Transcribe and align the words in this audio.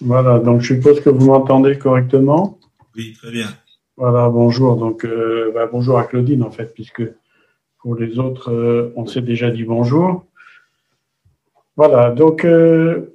Voilà, 0.00 0.38
donc 0.38 0.60
je 0.60 0.74
suppose 0.74 1.00
que 1.00 1.10
vous 1.10 1.26
m'entendez 1.26 1.78
correctement. 1.78 2.58
Oui, 2.96 3.14
très 3.14 3.30
bien. 3.30 3.48
Voilà, 3.96 4.28
bonjour. 4.28 4.76
Donc, 4.76 5.04
euh, 5.04 5.50
bah, 5.54 5.66
bonjour 5.70 5.98
à 5.98 6.04
Claudine, 6.04 6.42
en 6.42 6.50
fait, 6.50 6.74
puisque 6.74 7.02
pour 7.78 7.94
les 7.94 8.18
autres, 8.18 8.52
euh, 8.52 8.92
on 8.96 9.06
s'est 9.06 9.22
déjà 9.22 9.50
dit 9.50 9.64
bonjour. 9.64 10.26
Voilà, 11.76 12.10
donc 12.10 12.44
euh, 12.44 13.12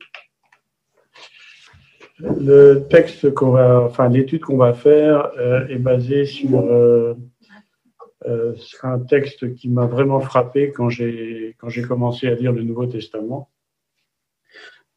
le 2.20 2.86
texte 2.90 3.32
qu'on 3.34 3.52
va, 3.52 3.82
enfin 3.82 4.08
l'étude 4.10 4.42
qu'on 4.42 4.58
va 4.58 4.74
faire 4.74 5.32
est 5.70 5.80
basée 5.80 6.26
sur, 6.26 6.64
un 8.84 9.00
texte 9.00 9.56
qui 9.56 9.70
m'a 9.70 9.88
vraiment 9.88 10.20
frappé 10.20 10.72
quand 10.72 10.90
j'ai 10.90 11.56
quand 11.60 11.70
j'ai 11.70 11.82
commencé 11.82 12.28
à 12.28 12.36
lire 12.36 12.54
le 12.54 12.62
Nouveau 12.64 12.86
Testament. 12.86 13.51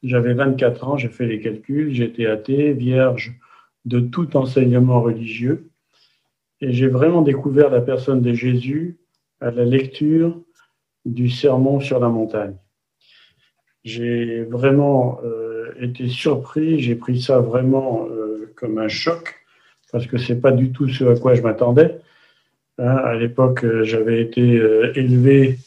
J'avais 0.04 0.34
24 0.34 0.86
ans, 0.86 0.96
j'ai 0.98 1.08
fait 1.08 1.26
les 1.26 1.40
calculs, 1.40 1.94
j'étais 1.94 2.26
athée, 2.26 2.74
vierge 2.74 3.32
de 3.86 4.00
tout 4.00 4.36
enseignement 4.36 5.00
religieux. 5.00 5.70
Et 6.60 6.72
j'ai 6.72 6.88
vraiment 6.88 7.22
découvert 7.22 7.70
la 7.70 7.80
personne 7.80 8.20
de 8.20 8.34
Jésus 8.34 8.98
à 9.40 9.50
la 9.50 9.64
lecture 9.64 10.38
du 11.06 11.30
sermon 11.30 11.80
sur 11.80 12.00
la 12.00 12.08
montagne. 12.08 12.54
J'ai 13.82 14.44
vraiment 14.44 15.20
euh, 15.24 15.72
été 15.80 16.08
surpris, 16.08 16.80
j'ai 16.80 16.96
pris 16.96 17.20
ça 17.20 17.40
vraiment 17.40 18.06
euh, 18.10 18.52
comme 18.56 18.78
un 18.78 18.88
choc, 18.88 19.34
parce 19.90 20.06
que 20.06 20.18
c'est 20.18 20.40
pas 20.40 20.52
du 20.52 20.70
tout 20.70 20.86
ce 20.86 21.04
à 21.04 21.18
quoi 21.18 21.34
je 21.34 21.40
m'attendais. 21.40 21.98
Hein, 22.78 22.96
à 22.96 23.14
l'époque, 23.14 23.64
euh, 23.64 23.84
j'avais 23.84 24.20
été 24.20 24.42
élevé 24.94 25.58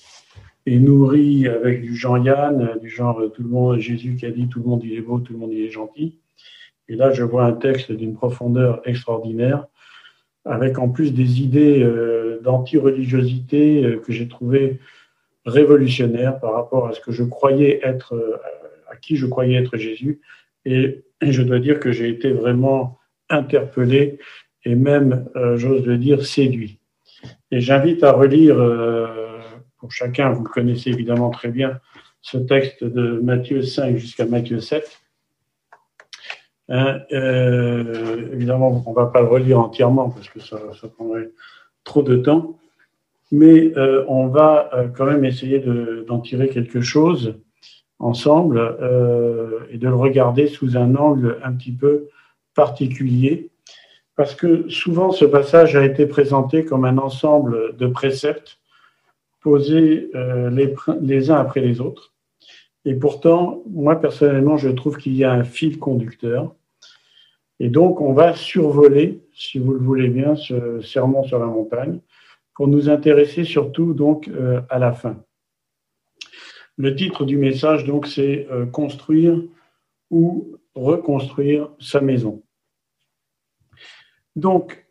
et 0.67 0.79
nourri 0.79 1.47
avec 1.47 1.81
du 1.81 1.95
Jean-Yann, 1.95 2.77
du 2.81 2.89
genre 2.89 3.21
tout 3.33 3.41
le 3.41 3.47
monde, 3.47 3.79
Jésus 3.79 4.17
qui 4.17 4.25
a 4.25 4.31
dit 4.31 4.49
tout 4.49 4.59
le 4.59 4.65
monde 4.65 4.83
il 4.83 4.93
est 4.97 5.01
beau, 5.01 5.17
tout 5.19 5.31
le 5.31 5.39
monde 5.39 5.53
il 5.53 5.63
est 5.63 5.71
gentil. 5.71 6.19
Et 6.89 6.95
là, 6.95 7.11
je 7.11 7.23
vois 7.23 7.45
un 7.45 7.53
texte 7.53 7.93
d'une 7.93 8.13
profondeur 8.13 8.81
extraordinaire, 8.83 9.65
avec 10.43 10.77
en 10.77 10.89
plus 10.89 11.13
des 11.13 11.41
idées 11.41 11.81
euh, 11.81 12.41
d'anti-religiosité 12.41 13.85
euh, 13.85 13.99
que 13.99 14.11
j'ai 14.11 14.27
trouvées 14.27 14.79
révolutionnaires 15.45 16.37
par 16.37 16.53
rapport 16.53 16.87
à 16.87 16.93
ce 16.93 16.99
que 16.99 17.13
je 17.13 17.23
croyais 17.23 17.79
être, 17.81 18.13
euh, 18.13 18.35
à 18.91 18.97
qui 18.97 19.15
je 19.15 19.25
croyais 19.25 19.57
être 19.57 19.77
Jésus. 19.77 20.19
Et 20.65 21.05
je 21.21 21.41
dois 21.43 21.59
dire 21.59 21.79
que 21.79 21.93
j'ai 21.93 22.09
été 22.09 22.31
vraiment 22.31 22.99
interpellé 23.29 24.19
et 24.65 24.75
même, 24.75 25.29
j'ose 25.55 25.85
le 25.85 25.97
dire, 25.97 26.25
séduit. 26.25 26.79
Et 27.51 27.61
j'invite 27.61 28.03
à 28.03 28.11
relire 28.11 28.57
pour 29.79 29.91
chacun, 29.91 30.31
vous 30.31 30.43
le 30.43 30.49
connaissez 30.49 30.89
évidemment 30.89 31.29
très 31.29 31.49
bien, 31.49 31.79
ce 32.21 32.37
texte 32.37 32.83
de 32.83 33.19
Matthieu 33.19 33.61
5 33.61 33.97
jusqu'à 33.97 34.25
Matthieu 34.25 34.59
7. 34.59 35.01
Hein, 36.69 36.99
euh, 37.13 38.29
évidemment, 38.33 38.83
on 38.85 38.89
ne 38.89 38.95
va 38.95 39.05
pas 39.05 39.21
le 39.21 39.27
relire 39.27 39.59
entièrement 39.59 40.09
parce 40.09 40.29
que 40.29 40.39
ça, 40.39 40.57
prendrait 40.95 41.29
trop 41.83 42.01
de 42.03 42.17
temps, 42.17 42.59
mais 43.31 43.71
euh, 43.77 44.03
on 44.09 44.27
va 44.27 44.69
euh, 44.73 44.87
quand 44.89 45.05
même 45.05 45.23
essayer 45.23 45.63
d'en 46.07 46.19
tirer 46.19 46.49
quelque 46.49 46.81
chose 46.81 47.35
ensemble 47.99 48.59
et 49.71 49.77
de 49.77 49.87
le 49.87 49.95
regarder 49.95 50.47
sous 50.47 50.77
un 50.77 50.95
angle 50.95 51.39
un 51.43 51.53
petit 51.53 51.71
peu 51.71 52.09
particulier, 52.53 53.49
parce 54.15 54.35
que 54.35 54.69
souvent 54.69 55.11
ce 55.11 55.25
passage 55.25 55.75
a 55.75 55.83
été 55.83 56.05
présenté 56.05 56.63
comme 56.63 56.85
un 56.85 56.99
ensemble 56.99 57.75
de 57.75 57.87
préceptes 57.87 58.59
posés 59.41 60.09
euh, 60.15 60.49
les, 60.49 60.73
les, 61.01 61.31
uns 61.31 61.37
après 61.37 61.61
les 61.61 61.79
autres. 61.81 62.13
Et 62.85 62.95
pourtant, 62.95 63.63
moi 63.69 63.99
personnellement, 63.99 64.57
je 64.57 64.69
trouve 64.69 64.97
qu'il 64.97 65.15
y 65.15 65.23
a 65.23 65.31
un 65.31 65.43
fil 65.43 65.79
conducteur. 65.79 66.55
Et 67.59 67.69
donc, 67.69 68.01
on 68.01 68.13
va 68.13 68.33
survoler, 68.33 69.19
si 69.33 69.57
vous 69.57 69.73
le 69.73 69.79
voulez 69.79 70.09
bien, 70.09 70.35
ce 70.35 70.81
sermon 70.81 71.23
sur 71.23 71.39
la 71.39 71.47
montagne, 71.47 71.99
pour 72.53 72.67
nous 72.67 72.89
intéresser 72.89 73.43
surtout 73.43 73.93
donc 73.93 74.27
euh, 74.27 74.61
à 74.69 74.79
la 74.79 74.93
fin. 74.93 75.23
Le 76.77 76.95
titre 76.95 77.25
du 77.25 77.37
message, 77.37 77.85
donc, 77.85 78.07
c'est 78.07 78.47
euh, 78.51 78.65
Construire 78.65 79.41
ou 80.11 80.57
reconstruire 80.75 81.69
sa 81.79 82.01
maison. 82.01 82.43
Donc, 84.35 84.86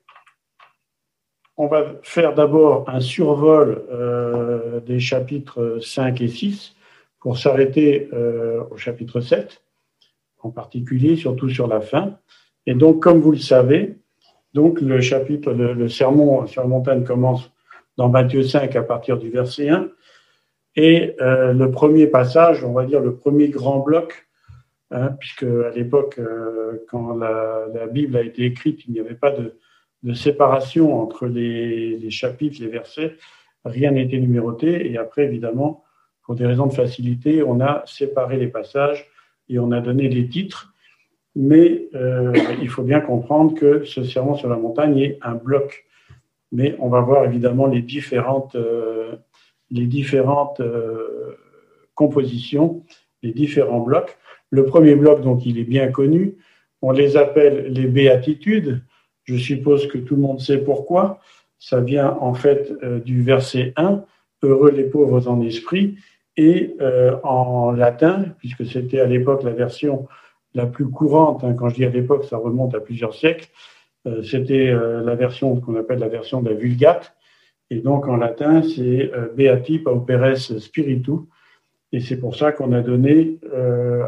on 1.56 1.66
va 1.66 1.94
faire 2.02 2.34
d'abord 2.34 2.84
un 2.88 3.00
survol 3.00 3.82
euh, 3.90 4.80
des 4.80 5.00
chapitres 5.00 5.78
5 5.80 6.20
et 6.20 6.28
6 6.28 6.74
pour 7.18 7.38
s'arrêter 7.38 8.08
euh, 8.12 8.62
au 8.70 8.76
chapitre 8.76 9.20
7, 9.20 9.62
en 10.42 10.50
particulier, 10.50 11.16
surtout 11.16 11.48
sur 11.48 11.66
la 11.66 11.80
fin. 11.80 12.18
Et 12.66 12.74
donc, 12.74 13.02
comme 13.02 13.20
vous 13.20 13.32
le 13.32 13.38
savez, 13.38 13.96
donc 14.52 14.80
le 14.80 15.00
chapitre, 15.00 15.52
le, 15.52 15.88
sermon 15.88 16.46
sur 16.46 16.62
la 16.62 16.68
montagne 16.68 17.04
commence 17.04 17.50
dans 17.96 18.08
Matthieu 18.08 18.42
5 18.42 18.76
à 18.76 18.82
partir 18.82 19.18
du 19.18 19.30
verset 19.30 19.70
1. 19.70 19.88
Et 20.76 21.16
euh, 21.22 21.54
le 21.54 21.70
premier 21.70 22.06
passage, 22.06 22.64
on 22.64 22.72
va 22.72 22.84
dire 22.84 23.00
le 23.00 23.16
premier 23.16 23.48
grand 23.48 23.78
bloc, 23.78 24.28
hein, 24.90 25.16
puisque 25.18 25.44
à 25.44 25.70
l'époque, 25.74 26.20
quand 26.88 27.14
la, 27.16 27.86
Bible 27.90 28.16
a 28.16 28.22
été 28.22 28.44
écrite, 28.44 28.84
il 28.86 28.92
n'y 28.92 29.00
avait 29.00 29.14
pas 29.14 29.30
de, 29.30 29.54
de 30.06 30.14
séparation 30.14 31.02
entre 31.02 31.26
les, 31.26 32.10
chapitres, 32.10 32.58
les 32.60 32.68
versets. 32.68 33.16
Rien 33.64 33.90
n'était 33.90 34.18
numéroté. 34.18 34.88
Et 34.88 34.96
après, 34.96 35.24
évidemment, 35.24 35.82
pour 36.22 36.36
des 36.36 36.46
raisons 36.46 36.66
de 36.66 36.72
facilité, 36.72 37.42
on 37.42 37.60
a 37.60 37.82
séparé 37.86 38.36
les 38.36 38.46
passages 38.46 39.10
et 39.48 39.58
on 39.58 39.72
a 39.72 39.80
donné 39.80 40.08
les 40.08 40.28
titres. 40.28 40.72
Mais 41.34 41.88
euh, 41.96 42.32
il 42.62 42.68
faut 42.68 42.84
bien 42.84 43.00
comprendre 43.00 43.54
que 43.54 43.84
ce 43.84 44.04
serment 44.04 44.36
sur 44.36 44.48
la 44.48 44.56
montagne 44.56 44.96
est 44.98 45.18
un 45.22 45.34
bloc. 45.34 45.84
Mais 46.52 46.76
on 46.78 46.88
va 46.88 47.00
voir 47.00 47.24
évidemment 47.24 47.66
les 47.66 47.82
différentes, 47.82 48.54
euh, 48.54 49.16
les 49.72 49.86
différentes 49.86 50.60
euh, 50.60 51.36
compositions, 51.94 52.84
les 53.24 53.32
différents 53.32 53.80
blocs. 53.80 54.16
Le 54.50 54.66
premier 54.66 54.94
bloc, 54.94 55.20
donc, 55.20 55.44
il 55.44 55.58
est 55.58 55.64
bien 55.64 55.88
connu. 55.88 56.36
On 56.80 56.92
les 56.92 57.16
appelle 57.16 57.72
les 57.72 57.88
béatitudes. 57.88 58.82
Je 59.26 59.36
suppose 59.36 59.88
que 59.88 59.98
tout 59.98 60.14
le 60.14 60.22
monde 60.22 60.40
sait 60.40 60.58
pourquoi. 60.58 61.20
Ça 61.58 61.80
vient 61.80 62.16
en 62.20 62.34
fait 62.34 62.72
euh, 62.82 63.00
du 63.00 63.22
verset 63.22 63.72
1, 63.76 64.04
Heureux 64.42 64.70
les 64.70 64.84
pauvres 64.84 65.28
en 65.28 65.40
esprit, 65.40 65.96
et 66.36 66.76
euh, 66.80 67.16
en 67.24 67.72
latin, 67.72 68.26
puisque 68.38 68.66
c'était 68.66 69.00
à 69.00 69.06
l'époque 69.06 69.42
la 69.42 69.52
version 69.52 70.06
la 70.54 70.66
plus 70.66 70.88
courante, 70.88 71.42
hein, 71.42 71.54
quand 71.54 71.70
je 71.70 71.76
dis 71.76 71.84
à 71.84 71.90
l'époque, 71.90 72.24
ça 72.24 72.36
remonte 72.36 72.74
à 72.74 72.80
plusieurs 72.80 73.14
siècles, 73.14 73.48
euh, 74.06 74.22
c'était 74.22 74.72
la 74.72 75.14
version 75.14 75.56
qu'on 75.60 75.74
appelle 75.74 75.98
la 75.98 76.08
version 76.08 76.40
de 76.40 76.50
la 76.50 76.54
Vulgate, 76.54 77.14
et 77.70 77.80
donc 77.80 78.06
en 78.06 78.16
latin, 78.16 78.62
c'est 78.62 79.10
Beati 79.34 79.80
Pauperes 79.80 80.36
Spiritu, 80.36 81.12
et 81.90 82.00
c'est 82.00 82.18
pour 82.18 82.36
ça 82.36 82.52
qu'on 82.52 82.72
a 82.72 82.80
donné 82.80 83.38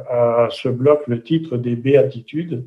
à 0.09 0.49
ce 0.51 0.69
bloc 0.69 1.09
le 1.09 1.23
titre 1.23 1.57
des 1.57 1.75
Béatitudes, 1.75 2.65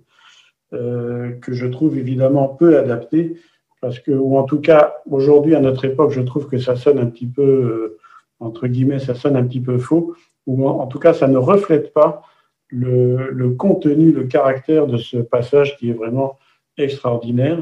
que 0.72 1.54
je 1.54 1.66
trouve 1.68 1.98
évidemment 1.98 2.48
peu 2.48 2.78
adapté, 2.78 3.36
parce 3.82 4.00
que, 4.00 4.12
ou 4.12 4.38
en 4.38 4.44
tout 4.44 4.62
cas, 4.62 4.98
aujourd'hui, 5.10 5.56
à 5.56 5.60
notre 5.60 5.84
époque, 5.86 6.12
je 6.12 6.22
trouve 6.22 6.48
que 6.48 6.60
ça 6.60 6.76
sonne 6.76 7.00
un 7.00 7.08
petit 7.08 7.26
peu, 7.26 7.42
euh, 7.42 8.00
entre 8.40 8.68
guillemets, 8.68 9.00
ça 9.00 9.16
sonne 9.16 9.36
un 9.36 9.44
petit 9.44 9.60
peu 9.60 9.80
faux, 9.80 10.16
ou 10.46 10.68
en, 10.68 10.86
tout 10.88 11.00
cas, 11.00 11.14
ça 11.14 11.28
ne 11.28 11.38
reflète 11.38 11.92
pas 11.92 12.22
le, 12.70 13.32
le, 13.32 13.50
contenu, 13.50 14.12
le 14.12 14.26
caractère 14.26 14.86
de 14.86 14.98
ce 14.98 15.18
passage 15.18 15.78
qui 15.78 15.90
est 15.90 15.94
vraiment 15.94 16.38
extraordinaire. 16.78 17.58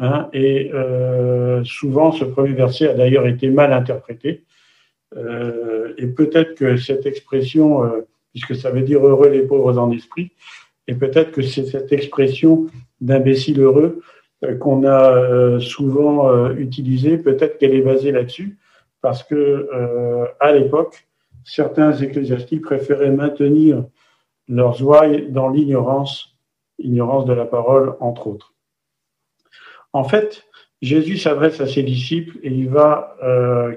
Hein, 0.00 0.28
et 0.32 0.72
euh, 0.74 1.62
souvent, 1.64 2.10
ce 2.10 2.24
premier 2.24 2.52
verset 2.52 2.88
a 2.88 2.94
d'ailleurs 2.94 3.26
été 3.26 3.48
mal 3.48 3.72
interprété. 3.72 4.42
Euh, 5.16 5.94
et 5.98 6.08
peut-être 6.08 6.56
que 6.56 6.76
cette 6.76 7.06
expression, 7.06 7.84
euh, 7.84 8.00
puisque 8.32 8.56
ça 8.56 8.70
veut 8.70 8.82
dire 8.82 9.06
heureux 9.06 9.28
les 9.28 9.42
pauvres 9.42 9.78
en 9.78 9.92
esprit, 9.92 10.32
et 10.86 10.94
peut-être 10.94 11.32
que 11.32 11.42
c'est 11.42 11.64
cette 11.66 11.92
expression 11.92 12.66
d'imbécile 13.00 13.60
heureux 13.60 14.02
euh, 14.44 14.56
qu'on 14.56 14.84
a 14.84 15.16
euh, 15.16 15.60
souvent 15.60 16.28
euh, 16.28 16.54
utilisée, 16.54 17.18
peut-être 17.18 17.58
qu'elle 17.58 17.74
est 17.74 17.82
basée 17.82 18.12
là-dessus, 18.12 18.58
parce 19.00 19.22
que 19.22 19.68
à 20.40 20.52
l'époque, 20.52 21.06
certains 21.44 21.92
ecclésiastiques 21.92 22.62
préféraient 22.62 23.10
maintenir 23.10 23.84
leurs 24.48 24.82
ouailles 24.82 25.30
dans 25.30 25.50
l'ignorance, 25.50 26.38
ignorance 26.78 27.26
de 27.26 27.34
la 27.34 27.44
parole, 27.44 27.96
entre 28.00 28.28
autres. 28.28 28.54
En 29.92 30.04
fait, 30.04 30.44
Jésus 30.80 31.18
s'adresse 31.18 31.60
à 31.60 31.66
ses 31.66 31.82
disciples 31.82 32.38
et 32.42 32.48
il 32.48 32.70
va, 32.70 33.14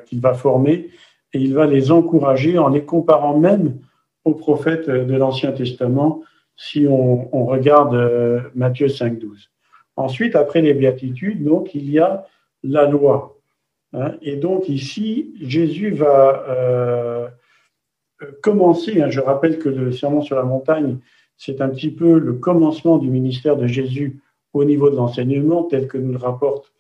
qu'il 0.06 0.22
va 0.22 0.34
former 0.34 0.92
et 1.34 1.40
il 1.40 1.54
va 1.54 1.66
les 1.66 1.92
encourager 1.92 2.58
en 2.58 2.70
les 2.70 2.86
comparant 2.86 3.38
même 3.38 3.80
aux 4.24 4.34
prophètes 4.34 4.90
de 4.90 5.16
l'Ancien 5.18 5.52
Testament 5.52 6.24
si 6.58 6.88
on, 6.90 7.46
regarde 7.46 7.94
euh, 7.94 8.42
Matthieu 8.56 8.90
5, 8.90 9.20
12. 9.20 9.52
Ensuite, 9.96 10.36
après 10.36 10.62
les 10.62 10.74
béatitudes, 10.74 11.44
donc, 11.44 11.76
il 11.76 11.90
y 11.90 12.00
a 12.00 12.26
la 12.64 12.88
loi. 12.88 13.36
Hein. 13.94 14.16
et 14.22 14.36
donc 14.36 14.68
ici, 14.68 15.34
Jésus 15.40 15.92
va 15.92 16.44
euh, 16.50 17.28
commencer, 18.42 19.02
hein, 19.02 19.10
je 19.10 19.22
rappelle 19.22 19.60
que 19.60 19.70
le 19.70 19.94
sermon 19.94 20.22
sur 20.22 20.36
la 20.36 20.44
montagne, 20.44 20.98
c'est 21.38 21.62
un 21.62 21.70
petit 21.70 21.92
peu 21.92 22.18
le 22.18 22.34
commencement 22.34 22.98
du 22.98 23.10
ministère 23.10 23.56
de 23.56 23.66
Jésus 23.66 24.20
au 24.52 24.66
niveau 24.66 24.90
de 24.90 24.98
l'enseignement, 24.98 25.64
tel 25.64 25.88
que 25.88 25.98
nous 25.98 26.12
le 26.12 26.18
rapporte 26.18 26.74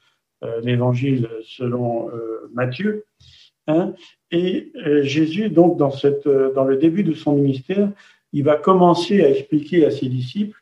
euh, 0.43 0.59
l'Évangile 0.61 1.29
selon 1.43 2.09
Matthieu. 2.51 3.05
Hein. 3.67 3.93
Et 4.31 4.73
Jésus, 5.01 5.49
donc, 5.49 5.77
dans, 5.77 5.91
cette, 5.91 6.27
dans 6.27 6.65
le 6.65 6.77
début 6.77 7.03
de 7.03 7.13
son 7.13 7.33
ministère, 7.33 7.89
il 8.33 8.43
va 8.43 8.55
commencer 8.55 9.23
à 9.23 9.29
expliquer 9.29 9.85
à 9.85 9.91
ses 9.91 10.07
disciples 10.07 10.61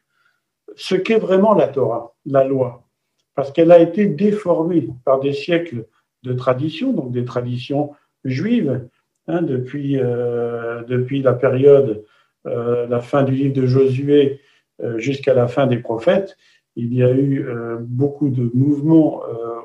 ce 0.76 0.96
qu'est 0.96 1.20
vraiment 1.20 1.54
la 1.54 1.68
Torah, 1.68 2.16
la 2.26 2.44
loi, 2.44 2.88
parce 3.34 3.52
qu'elle 3.52 3.72
a 3.72 3.80
été 3.80 4.08
déformée 4.08 4.88
par 5.04 5.20
des 5.20 5.34
siècles 5.34 5.88
de 6.24 6.34
traditions, 6.34 6.92
donc 6.92 7.12
des 7.12 7.26
traditions 7.26 7.94
juives, 8.24 8.88
hein, 9.28 9.42
depuis, 9.42 9.94
depuis 9.96 11.22
la 11.22 11.34
période 11.34 12.04
euh, 12.48 12.86
la 12.88 13.00
fin 13.00 13.24
du 13.24 13.34
livre 13.34 13.54
de 13.54 13.66
Josué 13.66 14.40
euh, 14.84 15.00
jusqu'à 15.00 15.34
la 15.34 15.48
fin 15.48 15.66
des 15.66 15.78
prophètes, 15.78 16.38
il 16.76 16.94
y 16.94 17.02
a 17.02 17.10
eu 17.10 17.44
euh, 17.44 17.78
beaucoup 17.80 18.30
de 18.30 18.52
mouvements 18.54 19.24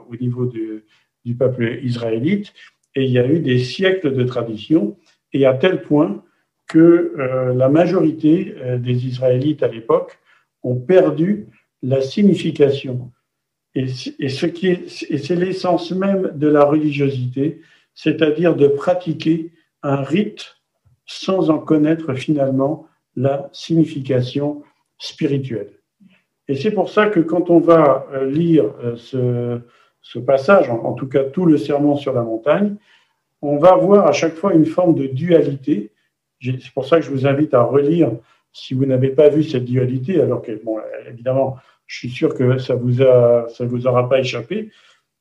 au 0.09 0.17
niveau 0.17 0.47
du, 0.47 0.85
peuple 1.39 1.79
israélite 1.83 2.53
et 2.97 3.05
il 3.05 3.11
y 3.11 3.19
a 3.19 3.27
eu 3.27 3.41
des 3.41 3.59
siècles 3.59 4.15
de 4.15 4.25
tradition 4.25 4.97
et 5.33 5.47
à 5.47 5.55
tel 5.55 5.83
point 5.83 6.25
que 6.71 7.53
la 7.57 7.69
majorité 7.69 8.55
des 8.79 9.07
Israélites 9.07 9.63
à 9.65 9.69
l'époque 9.69 10.19
ont 10.63 10.77
perdu 10.77 11.49
la 11.83 12.01
signification. 12.01 13.11
Et, 13.75 13.89
ce 13.89 14.47
c'est 14.87 15.35
l'essence 15.37 15.91
même 15.91 16.33
de 16.35 16.47
la 16.49 16.65
religiosité, 16.65 17.61
c'est-à-dire 17.95 18.55
de 18.55 18.69
pratiquer 18.69 19.53
un 19.83 20.03
rite 20.03 20.57
sans 21.07 21.51
en 21.51 21.59
connaître 21.59 22.15
finalement 22.15 22.87
la 23.17 23.49
signification 23.53 24.63
spirituelle. 24.99 25.71
Et 26.49 26.57
c'est 26.57 26.71
pour 26.73 26.91
ça 26.91 27.07
que 27.07 27.21
quand 27.21 27.51
on 27.51 27.61
va 27.61 28.07
euh, 28.13 28.27
lire 28.29 28.65
euh, 28.83 29.61
ce, 30.03 30.19
passage, 30.19 30.69
en, 30.69 30.93
tout 30.95 31.09
cas 31.09 31.25
tout 31.25 31.47
le 31.47 31.57
sermon 31.57 31.97
sur 31.97 32.13
la 32.13 32.23
montagne, 32.23 32.77
on 33.43 33.57
va 33.57 33.77
voir 33.77 34.07
à 34.07 34.13
chaque 34.13 34.35
fois 34.35 34.53
une 34.53 34.67
forme 34.67 34.95
de 34.95 35.07
dualité. 35.07 35.93
C'est 36.41 36.73
pour 36.73 36.87
ça 36.87 36.99
que 36.99 37.05
je 37.05 37.11
vous 37.11 37.27
invite 37.27 37.55
à 37.55 37.63
relire 37.63 38.11
si 38.53 38.75
vous 38.75 38.87
n'avez 38.87 39.11
pas 39.11 39.29
vu 39.29 39.45
cette 39.45 39.65
dualité, 39.65 40.21
alors 40.21 40.43
que, 40.43 40.53
évidemment, 41.09 41.57
je 41.87 41.99
suis 41.99 42.11
sûr 42.11 42.35
que 42.35 42.59
ça 42.59 42.75
vous 42.75 42.95
vous 43.61 43.87
aura 43.87 44.09
pas 44.09 44.21
échappé, 44.21 44.71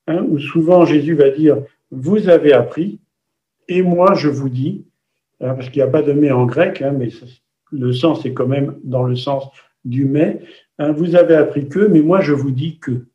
hein, 0.06 0.24
où 0.28 0.38
souvent 0.38 0.84
Jésus 0.84 1.14
va 1.14 1.30
dire, 1.30 1.58
vous 1.90 2.28
avez 2.28 2.52
appris, 2.52 3.00
et 3.68 3.82
moi 3.82 4.14
je 4.14 4.28
vous 4.28 4.48
dis, 4.48 4.84
Hein, 5.40 5.54
parce 5.54 5.70
qu'il 5.70 5.82
n'y 5.82 5.88
a 5.88 5.90
pas 5.90 6.02
de 6.02 6.12
mais 6.12 6.30
en 6.30 6.44
grec, 6.44 6.82
hein, 6.82 6.92
mais 6.92 7.08
le 7.72 7.92
sens 7.92 8.24
est 8.26 8.34
quand 8.34 8.46
même 8.46 8.78
dans 8.84 9.04
le 9.04 9.16
sens 9.16 9.48
du 9.84 10.04
mais. 10.04 10.42
Vous 10.78 11.14
avez 11.14 11.34
appris 11.34 11.68
que, 11.68 11.80
mais 11.80 12.00
moi 12.00 12.20
je 12.20 12.32
vous 12.32 12.50
dis 12.50 12.78
que. 12.78 13.06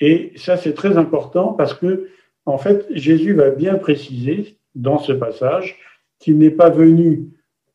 Et 0.00 0.32
ça 0.36 0.56
c'est 0.56 0.74
très 0.74 0.96
important 0.96 1.52
parce 1.52 1.74
que 1.74 2.08
en 2.46 2.58
fait 2.58 2.86
Jésus 2.90 3.34
va 3.34 3.50
bien 3.50 3.74
préciser 3.76 4.58
dans 4.74 4.98
ce 4.98 5.12
passage 5.12 5.76
qu'il 6.18 6.38
n'est 6.38 6.50
pas 6.50 6.70
venu 6.70 7.28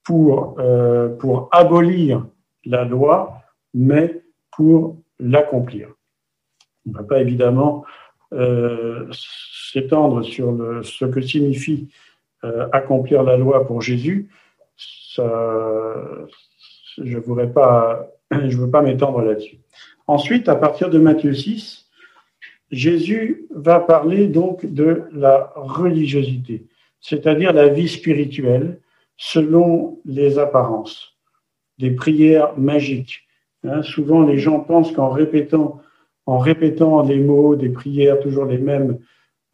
pour, 0.04 0.60
euh, 0.60 1.10
pour 1.10 1.50
abolir 1.51 2.25
la 2.66 2.86
loi, 2.86 3.42
mais 3.74 4.22
pour 4.51 4.98
l'accomplir. 5.19 5.90
On 6.86 6.92
ne 6.92 6.98
va 6.98 7.04
pas 7.04 7.22
évidemment 7.22 7.86
euh, 8.34 9.07
s'étendre 9.72 10.24
sur 10.24 10.51
le, 10.51 10.84
ce 10.84 11.06
que 11.06 11.22
signifie 11.22 11.90
euh, 12.44 12.68
accomplir 12.72 13.24
la 13.24 13.38
loi 13.38 13.66
pour 13.66 13.81
Jésus, 13.81 14.30
ça, 14.75 15.24
je 16.98 17.18
ne 17.18 17.24
voudrais 17.24 17.51
pas, 17.51 18.07
je 18.31 18.57
veux 18.57 18.69
pas 18.69 18.81
m'étendre 18.81 19.22
là-dessus. 19.22 19.60
Ensuite, 20.07 20.50
à 20.50 20.56
partir 20.56 20.90
de 20.90 21.00
Matthieu 21.00 21.34
6, 21.34 21.90
Jésus 22.72 23.48
va 23.51 23.80
parler 23.80 24.28
donc 24.28 24.66
de 24.66 25.04
la 25.13 25.54
religiosité, 25.56 26.66
c'est-à-dire 27.04 27.54
la 27.54 27.68
vie 27.68 27.90
spirituelle 27.90 28.80
selon 29.18 30.00
les 30.06 30.40
apparences, 30.40 31.18
des 31.78 31.92
prières 31.92 32.58
magiques. 32.58 33.28
Hein, 33.64 33.84
souvent, 33.84 34.24
les 34.24 34.40
gens 34.40 34.62
pensent 34.62 34.92
qu'en 34.94 35.10
répétant, 35.10 35.82
en 36.26 36.40
répétant 36.40 37.04
les 37.04 37.20
mots 37.20 37.56
des 37.56 37.70
prières 37.70 38.20
toujours 38.20 38.46
les 38.46 38.58
mêmes 38.58 38.98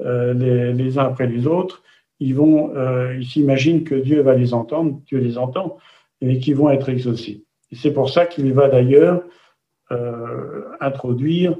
euh, 0.02 0.74
les, 0.74 0.98
uns 0.98 1.06
après 1.06 1.28
les 1.28 1.48
autres, 1.48 1.84
ils 2.20 2.36
vont, 2.36 2.76
euh, 2.76 3.16
ils 3.20 3.26
s'imaginent 3.26 3.84
que 3.84 3.96
Dieu 3.96 4.22
va 4.22 4.36
les 4.36 4.54
entendre, 4.54 5.02
Dieu 5.08 5.18
les 5.18 5.38
entend, 5.38 5.78
et 6.22 6.38
qu'ils 6.40 6.56
vont 6.56 6.70
être 6.70 6.90
exaucés. 6.90 7.44
C'est 7.72 7.94
pour 7.94 8.10
ça 8.10 8.26
qu'il 8.26 8.54
va 8.54 8.70
d'ailleurs 8.70 9.24
euh, 9.92 10.66
introduire, 10.80 11.58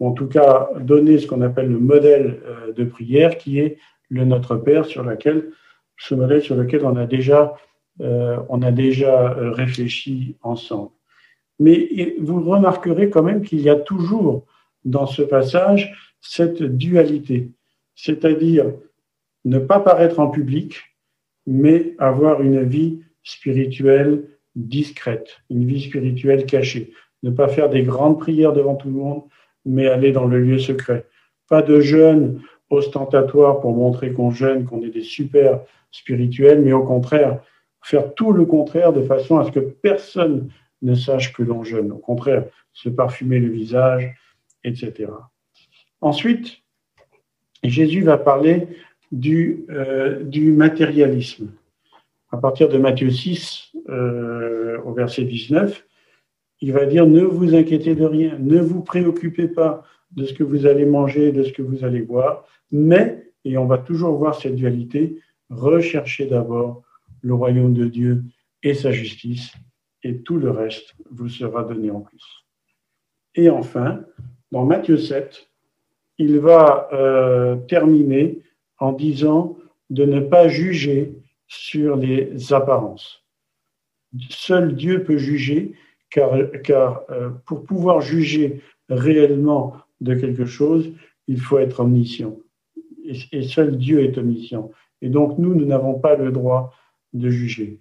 ou 0.00 0.08
en 0.08 0.12
tout 0.12 0.26
cas 0.26 0.68
donner 0.80 1.18
ce 1.18 1.26
qu'on 1.28 1.42
appelle 1.42 1.70
le 1.70 1.78
modèle 1.78 2.40
de 2.76 2.84
prière, 2.84 3.38
qui 3.38 3.60
est 3.60 3.78
le 4.08 4.24
Notre 4.24 4.56
Père, 4.56 4.84
sur 4.86 5.02
lequel, 5.02 5.50
ce 5.96 6.14
modèle 6.14 6.42
sur 6.42 6.56
lequel 6.56 6.84
on 6.84 6.96
a 6.96 7.06
déjà, 7.06 7.54
euh, 8.00 8.38
on 8.48 8.62
a 8.62 8.70
déjà 8.70 9.32
euh, 9.32 9.50
réfléchi 9.50 10.36
ensemble. 10.42 10.90
Mais 11.58 12.14
vous 12.20 12.40
remarquerez 12.42 13.10
quand 13.10 13.22
même 13.22 13.42
qu'il 13.42 13.60
y 13.60 13.68
a 13.68 13.74
toujours 13.74 14.46
dans 14.84 15.06
ce 15.06 15.22
passage 15.22 16.14
cette 16.20 16.62
dualité, 16.62 17.50
c'est-à-dire 17.94 18.72
ne 19.44 19.58
pas 19.58 19.80
paraître 19.80 20.20
en 20.20 20.28
public, 20.28 20.76
mais 21.46 21.94
avoir 21.98 22.42
une 22.42 22.62
vie 22.62 23.00
spirituelle 23.22 24.24
discrète, 24.54 25.38
une 25.50 25.66
vie 25.66 25.82
spirituelle 25.82 26.46
cachée. 26.46 26.92
Ne 27.22 27.30
pas 27.30 27.48
faire 27.48 27.68
des 27.70 27.82
grandes 27.82 28.18
prières 28.18 28.52
devant 28.52 28.76
tout 28.76 28.88
le 28.88 28.94
monde, 28.94 29.22
mais 29.64 29.86
aller 29.86 30.12
dans 30.12 30.26
le 30.26 30.40
lieu 30.40 30.58
secret. 30.58 31.06
Pas 31.48 31.62
de 31.62 31.80
jeûne 31.80 32.40
ostentatoire 32.70 33.60
pour 33.60 33.74
montrer 33.74 34.12
qu'on 34.12 34.30
jeûne, 34.30 34.64
qu'on 34.64 34.82
est 34.82 34.90
des 34.90 35.02
super 35.02 35.60
spirituels, 35.90 36.62
mais 36.62 36.72
au 36.72 36.82
contraire, 36.82 37.40
faire 37.82 38.14
tout 38.14 38.32
le 38.32 38.44
contraire 38.44 38.92
de 38.92 39.02
façon 39.02 39.38
à 39.38 39.44
ce 39.44 39.50
que 39.50 39.60
personne 39.60 40.50
ne 40.82 40.94
sache 40.94 41.32
que 41.32 41.42
l'on 41.42 41.64
jeûne. 41.64 41.92
Au 41.92 41.98
contraire, 41.98 42.44
se 42.72 42.88
parfumer 42.88 43.38
le 43.38 43.48
visage, 43.48 44.14
etc. 44.64 45.10
Ensuite, 46.00 46.58
Jésus 47.64 48.02
va 48.02 48.18
parler 48.18 48.68
du, 49.10 49.64
euh, 49.70 50.22
du 50.22 50.52
matérialisme. 50.52 51.50
À 52.30 52.36
partir 52.36 52.68
de 52.68 52.78
Matthieu 52.78 53.10
6, 53.10 53.72
euh, 53.88 54.78
au 54.84 54.92
verset 54.92 55.24
19, 55.24 55.84
il 56.60 56.72
va 56.72 56.86
dire 56.86 57.06
ne 57.06 57.22
vous 57.22 57.54
inquiétez 57.54 57.94
de 57.94 58.04
rien, 58.04 58.36
ne 58.38 58.60
vous 58.60 58.82
préoccupez 58.82 59.48
pas 59.48 59.84
de 60.12 60.24
ce 60.24 60.32
que 60.32 60.44
vous 60.44 60.66
allez 60.66 60.84
manger, 60.84 61.32
de 61.32 61.42
ce 61.42 61.52
que 61.52 61.62
vous 61.62 61.84
allez 61.84 62.02
boire, 62.02 62.44
mais, 62.70 63.30
et 63.44 63.58
on 63.58 63.66
va 63.66 63.78
toujours 63.78 64.16
voir 64.16 64.34
cette 64.34 64.56
dualité, 64.56 65.20
recherchez 65.50 66.26
d'abord 66.26 66.82
le 67.22 67.34
royaume 67.34 67.74
de 67.74 67.86
Dieu 67.86 68.24
et 68.62 68.74
sa 68.74 68.90
justice, 68.90 69.52
et 70.02 70.18
tout 70.18 70.36
le 70.36 70.50
reste 70.50 70.94
vous 71.10 71.28
sera 71.28 71.64
donné 71.64 71.90
en 71.90 72.00
plus. 72.00 72.44
Et 73.34 73.50
enfin, 73.50 74.00
dans 74.50 74.64
Matthieu 74.64 74.96
7, 74.96 75.48
il 76.18 76.38
va 76.38 76.88
euh, 76.92 77.56
terminer 77.68 78.40
en 78.78 78.92
disant 78.92 79.56
de 79.90 80.04
ne 80.04 80.20
pas 80.20 80.48
juger 80.48 81.14
sur 81.46 81.96
les 81.96 82.52
apparences. 82.52 83.24
Seul 84.28 84.74
Dieu 84.74 85.04
peut 85.04 85.18
juger, 85.18 85.74
car, 86.10 86.32
car 86.64 87.02
euh, 87.10 87.30
pour 87.46 87.64
pouvoir 87.64 88.00
juger 88.00 88.62
réellement 88.88 89.76
de 90.00 90.14
quelque 90.14 90.46
chose, 90.46 90.92
il 91.26 91.40
faut 91.40 91.58
être 91.58 91.80
omniscient. 91.80 92.36
Et, 93.32 93.42
seul 93.42 93.76
Dieu 93.78 94.02
est 94.02 94.18
omniscient. 94.18 94.70
Et 95.00 95.08
donc 95.08 95.38
nous, 95.38 95.54
nous 95.54 95.64
n'avons 95.64 95.94
pas 95.94 96.16
le 96.16 96.30
droit 96.30 96.72
de 97.12 97.30
juger. 97.30 97.80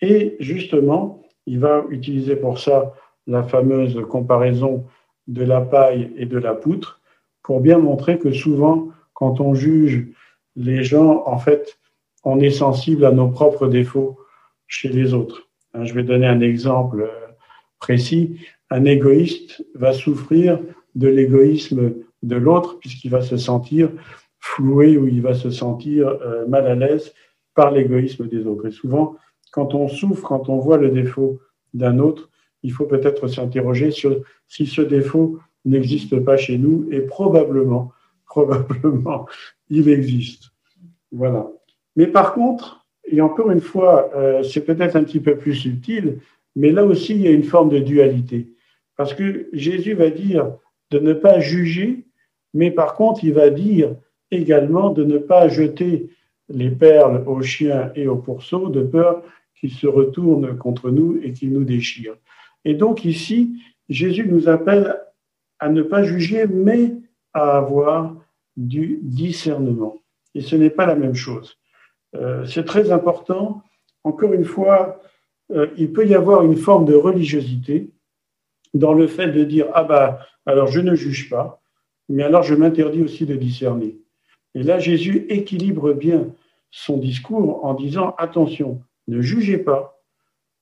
Et 0.00 0.36
justement, 0.40 1.22
il 1.46 1.60
va 1.60 1.84
utiliser 1.90 2.36
pour 2.36 2.58
ça 2.58 2.92
la 3.26 3.42
fameuse 3.42 4.00
comparaison 4.08 4.84
de 5.26 5.42
la 5.42 5.60
paille 5.60 6.12
et 6.16 6.26
de 6.26 6.38
la 6.38 6.54
poutre 6.54 7.00
pour 7.42 7.60
bien 7.60 7.78
montrer 7.78 8.18
que 8.18 8.32
souvent, 8.32 8.88
quand 9.14 9.40
on 9.40 9.54
juge 9.54 10.06
les 10.56 10.84
gens, 10.84 11.22
en 11.26 11.38
fait, 11.38 11.78
on 12.24 12.40
est 12.40 12.50
sensible 12.50 13.04
à 13.04 13.12
nos 13.12 13.28
propres 13.28 13.68
défauts 13.68 14.18
chez 14.66 14.88
les 14.88 15.14
autres. 15.14 15.48
Hein, 15.74 15.84
je 15.84 15.94
vais 15.94 16.02
donner 16.02 16.26
un 16.26 16.40
exemple 16.40 17.02
euh, 17.02 17.26
précis. 17.78 18.40
Un 18.70 18.84
égoïste 18.84 19.64
va 19.74 19.92
souffrir 19.92 20.58
de 20.96 21.08
l'égoïsme 21.08 21.92
de 22.22 22.36
l'autre 22.36 22.78
puisqu'il 22.78 23.10
va 23.10 23.20
se 23.20 23.36
sentir 23.36 23.90
floué 24.40 24.96
ou 24.96 25.06
il 25.06 25.22
va 25.22 25.34
se 25.34 25.50
sentir 25.50 26.08
euh, 26.08 26.46
mal 26.46 26.66
à 26.66 26.74
l'aise 26.74 27.12
par 27.54 27.70
l'égoïsme 27.70 28.26
des 28.28 28.46
autres. 28.46 28.66
Et 28.66 28.70
souvent, 28.70 29.16
quand 29.52 29.74
on 29.74 29.88
souffre, 29.88 30.26
quand 30.26 30.48
on 30.48 30.58
voit 30.58 30.78
le 30.78 30.90
défaut 30.90 31.38
d'un 31.74 31.98
autre, 31.98 32.30
il 32.62 32.72
faut 32.72 32.86
peut-être 32.86 33.28
s'interroger 33.28 33.90
sur 33.90 34.22
si 34.48 34.66
ce 34.66 34.82
défaut 34.82 35.38
n'existe 35.64 36.18
pas 36.20 36.36
chez 36.36 36.58
nous 36.58 36.88
et 36.90 37.00
probablement, 37.00 37.92
probablement, 38.26 39.26
il 39.68 39.88
existe. 39.88 40.50
Voilà. 41.12 41.48
Mais 41.96 42.06
par 42.06 42.34
contre, 42.34 42.86
et 43.06 43.20
encore 43.20 43.50
une 43.50 43.60
fois, 43.60 44.10
euh, 44.16 44.42
c'est 44.42 44.64
peut-être 44.64 44.96
un 44.96 45.04
petit 45.04 45.20
peu 45.20 45.36
plus 45.36 45.54
subtil, 45.54 46.18
Mais 46.56 46.72
là 46.72 46.84
aussi, 46.84 47.14
il 47.14 47.22
y 47.22 47.28
a 47.28 47.30
une 47.30 47.44
forme 47.44 47.68
de 47.68 47.78
dualité. 47.78 48.48
Parce 48.96 49.12
que 49.14 49.48
Jésus 49.52 49.94
va 49.94 50.10
dire 50.10 50.56
de 50.90 50.98
ne 50.98 51.12
pas 51.12 51.40
juger, 51.40 52.04
mais 52.54 52.70
par 52.70 52.94
contre, 52.94 53.24
il 53.24 53.32
va 53.32 53.50
dire 53.50 53.94
également 54.30 54.90
de 54.90 55.04
ne 55.04 55.18
pas 55.18 55.48
jeter 55.48 56.10
les 56.48 56.70
perles 56.70 57.24
aux 57.26 57.42
chiens 57.42 57.90
et 57.94 58.06
aux 58.06 58.16
pourceaux 58.16 58.68
de 58.68 58.82
peur 58.82 59.22
qu'ils 59.58 59.72
se 59.72 59.86
retournent 59.86 60.56
contre 60.56 60.90
nous 60.90 61.18
et 61.22 61.32
qu'ils 61.32 61.52
nous 61.52 61.64
déchirent. 61.64 62.16
Et 62.64 62.74
donc 62.74 63.04
ici, 63.04 63.60
Jésus 63.88 64.26
nous 64.26 64.48
appelle 64.48 64.96
à 65.58 65.68
ne 65.68 65.82
pas 65.82 66.02
juger, 66.02 66.46
mais 66.46 66.92
à 67.32 67.56
avoir 67.56 68.14
du 68.56 68.98
discernement. 69.02 69.98
Et 70.34 70.40
ce 70.40 70.56
n'est 70.56 70.70
pas 70.70 70.86
la 70.86 70.94
même 70.94 71.14
chose. 71.14 71.56
Euh, 72.14 72.44
c'est 72.46 72.64
très 72.64 72.90
important. 72.90 73.62
Encore 74.04 74.32
une 74.32 74.44
fois, 74.44 75.00
euh, 75.52 75.68
il 75.76 75.92
peut 75.92 76.06
y 76.06 76.14
avoir 76.14 76.44
une 76.44 76.56
forme 76.56 76.84
de 76.84 76.94
religiosité 76.94 77.90
dans 78.78 78.92
le 78.92 79.06
fait 79.06 79.28
de 79.28 79.44
dire 79.44 79.66
ah 79.74 79.84
bah 79.84 80.20
alors 80.44 80.68
je 80.68 80.80
ne 80.80 80.94
juge 80.94 81.28
pas, 81.28 81.60
mais 82.08 82.22
alors 82.22 82.42
je 82.42 82.54
m'interdis 82.54 83.02
aussi 83.02 83.26
de 83.26 83.36
discerner. 83.36 83.98
Et 84.54 84.62
là, 84.62 84.78
Jésus 84.78 85.26
équilibre 85.28 85.92
bien 85.92 86.28
son 86.70 86.96
discours 86.98 87.64
en 87.64 87.74
disant 87.74 88.14
attention, 88.18 88.82
ne 89.08 89.20
jugez 89.20 89.58
pas, 89.58 90.00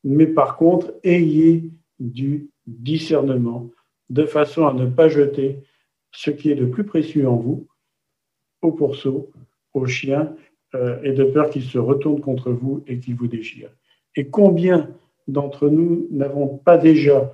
mais 0.03 0.27
par 0.27 0.57
contre 0.57 0.93
ayez 1.03 1.71
du 1.99 2.51
discernement 2.67 3.71
de 4.11 4.25
façon 4.25 4.67
à 4.67 4.73
ne 4.73 4.87
pas 4.87 5.09
jeter 5.09 5.59
ce 6.13 6.31
qui 6.31 6.51
est 6.51 6.55
le 6.55 6.71
plus 6.71 6.85
précieux 6.85 7.29
en 7.29 7.37
vous 7.37 7.67
au 8.63 8.73
pourceau, 8.73 9.31
au 9.75 9.87
chien, 9.87 10.35
euh, 10.75 10.99
et 11.03 11.13
de 11.13 11.25
peur 11.25 11.51
qu'il 11.51 11.63
se 11.63 11.79
retourne 11.79 12.21
contre 12.21 12.51
vous 12.51 12.83
et 12.87 12.99
qu'il 12.99 13.15
vous 13.15 13.27
déchire. 13.27 13.71
Et 14.17 14.29
combien 14.29 14.91
d'entre 15.29 15.69
nous 15.69 16.09
n'avons 16.11 16.59
pas 16.59 16.79
déjà 16.79 17.33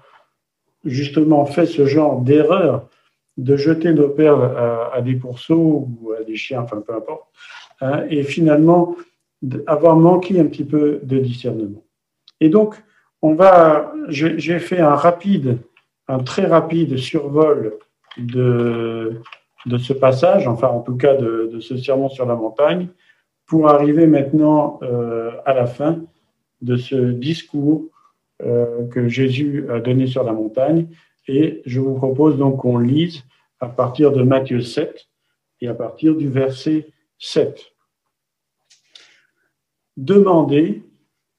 justement 0.84 1.44
fait 1.46 1.66
ce 1.66 1.86
genre 1.86 2.20
d'erreur 2.20 2.88
de 3.36 3.56
jeter 3.56 3.92
nos 3.92 4.08
perles 4.08 4.54
à, 4.92 5.00
des 5.00 5.14
pourceaux 5.14 5.88
ou 6.02 6.12
à 6.12 6.22
des 6.24 6.36
chiens, 6.36 6.62
enfin 6.62 6.82
peu 6.86 6.94
importe, 6.94 7.28
hein, 7.80 8.04
et 8.10 8.22
finalement 8.22 8.96
avoir 9.66 9.96
manqué 9.96 10.38
un 10.38 10.46
petit 10.46 10.64
peu 10.64 11.00
de 11.02 11.18
discernement. 11.18 11.82
Et 12.40 12.48
donc, 12.48 12.74
on 13.22 13.34
va, 13.34 13.92
j'ai 14.08 14.58
fait 14.58 14.80
un 14.80 14.94
rapide, 14.94 15.58
un 16.08 16.18
très 16.18 16.46
rapide 16.46 16.96
survol 16.96 17.74
de, 18.18 19.20
de 19.66 19.78
ce 19.78 19.92
passage, 19.92 20.46
enfin 20.46 20.68
en 20.68 20.80
tout 20.80 20.96
cas 20.96 21.14
de, 21.14 21.58
ce 21.60 21.76
sermon 21.76 22.08
sur 22.08 22.26
la 22.26 22.34
montagne, 22.34 22.88
pour 23.46 23.68
arriver 23.68 24.06
maintenant 24.06 24.78
euh, 24.82 25.32
à 25.44 25.54
la 25.54 25.66
fin 25.66 26.00
de 26.62 26.76
ce 26.76 26.94
discours 26.94 27.84
que 28.90 29.08
Jésus 29.08 29.70
a 29.70 29.80
donné 29.80 30.06
sur 30.06 30.24
la 30.24 30.32
montagne. 30.32 30.88
Et 31.28 31.62
je 31.66 31.80
vous 31.80 31.94
propose 31.94 32.38
donc 32.38 32.60
qu'on 32.60 32.78
lise 32.78 33.22
à 33.60 33.68
partir 33.68 34.12
de 34.12 34.22
Matthieu 34.22 34.62
7 34.62 35.08
et 35.60 35.68
à 35.68 35.74
partir 35.74 36.16
du 36.16 36.28
verset 36.28 36.88
7. 37.18 37.72
Demandez 39.96 40.82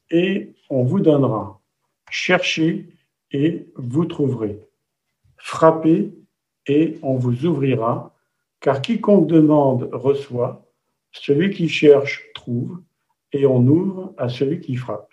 et 0.10 0.54
on 0.70 0.84
vous 0.84 1.00
donnera. 1.00 1.62
Cherchez 2.10 2.90
et 3.32 3.72
vous 3.76 4.06
trouverez. 4.06 4.60
Frappez 5.38 6.14
et 6.68 7.00
on 7.02 7.16
vous 7.16 7.46
ouvrira, 7.46 8.16
car 8.60 8.82
quiconque 8.82 9.28
demande 9.28 9.90
reçoit, 9.92 10.72
celui 11.12 11.50
qui 11.50 11.68
cherche 11.68 12.30
trouve, 12.36 12.82
et 13.34 13.46
on 13.46 13.66
ouvre 13.66 14.14
à 14.18 14.30
celui 14.30 14.60
qui 14.60 14.76
frappe. 14.76 15.11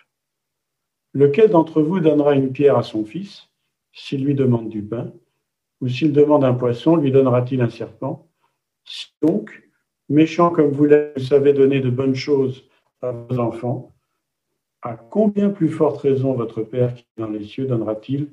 Lequel 1.13 1.49
d'entre 1.49 1.81
vous 1.81 1.99
donnera 1.99 2.35
une 2.35 2.51
pierre 2.51 2.77
à 2.77 2.83
son 2.83 3.03
fils 3.03 3.49
s'il 3.91 4.23
lui 4.23 4.35
demande 4.35 4.69
du 4.69 4.83
pain 4.83 5.11
Ou 5.81 5.87
s'il 5.87 6.13
demande 6.13 6.43
un 6.43 6.53
poisson, 6.53 6.95
lui 6.95 7.11
donnera-t-il 7.11 7.61
un 7.61 7.69
serpent? 7.69 8.27
Donc, 9.21 9.63
méchant 10.07 10.49
comme 10.49 10.71
vous 10.71 10.85
le 10.85 11.13
savez 11.17 11.53
donner 11.53 11.79
de 11.79 11.89
bonnes 11.89 12.15
choses 12.15 12.67
à 13.01 13.11
vos 13.11 13.39
enfants, 13.39 13.93
à 14.81 14.95
combien 14.95 15.49
plus 15.49 15.69
forte 15.69 16.01
raison 16.01 16.33
votre 16.33 16.63
Père 16.63 16.93
qui 16.93 17.01
est 17.01 17.21
dans 17.21 17.29
les 17.29 17.43
cieux 17.43 17.65
donnera-t-il 17.65 18.29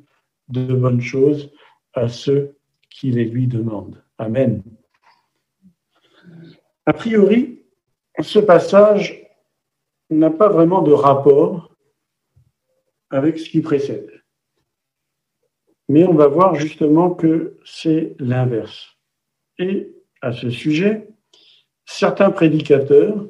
de 0.48 0.74
bonnes 0.74 1.00
choses 1.00 1.50
à 1.94 2.08
ceux 2.08 2.56
qui 2.90 3.10
les 3.10 3.24
lui 3.24 3.46
demandent? 3.46 4.02
Amen. 4.18 4.62
A 6.86 6.92
priori, 6.92 7.62
ce 8.20 8.38
passage 8.38 9.26
n'a 10.08 10.30
pas 10.30 10.48
vraiment 10.48 10.82
de 10.82 10.92
rapport 10.92 11.65
avec 13.10 13.38
ce 13.38 13.48
qui 13.48 13.60
précède. 13.60 14.10
Mais 15.88 16.04
on 16.04 16.14
va 16.14 16.26
voir 16.26 16.54
justement 16.54 17.10
que 17.10 17.58
c'est 17.64 18.16
l'inverse. 18.18 18.96
Et 19.58 19.94
à 20.20 20.32
ce 20.32 20.50
sujet, 20.50 21.08
certains 21.84 22.30
prédicateurs 22.30 23.26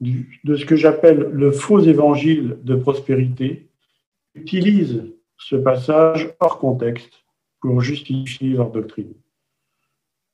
de 0.00 0.56
ce 0.56 0.64
que 0.64 0.74
j'appelle 0.74 1.30
le 1.32 1.52
faux 1.52 1.78
évangile 1.80 2.58
de 2.62 2.74
prospérité 2.74 3.68
utilisent 4.34 5.04
ce 5.36 5.56
passage 5.56 6.34
hors 6.40 6.58
contexte 6.58 7.24
pour 7.60 7.80
justifier 7.80 8.50
leur 8.50 8.70
doctrine. 8.70 9.14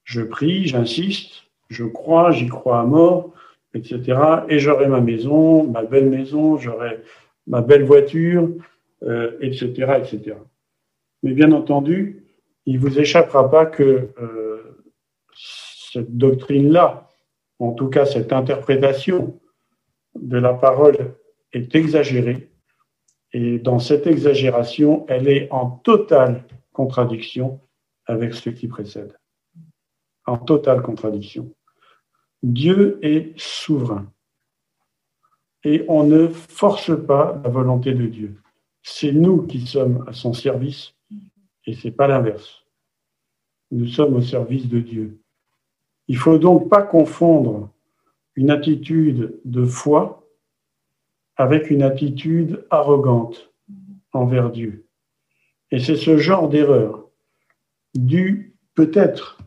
Je 0.05 0.23
prie, 0.23 0.67
j'insiste, 0.67 1.45
je 1.69 1.85
crois, 1.85 2.31
j'y 2.31 2.49
crois 2.49 2.81
à 2.81 2.85
mort, 2.85 3.35
etc. 3.75 4.19
Et 4.49 4.59
j'aurai 4.59 4.89
ma 4.89 5.03
maison, 5.03 5.65
ma 5.65 5.83
belle 5.83 6.09
maison, 6.09 6.57
j'aurai 6.57 7.03
ma 7.49 7.63
belle 7.63 7.85
voiture, 7.85 8.51
etc., 9.41 9.73
euh, 9.81 9.97
etc. 9.99 10.37
Mais 11.23 11.33
bien 11.33 11.53
entendu, 11.53 12.25
il 12.67 12.79
vous 12.79 12.99
échappera 12.99 13.51
pas 13.51 13.67
que 13.67 14.11
euh, 14.21 14.85
cette 15.35 16.17
doctrine-là, 16.17 17.09
en 17.59 17.73
tout 17.73 17.89
cas 17.89 18.05
cette 18.05 18.33
interprétation 18.33 19.41
de 20.15 20.39
la 20.39 20.55
parole 20.55 21.17
est 21.53 21.75
exagérée. 21.75 22.51
Et 23.33 23.59
dans 23.59 23.79
cette 23.79 24.07
exagération, 24.07 25.05
elle 25.09 25.29
est 25.29 25.49
en 25.51 25.71
totale 25.71 26.45
contradiction 26.73 27.61
avec 28.07 28.35
ce 28.35 28.51
qui 28.51 28.69
précède. 28.69 29.19
En 30.27 30.39
totale 30.39 30.83
contradiction. 30.83 31.53
Dieu 32.43 32.99
est 33.03 33.33
souverain 33.39 34.07
et 35.65 35.85
on 35.89 36.05
ne 36.05 36.29
force 36.29 36.93
pas 37.07 37.41
la 37.43 37.51
volonté 37.51 37.93
de 37.95 38.07
Dieu. 38.07 38.41
C'est 38.83 39.13
nous 39.13 39.43
qui 39.43 39.67
sommes 39.67 40.05
à 40.07 40.13
son 40.13 40.33
service 40.33 40.95
et 41.67 41.75
c'est 41.75 41.91
pas 41.91 42.07
l'inverse. 42.07 42.65
Nous 43.71 43.87
sommes 43.87 44.15
au 44.15 44.23
service 44.23 44.69
de 44.69 44.81
Dieu. 44.81 45.21
Il 46.07 46.17
faut 46.17 46.39
donc 46.39 46.69
pas 46.69 46.83
confondre 46.83 47.71
une 48.35 48.51
attitude 48.51 49.41
de 49.45 49.65
foi 49.65 50.27
avec 51.37 51.71
une 51.71 51.83
attitude 51.83 52.67
arrogante 52.71 53.53
envers 54.13 54.51
Dieu. 54.51 54.87
Et 55.71 55.79
c'est 55.79 55.97
ce 55.97 56.17
genre 56.17 56.49
d'erreur 56.49 57.09
due 57.95 58.55
peut-être 58.75 59.39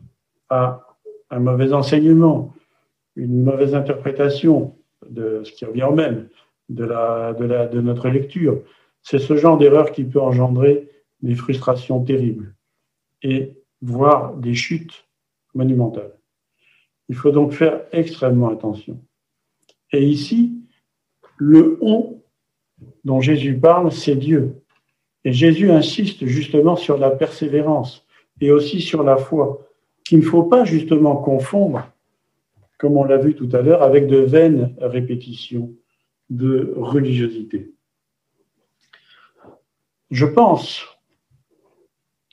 à 0.48 0.86
un 1.30 1.40
mauvais 1.40 1.72
enseignement, 1.72 2.54
une 3.16 3.42
mauvaise 3.42 3.74
interprétation, 3.74 4.76
de 5.08 5.42
ce 5.44 5.52
qui 5.52 5.64
revient 5.64 5.84
au 5.84 5.94
même, 5.94 6.28
de, 6.68 6.84
la, 6.84 7.32
de, 7.34 7.44
la, 7.44 7.66
de 7.66 7.80
notre 7.80 8.08
lecture. 8.08 8.60
C'est 9.02 9.18
ce 9.18 9.36
genre 9.36 9.58
d'erreur 9.58 9.92
qui 9.92 10.04
peut 10.04 10.20
engendrer 10.20 10.88
des 11.22 11.34
frustrations 11.34 12.02
terribles 12.02 12.54
et 13.22 13.54
voire 13.80 14.34
des 14.34 14.54
chutes 14.54 15.06
monumentales. 15.54 16.12
Il 17.08 17.14
faut 17.14 17.30
donc 17.30 17.52
faire 17.52 17.82
extrêmement 17.92 18.48
attention. 18.48 18.98
Et 19.92 20.04
ici, 20.04 20.58
le 21.36 21.78
on 21.80 22.22
dont 23.04 23.20
Jésus 23.20 23.58
parle, 23.58 23.92
c'est 23.92 24.16
Dieu. 24.16 24.62
Et 25.24 25.32
Jésus 25.32 25.70
insiste 25.70 26.24
justement 26.26 26.76
sur 26.76 26.98
la 26.98 27.10
persévérance 27.10 28.06
et 28.40 28.50
aussi 28.50 28.80
sur 28.80 29.02
la 29.02 29.16
foi, 29.16 29.68
qu'il 30.04 30.18
ne 30.18 30.24
faut 30.24 30.42
pas 30.44 30.64
justement 30.64 31.16
confondre 31.16 31.91
comme 32.82 32.96
on 32.96 33.04
l'a 33.04 33.16
vu 33.16 33.36
tout 33.36 33.48
à 33.52 33.62
l'heure, 33.62 33.84
avec 33.84 34.08
de 34.08 34.16
vaines 34.16 34.74
répétitions 34.80 35.72
de 36.30 36.74
religiosité. 36.76 37.72
Je 40.10 40.26
pense 40.26 40.84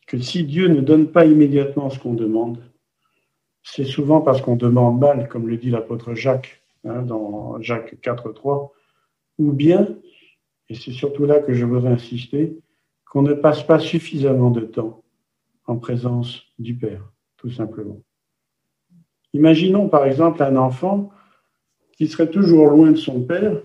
que 0.08 0.18
si 0.18 0.44
Dieu 0.46 0.68
ne 0.68 0.82
donne 0.82 1.12
pas 1.12 1.28
immédiatement 1.28 1.92
ce 1.92 2.00
qu'on 2.00 2.16
demande, 2.16 2.58
c'est 3.62 3.84
souvent 3.84 4.22
parce 4.22 4.42
qu'on 4.42 4.56
demande 4.56 5.00
mal, 5.00 5.30
comme 5.30 5.48
le 5.48 5.56
dit 5.56 5.70
l'apôtre 5.70 6.16
Jacques 6.16 6.64
hein, 6.84 7.04
dans 7.04 7.62
Jacques 7.62 8.00
4.3, 8.02 8.72
ou 9.38 9.52
bien, 9.52 9.88
et 10.68 10.74
c'est 10.74 10.94
surtout 10.94 11.26
là 11.26 11.38
que 11.38 11.54
je 11.54 11.64
voudrais 11.64 11.92
insister, 11.92 12.58
qu'on 13.06 13.22
ne 13.22 13.34
passe 13.34 13.62
pas 13.62 13.78
suffisamment 13.78 14.50
de 14.50 14.62
temps 14.62 15.04
en 15.68 15.78
présence 15.78 16.42
du 16.58 16.74
Père, 16.74 17.08
tout 17.38 17.52
simplement. 17.52 18.02
Imaginons 19.34 19.90
par 19.90 20.06
exemple 20.06 20.42
un 20.44 20.56
enfant 20.56 21.12
qui 21.98 22.08
serait 22.08 22.30
toujours 22.30 22.70
loin 22.70 22.92
de 22.92 22.98
son 22.98 23.22
père, 23.22 23.58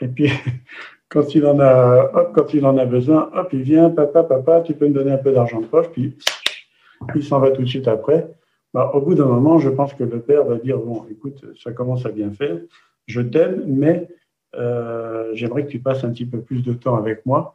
et 0.00 0.08
puis 0.08 0.30
quand 1.08 1.34
il 1.34 1.46
en 1.46 1.60
a, 1.60 2.10
hop, 2.14 2.32
quand 2.34 2.54
il 2.54 2.64
en 2.66 2.76
a 2.78 2.86
besoin, 2.86 3.30
hop, 3.34 3.52
il 3.52 3.62
vient, 3.62 3.90
papa, 3.90 4.24
papa, 4.24 4.62
tu 4.62 4.74
peux 4.74 4.88
me 4.88 4.94
donner 4.94 5.12
un 5.12 5.18
peu 5.18 5.32
d'argent 5.32 5.60
de 5.60 5.66
poche, 5.66 5.88
puis 5.90 6.16
il 7.14 7.22
s'en 7.22 7.40
va 7.40 7.50
tout 7.50 7.62
de 7.62 7.68
suite 7.68 7.88
après. 7.88 8.28
Bah, 8.72 8.90
au 8.94 9.00
bout 9.00 9.14
d'un 9.14 9.26
moment, 9.26 9.58
je 9.58 9.68
pense 9.68 9.94
que 9.94 10.02
le 10.02 10.20
père 10.20 10.44
va 10.44 10.56
dire 10.56 10.78
bon, 10.78 11.06
écoute, 11.10 11.44
ça 11.62 11.72
commence 11.72 12.06
à 12.06 12.10
bien 12.10 12.32
faire, 12.32 12.58
je 13.06 13.20
t'aime, 13.20 13.62
mais 13.66 14.08
euh, 14.56 15.30
j'aimerais 15.34 15.64
que 15.64 15.70
tu 15.70 15.78
passes 15.78 16.04
un 16.04 16.10
petit 16.10 16.26
peu 16.26 16.40
plus 16.40 16.62
de 16.62 16.72
temps 16.72 16.96
avec 16.96 17.24
moi, 17.26 17.54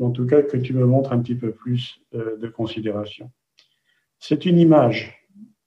en 0.00 0.10
tout 0.10 0.26
cas 0.26 0.42
que 0.42 0.56
tu 0.56 0.72
me 0.72 0.84
montres 0.84 1.12
un 1.12 1.20
petit 1.20 1.34
peu 1.34 1.52
plus 1.52 2.00
euh, 2.14 2.36
de 2.36 2.48
considération. 2.48 3.30
C'est 4.18 4.46
une 4.46 4.58
image, 4.58 5.25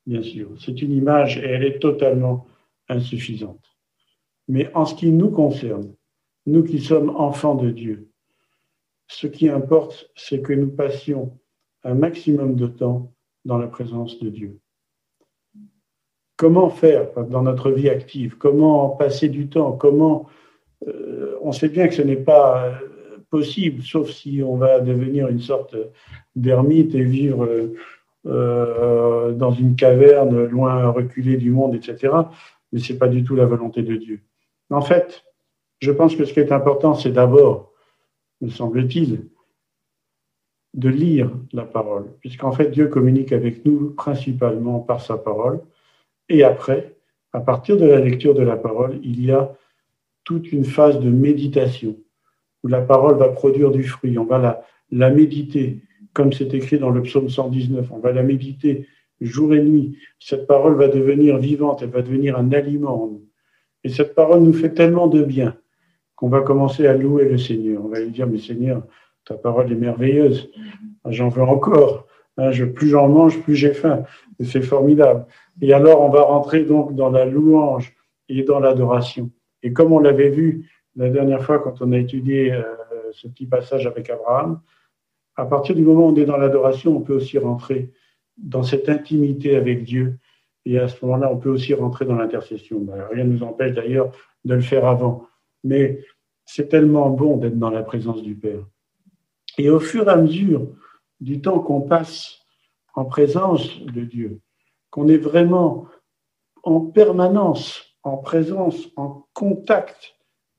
bien 0.09 0.23
sûr, 0.23 0.49
c'est 0.59 0.81
une 0.81 0.91
image 0.91 1.37
et 1.37 1.45
elle 1.45 1.63
est 1.63 1.77
totalement 1.77 2.47
insuffisante. 2.87 3.63
Mais 4.47 4.73
en 4.73 4.85
ce 4.85 4.95
qui 4.95 5.11
nous 5.11 5.29
concerne, 5.29 5.93
nous 6.47 6.63
qui 6.63 6.79
sommes 6.79 7.11
enfants 7.11 7.53
de 7.53 7.69
Dieu, 7.69 8.09
ce 9.07 9.27
qui 9.27 9.49
importe, 9.49 10.09
c'est 10.15 10.41
que 10.41 10.53
nous 10.53 10.71
passions 10.71 11.37
un 11.83 11.93
maximum 11.93 12.55
de 12.55 12.65
temps 12.65 13.13
dans 13.45 13.59
la 13.59 13.67
présence 13.67 14.19
de 14.19 14.29
Dieu. 14.29 14.59
Comment 16.37 16.71
faire 16.71 17.07
dans 17.25 17.43
notre 17.43 17.69
vie 17.69 17.89
active? 17.89 18.37
Comment 18.37 18.89
passer 18.89 19.29
du 19.29 19.47
temps? 19.47 19.73
Comment 19.73 20.27
euh, 20.87 21.37
On 21.41 21.51
sait 21.51 21.69
bien 21.69 21.87
que 21.87 21.93
ce 21.93 22.01
n'est 22.01 22.23
pas 22.35 22.65
euh, 22.65 23.17
possible, 23.29 23.83
sauf 23.83 24.09
si 24.09 24.41
on 24.41 24.55
va 24.55 24.79
devenir 24.79 25.27
une 25.27 25.41
sorte 25.41 25.75
d'ermite 26.35 26.95
et 26.95 27.03
vivre 27.03 27.45
euh, 27.45 27.75
dans 28.25 29.51
une 29.51 29.75
caverne 29.75 30.45
loin 30.45 30.89
reculée 30.89 31.38
du 31.38 31.51
monde, 31.51 31.75
etc. 31.75 32.13
Mais 32.71 32.79
ce 32.79 32.93
n'est 32.93 32.99
pas 32.99 33.07
du 33.07 33.23
tout 33.23 33.35
la 33.35 33.45
volonté 33.45 33.81
de 33.81 33.95
Dieu. 33.95 34.21
En 34.69 34.81
fait, 34.81 35.23
je 35.79 35.91
pense 35.91 36.15
que 36.15 36.25
ce 36.25 36.33
qui 36.33 36.39
est 36.39 36.51
important, 36.51 36.93
c'est 36.93 37.11
d'abord, 37.11 37.71
me 38.41 38.49
semble-t-il, 38.49 39.29
de 40.75 40.89
lire 40.89 41.31
la 41.51 41.63
parole, 41.63 42.05
puisqu'en 42.19 42.51
fait, 42.51 42.69
Dieu 42.69 42.88
communique 42.88 43.31
avec 43.31 43.65
nous 43.65 43.91
principalement 43.91 44.79
par 44.79 45.01
sa 45.01 45.17
parole. 45.17 45.61
Et 46.27 46.43
après, 46.43 46.95
à 47.33 47.39
partir 47.39 47.77
de 47.77 47.85
la 47.85 47.99
lecture 47.99 48.35
de 48.35 48.43
la 48.43 48.55
parole, 48.55 48.99
il 49.03 49.25
y 49.25 49.31
a 49.31 49.55
toute 50.23 50.51
une 50.51 50.65
phase 50.65 50.99
de 50.99 51.09
méditation 51.09 51.95
où 52.63 52.67
la 52.67 52.81
parole 52.81 53.17
va 53.17 53.29
produire 53.29 53.71
du 53.71 53.83
fruit. 53.83 54.17
On 54.19 54.25
va 54.25 54.38
la, 54.38 54.63
la 54.91 55.09
méditer, 55.09 55.81
comme 56.13 56.33
c'est 56.33 56.53
écrit 56.53 56.79
dans 56.79 56.89
le 56.89 57.01
psaume 57.01 57.29
119. 57.29 57.91
On 57.91 57.99
va 57.99 58.11
la 58.11 58.23
méditer 58.23 58.87
jour 59.21 59.53
et 59.53 59.61
nuit. 59.61 59.97
Cette 60.19 60.47
parole 60.47 60.75
va 60.75 60.87
devenir 60.87 61.37
vivante, 61.37 61.81
elle 61.81 61.89
va 61.89 62.01
devenir 62.01 62.37
un 62.37 62.51
aliment 62.51 63.03
en 63.03 63.07
nous. 63.07 63.25
Et 63.83 63.89
cette 63.89 64.15
parole 64.15 64.41
nous 64.41 64.53
fait 64.53 64.73
tellement 64.73 65.07
de 65.07 65.23
bien 65.23 65.55
qu'on 66.15 66.29
va 66.29 66.41
commencer 66.41 66.85
à 66.87 66.93
louer 66.93 67.25
le 67.25 67.37
Seigneur. 67.37 67.83
On 67.83 67.87
va 67.87 67.99
lui 67.99 68.11
dire, 68.11 68.27
mais 68.27 68.39
Seigneur, 68.39 68.83
ta 69.25 69.35
parole 69.35 69.71
est 69.71 69.75
merveilleuse. 69.75 70.51
Ah, 71.03 71.11
j'en 71.11 71.29
veux 71.29 71.43
encore. 71.43 72.07
Hein, 72.37 72.51
plus 72.75 72.89
j'en 72.89 73.07
mange, 73.07 73.41
plus 73.41 73.55
j'ai 73.55 73.73
faim. 73.73 74.03
C'est 74.41 74.61
formidable. 74.61 75.25
Et 75.61 75.73
alors, 75.73 76.01
on 76.01 76.09
va 76.09 76.21
rentrer 76.21 76.63
donc 76.63 76.95
dans 76.95 77.09
la 77.09 77.25
louange 77.25 77.93
et 78.27 78.43
dans 78.43 78.59
l'adoration. 78.59 79.29
Et 79.63 79.73
comme 79.73 79.91
on 79.91 79.99
l'avait 79.99 80.29
vu 80.29 80.69
la 80.95 81.09
dernière 81.09 81.43
fois 81.43 81.59
quand 81.59 81.81
on 81.81 81.91
a 81.91 81.97
étudié 81.97 82.51
euh, 82.51 82.63
ce 83.11 83.27
petit 83.27 83.45
passage 83.45 83.87
avec 83.87 84.09
Abraham, 84.09 84.59
à 85.39 85.46
partir 85.46 85.75
du 85.75 85.84
moment 85.84 86.08
où 86.08 86.10
on 86.10 86.15
est 86.15 86.25
dans 86.25 86.38
l'adoration, 86.38 86.98
on 86.98 87.01
peut 87.01 87.13
aussi 87.13 87.38
rentrer 87.38 87.91
dans 88.38 88.63
cette 88.63 88.89
intimité 88.89 89.55
avec 89.55 89.84
Dieu. 89.84 90.17
Et 90.65 90.77
à 90.77 90.88
ce 90.88 91.03
moment-là, 91.05 91.31
on 91.31 91.38
peut 91.38 91.50
aussi 91.50 91.74
rentrer 91.74 92.05
dans 92.05 92.15
l'intercession. 92.15 92.79
Ben, 92.81 93.05
rien 93.12 93.24
ne 93.24 93.34
nous 93.34 93.43
empêche 93.43 93.74
d'ailleurs 93.74 94.12
de 94.43 94.55
le 94.55 94.62
faire 94.62 94.86
avant. 94.86 95.27
Mais 95.63 96.03
c'est 96.46 96.67
tellement 96.67 97.10
bon 97.10 97.38
d'être 97.38 97.58
dans 97.58 97.69
la 97.69 97.84
présence 97.84 98.22
du 98.22 98.36
Père. 98.36 98.65
Et 99.58 99.69
au 99.69 99.79
fur 99.79 100.08
et 100.08 100.12
à 100.12 100.17
mesure 100.17 100.67
du 101.22 101.41
temps 101.41 101.60
qu'on 101.60 101.81
passe 101.81 102.39
en 102.93 103.05
présence 103.05 103.81
de 103.81 104.01
Dieu, 104.01 104.39
qu'on 104.89 105.08
est 105.08 105.17
vraiment 105.17 105.88
en 106.63 106.82
permanence 106.82 107.89
en 108.04 108.17
présence, 108.17 108.89
en 108.95 109.25
contact 109.34 110.15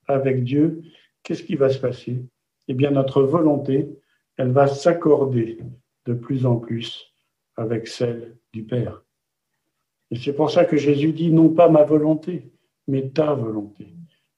avec 0.06 0.44
Dieu, 0.44 0.82
qu'est-ce 1.22 1.42
qui 1.42 1.56
va 1.56 1.70
se 1.70 1.78
passer? 1.78 2.22
Eh 2.68 2.74
bien, 2.74 2.90
notre 2.90 3.22
volonté, 3.22 3.88
elle 4.40 4.52
va 4.52 4.66
s'accorder 4.68 5.58
de 6.06 6.14
plus 6.14 6.46
en 6.46 6.56
plus 6.56 7.12
avec 7.56 7.86
celle 7.86 8.38
du 8.54 8.62
Père. 8.62 9.04
Et 10.10 10.16
c'est 10.16 10.32
pour 10.32 10.50
ça 10.50 10.64
que 10.64 10.78
Jésus 10.78 11.12
dit 11.12 11.30
non 11.30 11.50
pas 11.50 11.68
ma 11.68 11.84
volonté, 11.84 12.50
mais 12.88 13.10
ta 13.10 13.34
volonté. 13.34 13.88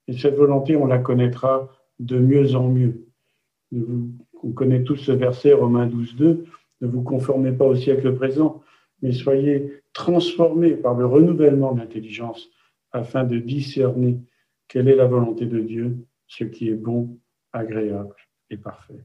Et 0.08 0.18
cette 0.18 0.34
volonté, 0.34 0.74
on 0.74 0.86
la 0.86 0.98
connaîtra 0.98 1.68
de 2.00 2.18
mieux 2.18 2.56
en 2.56 2.66
mieux. 2.66 3.06
On 4.42 4.50
connaît 4.50 4.82
tous 4.82 4.96
ce 4.96 5.12
verset, 5.12 5.52
Romains 5.52 5.86
12, 5.86 6.16
2. 6.16 6.46
Ne 6.80 6.86
vous 6.88 7.02
conformez 7.02 7.52
pas 7.52 7.66
au 7.66 7.76
siècle 7.76 8.12
présent, 8.16 8.60
mais 9.02 9.12
soyez 9.12 9.84
transformés 9.92 10.74
par 10.74 10.94
le 10.94 11.06
renouvellement 11.06 11.74
de 11.74 11.78
l'intelligence 11.78 12.50
afin 12.90 13.22
de 13.22 13.38
discerner 13.38 14.18
quelle 14.66 14.88
est 14.88 14.96
la 14.96 15.06
volonté 15.06 15.46
de 15.46 15.60
Dieu, 15.60 15.96
ce 16.26 16.42
qui 16.42 16.70
est 16.70 16.74
bon, 16.74 17.20
agréable 17.52 18.16
et 18.50 18.56
parfait. 18.56 19.04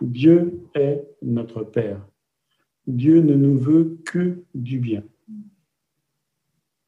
Dieu 0.00 0.60
est 0.74 1.06
notre 1.22 1.62
Père. 1.62 2.06
Dieu 2.86 3.20
ne 3.20 3.34
nous 3.34 3.58
veut 3.58 3.98
que 4.04 4.44
du 4.54 4.78
bien. 4.78 5.02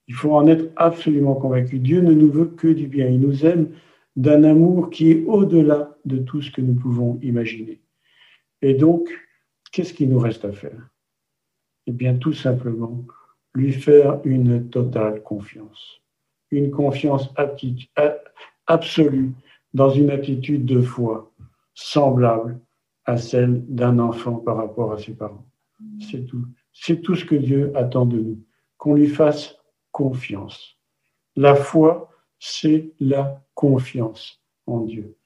Il 0.07 0.15
faut 0.15 0.35
en 0.35 0.47
être 0.47 0.71
absolument 0.77 1.35
convaincu. 1.35 1.79
Dieu 1.79 2.01
ne 2.01 2.13
nous 2.13 2.31
veut 2.31 2.47
que 2.47 2.69
du 2.69 2.87
bien. 2.87 3.09
Il 3.09 3.21
nous 3.21 3.45
aime 3.45 3.73
d'un 4.17 4.45
amour 4.45 4.91
qui 4.91 5.11
est 5.11 5.25
au-delà 5.25 5.97
de 6.05 6.19
tout 6.19 6.41
ce 6.41 6.51
que 6.51 6.61
nous 6.61 6.75
pouvons 6.75 7.19
imaginer. 7.23 7.81
Et 8.63 8.75
donc, 8.75 9.09
qu'est-ce 9.71 9.93
qu'il 9.93 10.11
nous 10.11 10.19
reste 10.19 10.45
à 10.45 10.53
faire? 10.53 10.89
Eh 11.87 11.93
bien, 11.93 12.17
tout 12.17 12.33
simplement, 12.33 13.05
lui 13.55 13.73
faire 13.73 14.21
une 14.25 14.69
totale 14.69 15.23
confiance. 15.23 16.01
Une 16.51 16.71
confiance 16.71 17.33
absolue 18.67 19.33
dans 19.75 19.91
une 19.91 20.11
attitude 20.11 20.65
de 20.65 20.81
foi 20.81 21.33
semblable 21.75 22.59
à 23.09 23.17
celle 23.17 23.65
d'un 23.65 23.99
enfant 23.99 24.35
par 24.35 24.59
rapport 24.59 24.93
à 24.93 24.99
ses 24.99 25.15
parents. 25.15 25.47
C'est 25.99 26.27
tout. 26.27 26.45
C'est 26.75 27.01
tout 27.01 27.17
ce 27.17 27.25
que 27.25 27.37
Dieu 27.37 27.73
attend 27.75 28.05
de 28.05 28.19
nous, 28.19 28.45
qu'on 28.77 28.95
lui 28.95 29.09
fasse 29.09 29.57
confiance. 29.93 30.77
La 31.35 31.55
foi, 31.55 32.11
c'est 32.39 32.93
la 33.01 33.43
confiance 33.55 34.43
en 34.67 34.81
Dieu. 34.81 35.17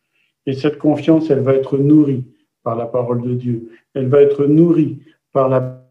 Et 0.46 0.52
cette 0.52 0.78
confiance, 0.78 1.28
elle 1.28 1.40
va 1.40 1.54
être 1.54 1.76
nourrie 1.76 2.24
par 2.62 2.76
la 2.76 2.86
parole 2.86 3.20
de 3.20 3.34
Dieu. 3.34 3.72
Elle 3.94 4.06
va 4.06 4.22
être 4.22 4.46
nourrie 4.46 5.00
par 5.32 5.48
la 5.48 5.84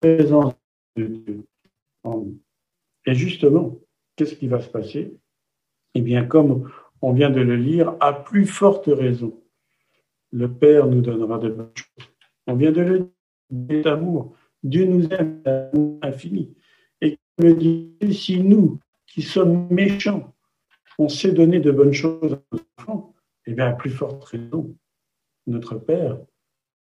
présence 0.00 0.54
de 0.96 1.06
Dieu 1.06 1.46
en 2.02 2.18
nous. 2.18 2.40
Et 3.06 3.14
justement, 3.14 3.78
qu'est-ce 4.16 4.34
qui 4.34 4.48
va 4.48 4.60
se 4.60 4.68
passer? 4.68 5.16
Eh 5.94 6.00
bien, 6.00 6.24
comme 6.24 6.68
on 7.02 7.12
vient 7.12 7.30
de 7.30 7.40
le 7.40 7.54
lire, 7.54 7.94
à 8.00 8.12
plus 8.12 8.46
forte 8.46 8.86
raison, 8.88 9.39
le 10.32 10.52
Père 10.52 10.86
nous 10.86 11.00
donnera 11.00 11.38
de 11.38 11.50
bonnes 11.50 11.72
choses. 11.74 12.08
On 12.46 12.54
vient 12.54 12.72
de 12.72 12.80
le 12.80 13.10
dire, 13.50 13.86
amour. 13.86 14.34
Dieu 14.62 14.84
nous 14.84 15.08
aime 15.08 15.40
d'amour 15.42 15.98
infini. 16.02 16.54
Et 17.00 17.18
dit, 17.38 17.96
si 18.12 18.40
nous, 18.40 18.78
qui 19.06 19.22
sommes 19.22 19.66
méchants, 19.70 20.34
on 20.98 21.08
sait 21.08 21.32
donner 21.32 21.60
de 21.60 21.70
bonnes 21.70 21.94
choses 21.94 22.34
à 22.34 22.40
nos 22.52 22.60
enfants, 22.78 23.14
eh 23.46 23.54
bien, 23.54 23.68
à 23.68 23.72
plus 23.72 23.90
forte 23.90 24.22
raison, 24.24 24.76
notre 25.46 25.76
Père 25.76 26.18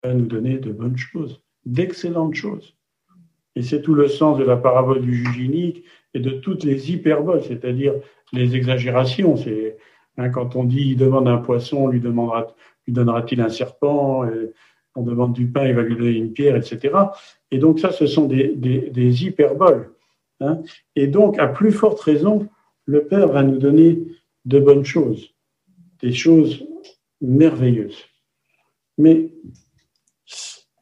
va 0.03 0.15
nous 0.15 0.27
donner 0.27 0.59
de 0.59 0.73
bonnes 0.73 0.97
choses, 0.97 1.43
d'excellentes 1.67 2.35
choses. 2.35 2.75
Et 3.55 3.63
c'est 3.63 3.83
tout 3.83 3.95
le 3.95 4.09
sens 4.09 4.39
de 4.39 4.45
la 4.45 4.57
parabole 4.57 5.03
du 5.03 5.15
juge 5.15 5.39
unique 5.39 5.85
et 6.15 6.21
de 6.21 6.31
toutes 6.31 6.65
les 6.65 6.93
hyperboles, 6.93 7.43
c'est-à-dire 7.43 7.95
les 8.33 8.55
exagérations. 8.57 9.35
Hein, 10.17 10.31
quand 10.31 10.57
on 10.57 10.65
dit 10.65 10.91
il 10.91 10.97
demande 10.97 11.29
un 11.29 11.39
poisson, 11.39 11.89
lui 11.89 12.01
demandera, 12.01 12.55
donnera-t-il 12.93 13.41
un 13.41 13.49
serpent 13.49 14.25
On 14.95 15.03
demande 15.03 15.33
du 15.33 15.47
pain, 15.47 15.67
il 15.67 15.75
va 15.75 15.83
lui 15.83 15.97
donner 15.97 16.17
une 16.17 16.33
pierre, 16.33 16.57
etc. 16.57 16.95
Et 17.51 17.59
donc 17.59 17.81
ça, 17.81 17.93
ce 17.93 18.07
sont 18.07 18.27
des, 18.27 18.49
des, 18.55 19.25
hyperboles. 19.25 19.91
Hein. 20.41 20.63
Et 20.97 21.07
donc, 21.07 21.39
à 21.39 21.49
plus 21.49 21.73
forte 21.73 22.01
raison, 22.01 22.49
le 22.85 23.05
Père 23.05 23.29
va 23.29 23.43
nous 23.43 23.59
donner 23.59 23.99
de 24.45 24.59
bonnes 24.59 24.85
choses, 24.85 25.35
des 26.01 26.13
choses 26.13 26.67
merveilleuses. 27.21 28.05
Mais, 28.97 29.31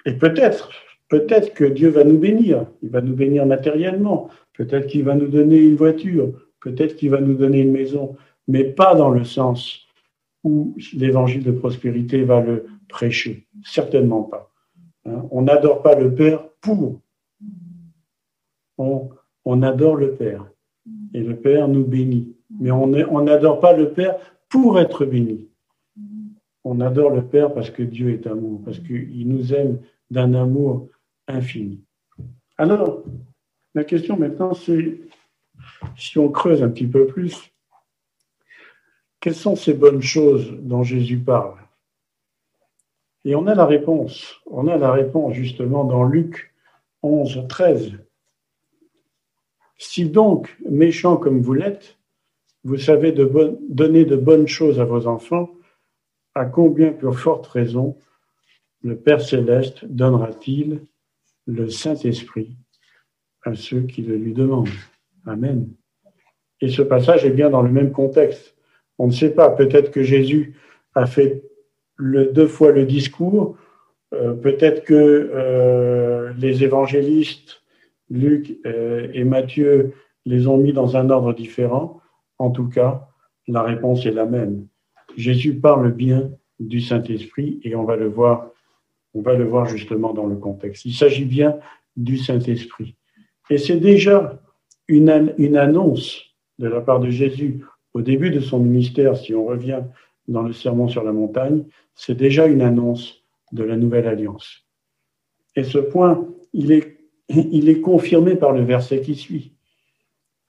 et 0.05 0.13
peut-être, 0.13 0.71
peut-être 1.09 1.55
que 1.55 1.65
Dieu 1.65 1.89
va 1.89 2.05
nous 2.05 2.19
bénir, 2.19 2.67
il 2.83 2.91
va 2.91 3.01
nous 3.01 3.15
bénir 3.15 3.47
matériellement, 3.47 4.31
peut-être 4.55 4.87
qu'il 4.87 5.05
va 5.05 5.15
nous 5.15 5.29
donner 5.29 5.59
une 5.59 5.77
voiture, 5.77 6.33
peut-être 6.61 6.97
qu'il 6.97 7.11
va 7.11 7.21
nous 7.21 7.35
donner 7.35 7.61
une 7.61 7.73
maison, 7.73 8.17
mais 8.49 8.65
pas 8.65 8.95
dans 8.95 9.11
le 9.11 9.25
sens 9.25 9.86
l'évangile 10.93 11.43
de 11.43 11.53
prospérité 11.53 12.25
va 12.25 12.41
le 12.41 12.67
prêcher, 12.89 13.47
certainement 13.65 14.23
pas. 14.23 14.51
Hein, 15.07 15.27
on 15.31 15.43
n'adore 15.43 15.83
pas 15.83 15.95
le 15.95 16.15
Père 16.15 16.49
pour. 16.61 17.01
On, 18.79 19.09
on 19.45 19.63
adore 19.63 19.97
le 19.97 20.15
Père. 20.15 20.47
Et 21.15 21.21
le 21.21 21.37
Père 21.37 21.69
nous 21.69 21.85
bénit 21.85 22.35
Mais 22.61 22.71
on 22.71 22.87
n'adore 23.23 23.61
pas 23.61 23.77
le 23.77 23.93
Père 23.93 24.17
pour 24.49 24.79
être 24.79 25.05
béni. 25.05 25.49
On 26.65 26.81
adore 26.81 27.11
le 27.11 27.25
Père 27.25 27.55
parce 27.55 27.71
que 27.71 27.83
Dieu 27.83 28.11
est 28.11 28.27
amour, 28.27 28.63
parce 28.65 28.79
qu'il 28.81 29.29
nous 29.29 29.55
aime 29.55 29.81
d'un 30.11 30.35
amour 30.35 30.89
infini. 31.29 31.85
Alors, 32.59 33.03
la 33.75 33.85
question 33.85 34.17
maintenant, 34.17 34.55
c'est, 34.55 35.01
si 35.97 36.19
on 36.19 36.31
creuse 36.31 36.63
un 36.63 36.71
petit 36.71 36.87
peu 36.87 37.07
plus, 37.07 37.53
quelles 39.27 39.35
sont 39.35 39.57
ces 39.57 39.75
bonnes 39.75 40.03
choses 40.03 40.53
dont 40.61 40.85
Jésus 40.85 41.19
parle? 41.19 41.57
Et 43.25 43.35
on 43.35 43.49
a 43.49 43.57
la 43.57 43.67
réponse. 43.67 44.37
On 44.47 44.69
a 44.69 44.77
la 44.77 44.93
réponse 44.93 45.35
justement 45.35 45.83
dans 45.83 46.05
Luc 46.05 46.55
11, 47.03 47.47
13. 47.49 47.95
Si 49.79 50.09
donc, 50.09 50.57
méchant 50.71 51.17
comme 51.17 51.41
vous 51.41 51.55
l'êtes, 51.55 51.99
vous 52.63 52.77
savez 52.77 53.11
donner 53.11 54.05
de 54.05 54.15
bonnes 54.15 54.47
choses 54.47 54.79
à 54.79 54.85
vos 54.85 55.09
enfants, 55.09 55.51
à 56.37 56.45
combien 56.45 56.93
pour 56.93 57.19
forte 57.19 57.49
raison 57.49 57.99
le 58.83 58.95
Père 58.95 59.21
céleste 59.21 59.85
donnera-t-il 59.87 60.83
le 61.47 61.69
Saint-Esprit 61.69 62.57
à 63.43 63.57
ceux 63.57 63.81
qui 63.81 64.03
le 64.03 64.15
lui 64.19 64.35
demandent? 64.35 64.69
Amen. 65.27 65.69
Et 66.61 66.69
ce 66.69 66.83
passage 66.83 67.25
est 67.25 67.31
bien 67.31 67.51
dans 67.51 67.63
le 67.63 67.73
même 67.73 67.91
contexte. 67.91 68.56
On 68.99 69.07
ne 69.09 69.13
sait 69.13 69.31
pas, 69.31 69.51
peut-être 69.51 69.91
que 69.91 70.03
Jésus 70.03 70.55
a 70.95 71.07
fait 71.07 71.43
le, 71.97 72.27
deux 72.27 72.47
fois 72.47 72.73
le 72.73 72.85
discours, 72.85 73.57
euh, 74.15 74.35
peut-être 74.35 74.85
que 74.85 74.95
euh, 74.95 76.33
les 76.39 76.65
évangélistes, 76.65 77.63
Luc 78.09 78.59
euh, 78.67 79.09
et 79.13 79.25
Matthieu, 79.25 79.95
les 80.25 80.47
ont 80.47 80.57
mis 80.57 80.73
dans 80.73 80.97
un 80.97 81.11
ordre 81.11 81.33
différent. 81.33 82.01
En 82.39 82.51
tout 82.51 82.69
cas, 82.69 83.09
la 83.49 83.63
réponse 83.63 84.07
est 84.07 84.13
la 84.13 84.27
même. 84.27 84.67
Jésus 85.17 85.55
parle 85.55 85.93
bien 85.93 86.31
du 86.61 86.81
Saint-Esprit 86.81 87.61
et 87.65 87.75
on 87.75 87.85
va 87.85 87.97
le 87.97 88.09
voir, 88.09 88.51
on 89.15 89.23
va 89.23 89.35
le 89.35 89.45
voir 89.45 89.67
justement 89.67 90.13
dans 90.13 90.27
le 90.27 90.37
contexte. 90.37 90.85
Il 90.85 90.95
s'agit 90.95 91.25
bien 91.25 91.59
du 91.97 92.19
Saint-Esprit. 92.19 92.97
Et 93.51 93.59
c'est 93.59 93.77
déjà 93.77 94.41
une, 94.89 95.35
une 95.39 95.57
annonce 95.57 96.23
de 96.59 96.69
la 96.69 96.81
part 96.81 97.01
de 97.01 97.11
Jésus 97.11 97.65
au 97.97 98.03
début 98.03 98.29
de 98.29 98.41
son 98.41 98.59
ministère, 98.59 99.17
si 99.17 99.35
on 99.35 99.47
revient 99.47 99.81
dans 100.29 100.43
le 100.43 100.53
sermon 100.53 100.87
sur 100.87 101.03
la 101.03 101.13
montagne, 101.13 101.65
c'est 101.95 102.15
déjà 102.15 102.45
une 102.45 102.61
annonce 102.61 103.25
de 103.53 103.65
la 103.65 103.75
nouvelle 103.75 104.07
alliance. 104.07 104.67
Et 105.55 105.65
ce 105.65 105.79
point, 105.79 106.29
il 106.53 106.73
est, 106.73 106.99
il 107.31 107.71
est 107.71 107.81
confirmé 107.81 108.37
par 108.37 108.53
le 108.53 108.63
verset 108.63 109.01
qui 109.01 109.15
suit. 109.15 109.55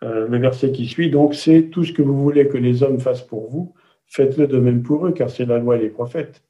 Euh, 0.04 0.28
le 0.28 0.38
verset 0.40 0.74
qui 0.74 0.88
suit, 0.88 1.10
donc, 1.10 1.36
c'est 1.36 1.70
tout 1.70 1.86
ce 1.86 1.94
que 1.94 2.02
vous 2.02 2.22
voulez 2.22 2.50
que 2.50 2.58
les 2.58 2.84
hommes 2.84 3.00
fassent 3.00 3.26
pour 3.26 3.50
vous, 3.50 3.74
faites-le 4.08 4.48
de 4.48 4.60
même 4.60 4.84
pour 4.84 5.08
eux, 5.08 5.14
car 5.14 5.30
c'est 5.30 5.46
la 5.46 5.58
loi 5.58 5.78
et 5.78 5.80
les 5.80 5.90
prophètes. 5.90 6.44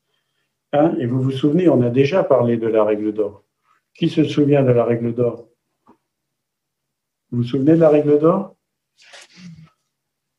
Hein 0.73 0.95
et 0.99 1.05
vous 1.05 1.21
vous 1.21 1.31
souvenez, 1.31 1.69
on 1.69 1.83
a 1.83 1.91
déjà 1.91 2.23
parlé 2.23 2.57
de 2.57 2.65
la 2.65 2.83
règle 2.83 3.13
d'or. 3.13 3.43
Qui 3.93 4.09
se 4.09 4.23
souvient 4.23 4.63
de 4.63 4.71
la 4.71 4.83
règle 4.83 5.13
d'or? 5.13 5.47
Vous 7.29 7.37
vous 7.37 7.43
souvenez 7.43 7.73
de 7.73 7.81
la 7.81 7.89
règle 7.89 8.17
d'or? 8.17 8.56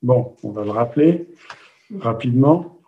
Bon, 0.03 0.37
on 0.43 0.51
va 0.51 0.65
le 0.65 0.71
rappeler 0.71 1.27
rapidement. 1.99 2.79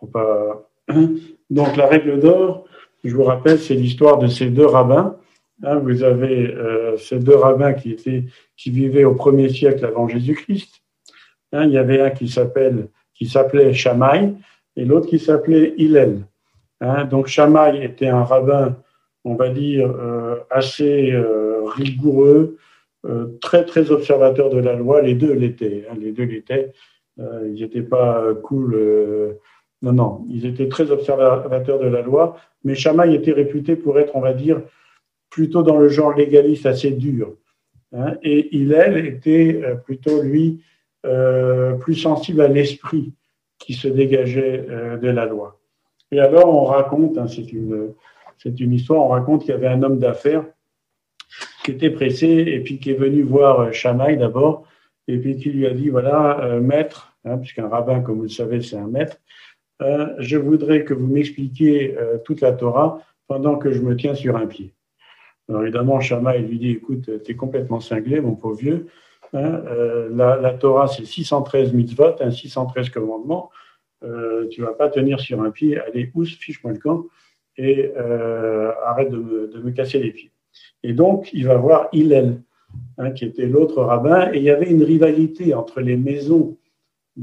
Donc 1.50 1.76
la 1.76 1.86
règle 1.86 2.20
d'or, 2.20 2.66
je 3.04 3.14
vous 3.14 3.24
rappelle, 3.24 3.58
c'est 3.58 3.74
l'histoire 3.74 4.18
de 4.18 4.26
ces 4.26 4.50
deux 4.50 4.66
rabbins. 4.66 5.16
Hein, 5.62 5.76
vous 5.76 6.02
avez 6.02 6.54
euh, 6.54 6.96
ces 6.96 7.18
deux 7.18 7.36
rabbins 7.36 7.74
qui, 7.74 7.96
vivaient 8.66 9.04
au 9.04 9.14
premier 9.14 9.48
siècle 9.48 9.84
avant 9.84 10.08
Jésus-Christ. 10.08 10.82
Hein, 11.52 11.64
il 11.64 11.72
y 11.72 11.78
avait 11.78 12.00
un 12.00 12.10
qui 12.10 12.28
s'appelait 12.28 13.72
Shammai 13.74 14.34
et 14.76 14.84
l'autre 14.84 15.06
qui 15.06 15.18
s'appelait 15.18 15.74
Hillel. 15.76 16.22
Hein, 16.80 17.04
donc 17.04 17.26
Shammai 17.26 17.84
était 17.84 18.08
un 18.08 18.24
rabbin, 18.24 18.76
on 19.24 19.34
va 19.34 19.50
dire, 19.50 19.90
euh, 19.90 20.36
assez 20.50 21.12
euh, 21.12 21.62
rigoureux, 21.64 22.56
très 23.40 23.64
très 23.64 23.90
observateur 23.90 24.50
de 24.50 24.58
la 24.58 24.74
loi. 24.74 25.00
Les 25.00 25.14
deux 25.14 25.32
l'étaient. 25.32 25.86
les 25.98 26.12
deux 26.12 26.24
l'étaient. 26.24 26.72
Ils 27.20 27.60
n'étaient 27.60 27.82
pas 27.82 28.34
cool 28.42 28.74
non, 29.82 29.92
non, 29.92 30.26
ils 30.28 30.44
étaient 30.44 30.68
très 30.68 30.90
observateurs 30.90 31.78
de 31.78 31.88
la 31.88 32.02
loi, 32.02 32.36
mais 32.64 32.74
Shammai 32.74 33.14
était 33.14 33.32
réputé 33.32 33.76
pour 33.76 33.98
être, 33.98 34.14
on 34.14 34.20
va 34.20 34.34
dire, 34.34 34.60
plutôt 35.30 35.62
dans 35.62 35.78
le 35.78 35.88
genre 35.88 36.12
légaliste 36.12 36.66
assez 36.66 36.90
dur. 36.90 37.36
Hein, 37.92 38.16
et 38.22 38.54
Hillel 38.54 39.04
était 39.06 39.60
euh, 39.64 39.74
plutôt, 39.76 40.22
lui, 40.22 40.62
euh, 41.06 41.72
plus 41.74 41.94
sensible 41.94 42.42
à 42.42 42.48
l'esprit 42.48 43.14
qui 43.58 43.72
se 43.72 43.88
dégageait 43.88 44.66
euh, 44.68 44.96
de 44.98 45.08
la 45.08 45.26
loi. 45.26 45.58
Et 46.12 46.20
alors, 46.20 46.48
on 46.54 46.64
raconte, 46.64 47.16
hein, 47.16 47.26
c'est 47.26 47.50
une, 47.50 47.94
une 48.44 48.72
histoire, 48.72 49.02
on 49.02 49.08
raconte 49.08 49.42
qu'il 49.42 49.50
y 49.50 49.54
avait 49.54 49.68
un 49.68 49.82
homme 49.82 49.98
d'affaires 49.98 50.44
qui 51.64 51.70
était 51.70 51.90
pressé 51.90 52.26
et 52.26 52.60
puis 52.60 52.78
qui 52.78 52.90
est 52.90 52.94
venu 52.94 53.22
voir 53.22 53.72
Shammai 53.72 54.16
d'abord, 54.16 54.66
et 55.08 55.16
puis 55.18 55.36
qui 55.36 55.50
lui 55.50 55.66
a 55.66 55.70
dit, 55.70 55.88
voilà, 55.88 56.58
maître, 56.60 57.09
hein, 57.24 57.38
puisqu'un 57.38 57.68
rabbin, 57.68 58.00
comme 58.00 58.16
vous 58.16 58.24
le 58.24 58.28
savez, 58.28 58.60
c'est 58.62 58.76
un 58.76 58.86
maître, 58.86 59.18
euh, 59.82 60.14
je 60.18 60.36
voudrais 60.36 60.84
que 60.84 60.94
vous 60.94 61.06
m'expliquiez 61.06 61.96
euh, 61.96 62.18
toute 62.18 62.40
la 62.40 62.52
Torah 62.52 63.00
pendant 63.26 63.56
que 63.56 63.72
je 63.72 63.80
me 63.80 63.96
tiens 63.96 64.14
sur 64.14 64.36
un 64.36 64.46
pied. 64.46 64.74
Alors 65.48 65.62
évidemment, 65.62 66.00
Shama, 66.00 66.36
lui 66.36 66.58
dit, 66.58 66.70
écoute, 66.70 67.22
tu 67.24 67.32
es 67.32 67.34
complètement 67.34 67.80
cinglé, 67.80 68.20
mon 68.20 68.34
pauvre 68.34 68.56
vieux. 68.56 68.86
Hein, 69.32 69.62
euh, 69.66 70.08
la, 70.12 70.52
Torah, 70.54 70.88
c'est 70.88 71.04
613 71.04 71.72
mitzvot, 71.72 72.16
613 72.30 72.86
hein, 72.86 72.90
commandements. 72.92 73.50
tu 74.50 74.62
vas 74.62 74.72
pas 74.72 74.88
tenir 74.88 75.20
sur 75.20 75.42
un 75.42 75.50
pied, 75.50 75.78
allez, 75.78 76.10
ous, 76.14 76.24
fiche-moi 76.24 76.72
le 76.72 76.78
camp, 76.78 77.06
et 77.56 77.92
arrête 78.84 79.10
de 79.10 79.60
me, 79.62 79.70
casser 79.70 79.98
les 79.98 80.10
pieds. 80.10 80.30
Et 80.82 80.92
donc, 80.92 81.32
il 81.32 81.46
va 81.46 81.56
voir 81.56 81.88
Hillel, 81.92 82.40
hein, 82.98 83.10
qui 83.12 83.24
était 83.24 83.46
l'autre 83.46 83.82
rabbin, 83.82 84.32
et 84.32 84.38
il 84.38 84.42
y 84.42 84.50
avait 84.50 84.70
une 84.70 84.82
rivalité 84.82 85.54
entre 85.54 85.80
les 85.80 85.96
maisons 85.96 86.56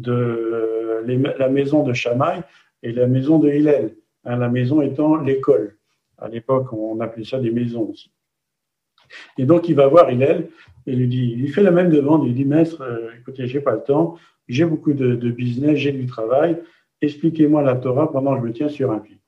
de 0.02 1.04
la 1.38 1.50
maison 1.50 1.84
de 1.84 1.94
Shammai 1.94 2.42
et 2.84 2.92
la 2.92 3.08
maison 3.08 3.40
de 3.40 3.50
Hillel, 3.50 3.96
hein, 4.26 4.38
la 4.38 4.50
maison 4.50 4.82
étant 4.82 5.18
l'école. 5.18 5.78
À 6.18 6.28
l'époque, 6.30 6.74
on 6.74 7.00
appelait 7.00 7.26
ça 7.26 7.40
des 7.40 7.52
maisons 7.52 7.90
aussi. 7.90 8.12
Et 9.38 9.46
donc, 9.46 9.70
il 9.70 9.76
va 9.76 9.88
voir 9.88 10.12
Hillel 10.12 10.50
et 10.86 10.96
lui 10.96 11.08
dit, 11.08 11.36
il 11.38 11.52
fait 11.52 11.64
la 11.64 11.72
même 11.72 11.90
demande, 11.90 12.26
il 12.26 12.34
dit, 12.34 12.46
maître, 12.46 12.82
euh, 12.82 13.10
écoutez, 13.20 13.48
j'ai 13.48 13.62
pas 13.62 13.74
le 13.74 13.84
temps, 13.84 14.18
j'ai 14.48 14.66
beaucoup 14.66 14.94
de, 14.94 15.16
business, 15.30 15.78
j'ai 15.78 15.92
du 15.92 16.06
travail, 16.06 16.62
expliquez-moi 17.02 17.62
la 17.62 17.76
Torah 17.76 18.12
pendant 18.12 18.36
que 18.36 18.42
je 18.42 18.48
me 18.48 18.54
tiens 18.54 18.70
sur 18.70 18.92
un 18.92 19.00
pied. 19.00 19.20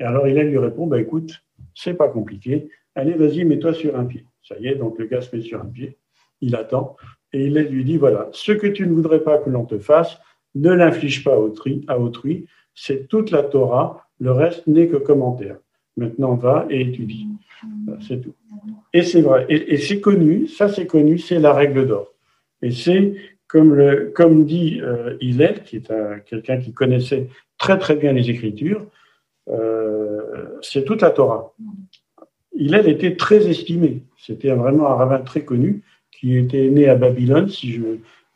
Et 0.00 0.04
alors 0.04 0.26
Hillel 0.26 0.48
lui 0.48 0.58
répond, 0.58 0.86
bah, 0.86 1.00
écoute, 1.00 1.42
c'est 1.74 1.94
pas 1.94 2.08
compliqué, 2.08 2.68
allez, 2.94 3.14
vas-y, 3.14 3.44
mets-toi 3.44 3.74
sur 3.74 3.96
un 3.98 4.04
pied. 4.04 4.26
Ça 4.42 4.58
y 4.58 4.68
est, 4.68 4.74
donc 4.74 4.98
le 4.98 5.06
gars 5.06 5.20
se 5.20 5.34
met 5.34 5.42
sur 5.42 5.60
un 5.60 5.66
pied, 5.66 5.98
il 6.40 6.56
attend, 6.56 6.96
et 7.32 7.46
Hillel 7.46 7.68
lui 7.68 7.84
dit, 7.84 7.96
voilà, 7.96 8.28
ce 8.32 8.52
que 8.52 8.66
tu 8.66 8.86
ne 8.86 8.92
voudrais 8.92 9.20
pas 9.20 9.38
que 9.38 9.50
l'on 9.50 9.64
te 9.64 9.78
fasse, 9.78 10.18
ne 10.54 10.72
l'inflige 10.72 11.24
pas 11.24 11.34
à 11.88 11.98
autrui, 11.98 12.46
c'est 12.74 13.08
toute 13.08 13.30
la 13.30 13.42
Torah, 13.42 14.06
le 14.20 14.32
reste 14.32 14.66
n'est 14.66 14.88
que 14.88 14.96
commentaire. 14.96 15.56
Maintenant, 15.96 16.34
va 16.34 16.66
et 16.70 16.80
étudie. 16.80 17.28
C'est 18.00 18.20
tout. 18.20 18.34
Et 18.92 19.02
c'est 19.02 19.20
vrai, 19.20 19.46
et, 19.48 19.76
c'est 19.76 20.00
connu, 20.00 20.46
ça 20.48 20.68
c'est 20.68 20.86
connu, 20.86 21.18
c'est 21.18 21.38
la 21.38 21.52
règle 21.52 21.86
d'or. 21.86 22.12
Et 22.60 22.70
c'est, 22.70 23.14
comme, 23.46 23.74
le, 23.74 24.12
comme 24.14 24.44
dit 24.44 24.80
euh, 24.82 25.16
Hillel, 25.20 25.62
qui 25.62 25.76
est 25.76 25.92
quelqu'un 26.26 26.58
qui 26.58 26.72
connaissait 26.72 27.28
très 27.58 27.78
très 27.78 27.96
bien 27.96 28.12
les 28.12 28.30
Écritures, 28.30 28.86
euh, 29.48 30.58
c'est 30.62 30.84
toute 30.84 31.02
la 31.02 31.10
Torah. 31.10 31.54
Hillel 32.54 32.88
était 32.88 33.16
très 33.16 33.48
estimé. 33.48 34.02
C'était 34.18 34.52
vraiment 34.52 34.88
un 34.88 34.94
rabbin 34.94 35.18
très 35.18 35.44
connu 35.44 35.82
qui 36.12 36.36
était 36.36 36.68
né 36.68 36.88
à 36.88 36.94
Babylone, 36.94 37.48
si 37.48 37.72
je, 37.72 37.82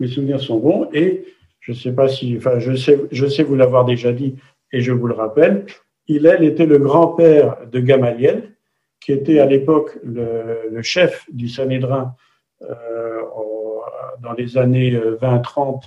mes 0.01 0.09
souvenirs 0.09 0.41
sont 0.41 0.59
bons, 0.59 0.89
et 0.93 1.25
je 1.61 1.73
sais 1.73 1.93
pas 1.93 2.09
si, 2.09 2.37
enfin, 2.37 2.59
je 2.59 2.75
sais, 2.75 3.01
je 3.13 3.27
sais 3.27 3.43
vous 3.43 3.57
l'avoir 3.57 3.85
déjà 3.85 4.13
dit 4.13 4.35
et 4.73 4.81
je 4.81 4.93
vous 4.93 5.07
le 5.07 5.15
rappelle. 5.15 5.67
Hillel 6.09 6.45
était 6.45 6.67
le 6.67 6.79
grand-père 6.79 7.59
de 7.71 7.81
Gamaliel, 7.81 8.53
qui 9.01 9.13
était 9.13 9.39
à 9.39 9.47
l'époque 9.47 9.99
le, 10.05 10.83
chef 10.83 11.27
du 11.33 11.49
Sanhédrin 11.49 12.15
euh, 12.63 13.23
dans 14.21 14.33
les 14.33 14.57
années 14.59 14.93
20-30 14.93 15.83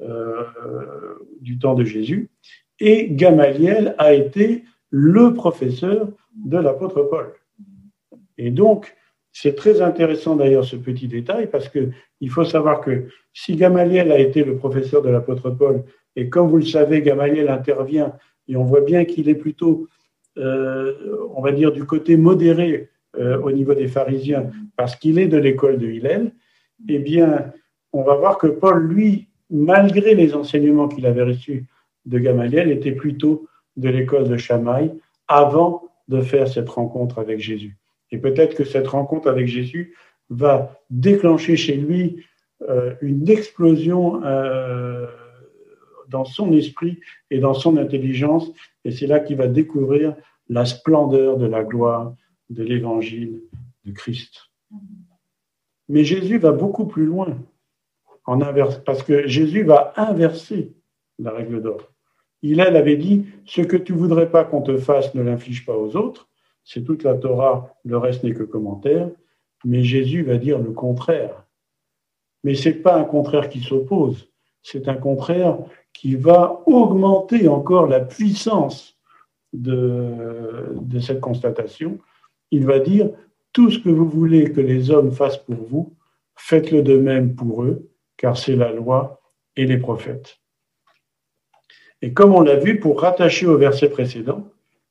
euh, 0.00 0.44
euh, 0.64 1.18
du 1.40 1.58
temps 1.58 1.74
de 1.74 1.84
Jésus. 1.84 2.30
Et 2.78 3.08
Gamaliel 3.10 3.94
a 3.98 4.14
été 4.14 4.64
le 4.90 5.34
professeur 5.34 6.08
de 6.34 6.58
l'apôtre 6.58 7.02
Paul. 7.02 7.32
Et 8.38 8.50
donc, 8.50 8.96
c'est 9.32 9.54
très 9.54 9.80
intéressant 9.80 10.36
d'ailleurs 10.36 10.64
ce 10.64 10.76
petit 10.76 11.08
détail 11.08 11.48
parce 11.48 11.68
qu'il 11.68 12.30
faut 12.30 12.44
savoir 12.44 12.80
que 12.80 13.06
si 13.32 13.56
Gamaliel 13.56 14.10
a 14.12 14.18
été 14.18 14.44
le 14.44 14.56
professeur 14.56 15.02
de 15.02 15.08
l'apôtre 15.08 15.50
Paul, 15.50 15.84
et 16.16 16.28
comme 16.28 16.48
vous 16.48 16.58
le 16.58 16.64
savez, 16.64 17.02
Gamaliel 17.02 17.48
intervient 17.48 18.14
et 18.48 18.56
on 18.56 18.64
voit 18.64 18.80
bien 18.80 19.04
qu'il 19.04 19.28
est 19.28 19.34
plutôt, 19.34 19.86
euh, 20.38 20.94
on 21.34 21.40
va 21.40 21.52
dire, 21.52 21.72
du 21.72 21.84
côté 21.84 22.16
modéré 22.16 22.90
euh, 23.18 23.38
au 23.40 23.52
niveau 23.52 23.74
des 23.74 23.88
pharisiens 23.88 24.50
parce 24.76 24.96
qu'il 24.96 25.18
est 25.18 25.28
de 25.28 25.38
l'école 25.38 25.78
de 25.78 25.86
Hillel, 25.86 26.32
eh 26.88 26.98
bien, 26.98 27.52
on 27.92 28.02
va 28.02 28.16
voir 28.16 28.38
que 28.38 28.46
Paul, 28.48 28.86
lui, 28.86 29.28
malgré 29.50 30.14
les 30.14 30.34
enseignements 30.34 30.88
qu'il 30.88 31.06
avait 31.06 31.22
reçus 31.22 31.66
de 32.06 32.18
Gamaliel, 32.18 32.70
était 32.70 32.92
plutôt 32.92 33.46
de 33.76 33.88
l'école 33.88 34.28
de 34.28 34.36
Chamaï 34.36 34.92
avant 35.28 35.84
de 36.08 36.20
faire 36.20 36.48
cette 36.48 36.68
rencontre 36.68 37.18
avec 37.18 37.38
Jésus. 37.38 37.79
Et 38.12 38.18
peut-être 38.18 38.56
que 38.56 38.64
cette 38.64 38.88
rencontre 38.88 39.28
avec 39.28 39.46
Jésus 39.46 39.96
va 40.28 40.80
déclencher 40.90 41.56
chez 41.56 41.76
lui 41.76 42.24
euh, 42.68 42.94
une 43.00 43.28
explosion 43.28 44.22
euh, 44.24 45.06
dans 46.08 46.24
son 46.24 46.52
esprit 46.52 47.00
et 47.30 47.38
dans 47.38 47.54
son 47.54 47.76
intelligence, 47.76 48.50
et 48.84 48.90
c'est 48.90 49.06
là 49.06 49.20
qu'il 49.20 49.36
va 49.36 49.46
découvrir 49.46 50.14
la 50.48 50.64
splendeur 50.64 51.36
de 51.36 51.46
la 51.46 51.62
gloire 51.62 52.14
de 52.50 52.62
l'évangile 52.62 53.42
de 53.84 53.92
Christ. 53.92 54.50
Mais 55.88 56.04
Jésus 56.04 56.38
va 56.38 56.52
beaucoup 56.52 56.86
plus 56.86 57.06
loin, 57.06 57.38
parce 58.84 59.02
que 59.02 59.26
Jésus 59.26 59.62
va 59.62 59.92
inverser 59.96 60.72
la 61.18 61.30
règle 61.32 61.62
d'or. 61.62 61.92
Il, 62.42 62.60
elle, 62.60 62.76
avait 62.76 62.96
dit, 62.96 63.26
ce 63.44 63.60
que 63.60 63.76
tu 63.76 63.92
voudrais 63.92 64.30
pas 64.30 64.44
qu'on 64.44 64.62
te 64.62 64.76
fasse, 64.78 65.14
ne 65.14 65.22
l'inflige 65.22 65.66
pas 65.66 65.76
aux 65.76 65.96
autres. 65.96 66.29
C'est 66.64 66.84
toute 66.84 67.02
la 67.02 67.14
Torah, 67.14 67.74
le 67.84 67.98
reste 67.98 68.22
n'est 68.24 68.34
que 68.34 68.42
commentaire. 68.42 69.08
Mais 69.64 69.82
Jésus 69.82 70.22
va 70.22 70.36
dire 70.36 70.58
le 70.58 70.72
contraire. 70.72 71.44
Mais 72.44 72.54
ce 72.54 72.68
n'est 72.68 72.76
pas 72.76 72.96
un 72.96 73.04
contraire 73.04 73.48
qui 73.48 73.60
s'oppose, 73.60 74.28
c'est 74.62 74.88
un 74.88 74.94
contraire 74.94 75.58
qui 75.92 76.16
va 76.16 76.62
augmenter 76.66 77.48
encore 77.48 77.86
la 77.86 78.00
puissance 78.00 78.96
de, 79.52 80.74
de 80.80 81.00
cette 81.00 81.20
constatation. 81.20 81.98
Il 82.50 82.64
va 82.64 82.78
dire, 82.78 83.10
tout 83.52 83.70
ce 83.70 83.78
que 83.78 83.90
vous 83.90 84.08
voulez 84.08 84.52
que 84.52 84.60
les 84.60 84.90
hommes 84.90 85.12
fassent 85.12 85.44
pour 85.44 85.56
vous, 85.56 85.94
faites-le 86.36 86.82
de 86.82 86.96
même 86.96 87.34
pour 87.34 87.64
eux, 87.64 87.90
car 88.16 88.36
c'est 88.36 88.56
la 88.56 88.72
loi 88.72 89.20
et 89.56 89.66
les 89.66 89.78
prophètes. 89.78 90.38
Et 92.02 92.12
comme 92.12 92.34
on 92.34 92.40
l'a 92.40 92.56
vu, 92.56 92.80
pour 92.80 93.00
rattacher 93.00 93.46
au 93.46 93.58
verset 93.58 93.90
précédent, 93.90 94.48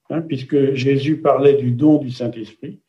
hein, 0.09 0.21
puisque 0.21 0.73
Jésus 0.73 1.17
parlait 1.17 1.55
du 1.55 1.71
don 1.71 1.97
du 1.97 2.11
Saint-Esprit, 2.11 2.81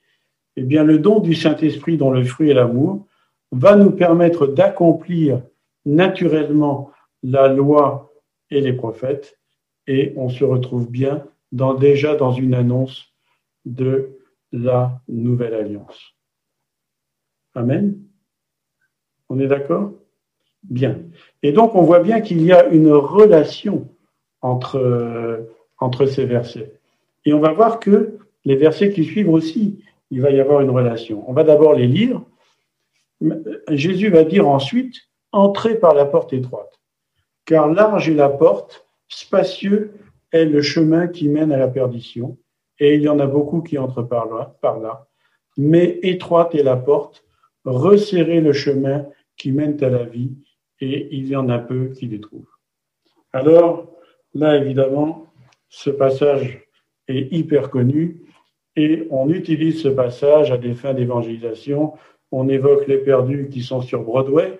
eh 0.56 0.62
bien 0.62 0.84
le 0.84 0.98
don 0.98 1.20
du 1.20 1.34
Saint-Esprit 1.34 1.96
dont 1.96 2.10
le 2.10 2.24
fruit 2.24 2.50
est 2.50 2.54
l'amour 2.54 3.06
va 3.52 3.76
nous 3.76 3.90
permettre 3.90 4.46
d'accomplir 4.46 5.42
naturellement 5.84 6.90
la 7.22 7.48
loi 7.48 8.12
et 8.50 8.60
les 8.60 8.72
prophètes, 8.72 9.38
et 9.86 10.12
on 10.16 10.28
se 10.28 10.44
retrouve 10.44 10.90
bien 10.90 11.26
dans, 11.52 11.74
déjà 11.74 12.14
dans 12.14 12.32
une 12.32 12.54
annonce 12.54 13.06
de 13.64 14.18
la 14.52 15.00
nouvelle 15.08 15.54
alliance. 15.54 16.14
Amen. 17.54 17.98
On 19.28 19.38
est 19.38 19.46
d'accord? 19.46 19.92
Bien. 20.62 20.98
Et 21.42 21.52
donc 21.52 21.74
on 21.74 21.82
voit 21.82 22.00
bien 22.00 22.20
qu'il 22.20 22.42
y 22.42 22.52
a 22.52 22.66
une 22.66 22.92
relation 22.92 23.88
entre, 24.40 25.46
entre 25.78 26.06
ces 26.06 26.26
versets. 26.26 26.79
Et 27.24 27.32
on 27.32 27.40
va 27.40 27.52
voir 27.52 27.80
que 27.80 28.18
les 28.44 28.56
versets 28.56 28.90
qui 28.90 29.04
suivent 29.04 29.30
aussi, 29.30 29.82
il 30.10 30.20
va 30.20 30.30
y 30.30 30.40
avoir 30.40 30.60
une 30.60 30.70
relation. 30.70 31.28
On 31.28 31.32
va 31.32 31.44
d'abord 31.44 31.74
les 31.74 31.86
lire. 31.86 32.22
Jésus 33.68 34.08
va 34.08 34.24
dire 34.24 34.48
ensuite, 34.48 34.96
entrez 35.32 35.78
par 35.78 35.94
la 35.94 36.06
porte 36.06 36.32
étroite, 36.32 36.80
car 37.44 37.70
large 37.70 38.08
est 38.08 38.14
la 38.14 38.30
porte, 38.30 38.86
spacieux 39.08 39.92
est 40.32 40.46
le 40.46 40.62
chemin 40.62 41.06
qui 41.06 41.28
mène 41.28 41.52
à 41.52 41.58
la 41.58 41.68
perdition, 41.68 42.38
et 42.78 42.94
il 42.94 43.02
y 43.02 43.08
en 43.08 43.20
a 43.20 43.26
beaucoup 43.26 43.60
qui 43.60 43.76
entrent 43.76 44.02
par 44.02 44.26
là, 44.80 45.06
mais 45.58 45.98
étroite 46.02 46.54
est 46.54 46.62
la 46.62 46.76
porte, 46.76 47.24
resserrez 47.64 48.40
le 48.40 48.54
chemin 48.54 49.06
qui 49.36 49.52
mène 49.52 49.82
à 49.84 49.90
la 49.90 50.04
vie, 50.04 50.32
et 50.80 51.14
il 51.14 51.28
y 51.28 51.36
en 51.36 51.50
a 51.50 51.58
peu 51.58 51.88
qui 51.88 52.06
les 52.06 52.20
trouvent. 52.20 52.48
Alors, 53.34 53.90
Là, 54.34 54.56
évidemment, 54.56 55.26
ce 55.68 55.90
passage 55.90 56.62
hyper 57.12 57.70
connu 57.70 58.22
et 58.76 59.06
on 59.10 59.28
utilise 59.28 59.82
ce 59.82 59.88
passage 59.88 60.52
à 60.52 60.58
des 60.58 60.74
fins 60.74 60.94
d'évangélisation. 60.94 61.94
On 62.32 62.48
évoque 62.48 62.86
les 62.86 62.98
perdus 62.98 63.48
qui 63.50 63.62
sont 63.62 63.82
sur 63.82 64.02
Broadway. 64.02 64.58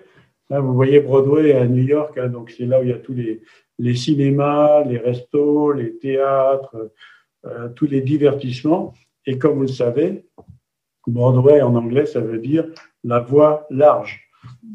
vous 0.49 0.73
voyez 0.73 0.99
Broadway 0.99 1.53
à 1.53 1.65
New 1.65 1.83
York, 1.83 2.17
hein, 2.17 2.27
donc 2.27 2.51
c'est 2.51 2.65
là 2.65 2.79
où 2.79 2.83
il 2.83 2.89
y 2.89 2.93
a 2.93 2.97
tous 2.97 3.13
les, 3.13 3.41
les 3.79 3.95
cinémas, 3.95 4.83
les 4.83 4.97
restos, 4.97 5.71
les 5.71 5.97
théâtres, 5.97 6.91
euh, 7.45 7.69
tous 7.69 7.87
les 7.87 8.01
divertissements. 8.01 8.93
Et 9.25 9.37
comme 9.37 9.55
vous 9.55 9.61
le 9.61 9.67
savez, 9.67 10.25
Broadway 11.07 11.61
en 11.61 11.75
anglais, 11.75 12.05
ça 12.05 12.19
veut 12.19 12.39
dire 12.39 12.67
la 13.03 13.19
voie 13.19 13.65
large. 13.69 14.29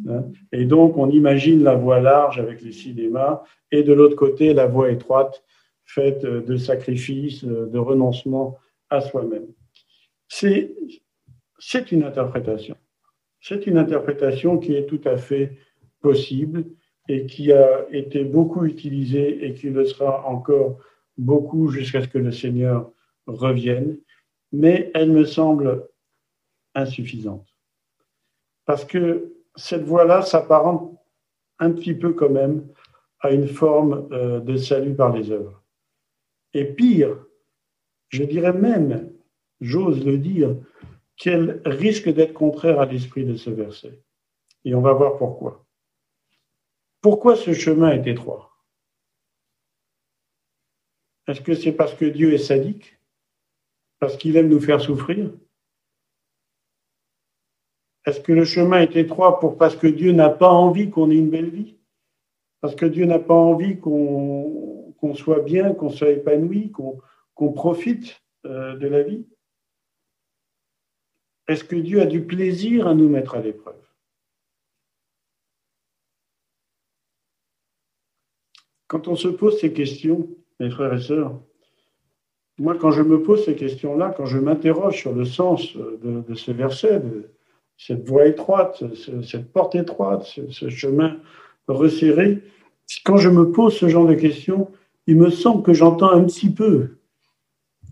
Hein. 0.09 0.25
Et 0.53 0.65
donc, 0.65 0.97
on 0.97 1.09
imagine 1.11 1.63
la 1.63 1.75
voie 1.75 2.01
large 2.01 2.39
avec 2.39 2.63
les 2.63 2.73
cinémas 2.73 3.43
et 3.71 3.83
de 3.83 3.93
l'autre 3.93 4.17
côté, 4.17 4.55
la 4.55 4.67
voie 4.67 4.91
étroite 4.91 5.45
faite 5.97 6.27
de 6.27 6.57
sacrifices, 6.59 7.43
de 7.43 7.79
renoncement 7.79 8.59
à 8.91 9.01
soi-même. 9.01 9.47
C'est, 10.29 10.77
c'est 11.59 11.91
une 11.91 12.05
interprétation. 12.05 12.77
C'est 13.41 13.67
une 13.67 13.79
interprétation 13.79 14.59
qui 14.59 14.75
est 14.75 14.85
tout 14.85 15.01
à 15.07 15.17
fait 15.17 15.57
possible 16.03 16.67
et 17.09 17.25
qui 17.25 17.51
a 17.51 17.87
été 17.91 18.25
beaucoup 18.25 18.65
utilisée 18.67 19.47
et 19.47 19.55
qui 19.55 19.71
le 19.71 19.87
sera 19.87 20.27
encore 20.27 20.79
beaucoup 21.17 21.69
jusqu'à 21.69 22.03
ce 22.03 22.09
que 22.09 22.19
le 22.19 22.33
Seigneur 22.33 22.93
revienne, 23.27 23.97
mais 24.53 24.91
elle 24.93 25.13
me 25.13 25.25
semble 25.25 25.89
insuffisante. 26.75 27.49
Parce 28.67 28.85
que 28.85 29.33
cette 29.55 29.85
voie-là 29.85 30.21
s'apparente 30.21 30.95
un 31.59 31.71
petit 31.71 31.95
peu 31.95 32.13
quand 32.13 32.29
même 32.29 32.69
à 33.21 33.31
une 33.31 33.49
forme 33.49 34.09
euh, 34.13 34.41
de 34.41 34.57
salut 34.57 34.95
par 34.95 35.17
les 35.17 35.31
œuvres. 35.31 35.63
Et 36.57 36.65
pire, 36.65 37.23
je 38.09 38.25
dirais 38.25 38.55
même, 38.55 39.13
j'ose 39.61 40.03
le 40.07 40.17
dire, 40.17 40.57
qu'elle 41.17 41.61
risque 41.67 42.09
d'être 42.09 42.33
contraire 42.33 42.81
à 42.81 42.87
l'esprit 42.87 43.27
de 43.27 43.37
ce 43.37 43.51
verset. 43.51 44.03
Et 44.65 44.75
on 44.75 44.81
va 44.81 44.95
voir 44.95 45.19
pourquoi. 45.19 45.67
Pourquoi 47.03 47.37
ce 47.37 47.53
chemin 47.53 47.91
est 47.93 48.07
étroit? 48.07 48.57
Est-ce 51.27 51.43
que 51.43 51.55
c'est 51.55 51.73
parce 51.73 51.93
que 51.93 52.07
Dieu 52.07 52.33
est 52.33 52.39
sadique? 52.39 52.99
Parce 53.99 54.17
qu'il 54.17 54.39
aime 54.39 54.49
nous 54.49 54.61
faire 54.61 54.81
souffrir? 54.81 55.31
Est-ce 58.07 58.21
que 58.21 58.33
le 58.33 58.47
chemin 58.47 58.81
est 58.81 58.97
étroit 58.97 59.41
pour 59.41 59.59
parce 59.59 59.77
que 59.77 59.89
Dieu 59.89 60.13
n'a 60.13 60.31
pas 60.31 60.49
envie 60.49 60.89
qu'on 60.89 61.11
ait 61.11 61.17
une 61.17 61.29
belle 61.29 61.51
vie? 61.51 61.77
Parce 62.63 62.75
que 62.75 62.87
Dieu 62.87 63.05
n'a 63.05 63.19
pas 63.19 63.35
envie 63.35 63.79
qu'on 63.79 64.86
soit 65.15 65.41
bien, 65.41 65.75
qu'on 65.75 65.91
soit 65.91 66.11
épanoui, 66.11 66.71
qu'on 66.71 67.53
profite 67.53 68.23
euh, 68.45 68.77
de 68.77 68.87
la 68.87 69.03
vie. 69.03 69.27
Est-ce 71.49 71.65
que 71.65 71.77
Dieu 71.77 72.01
a 72.01 72.07
du 72.07 72.25
plaisir 72.25 72.87
à 72.87 72.95
nous 72.95 73.09
mettre 73.09 73.35
à 73.35 73.41
l'épreuve? 73.41 73.75
Quand 78.89 79.09
on 79.09 79.17
se 79.17 79.29
pose 79.29 79.61
ces 79.61 79.73
questions, 79.73 80.29
mes 80.61 80.71
frères 80.71 80.95
et 80.95 81.01
sœurs, 81.01 81.41
moi, 82.59 82.77
quand 82.79 82.91
je 82.91 83.03
me 83.03 83.23
pose 83.23 83.45
ces 83.45 83.55
questions-là, 83.55 84.15
quand 84.17 84.27
je 84.27 84.39
m'interroge 84.39 84.99
sur 84.99 85.13
le 85.13 85.25
sens 85.25 85.77
de, 85.77 86.35
ce 86.35 86.51
verset, 86.53 87.01
de 87.01 87.31
cette 87.77 88.09
voie 88.09 88.27
étroite, 88.27 88.83
cette 89.23 89.53
porte 89.53 89.75
étroite, 89.75 90.25
ce 90.25 90.71
chemin 90.71 91.19
resserré, 91.69 92.43
quand 93.05 93.19
je 93.19 93.29
me 93.29 93.51
pose 93.51 93.77
ce 93.77 93.89
genre 93.89 94.07
de 94.07 94.15
questions, 94.15 94.71
il 95.07 95.17
me 95.17 95.31
semble 95.31 95.63
que 95.63 95.73
j'entends 95.73 96.11
un 96.11 96.25
petit 96.25 96.51
peu, 96.51 96.99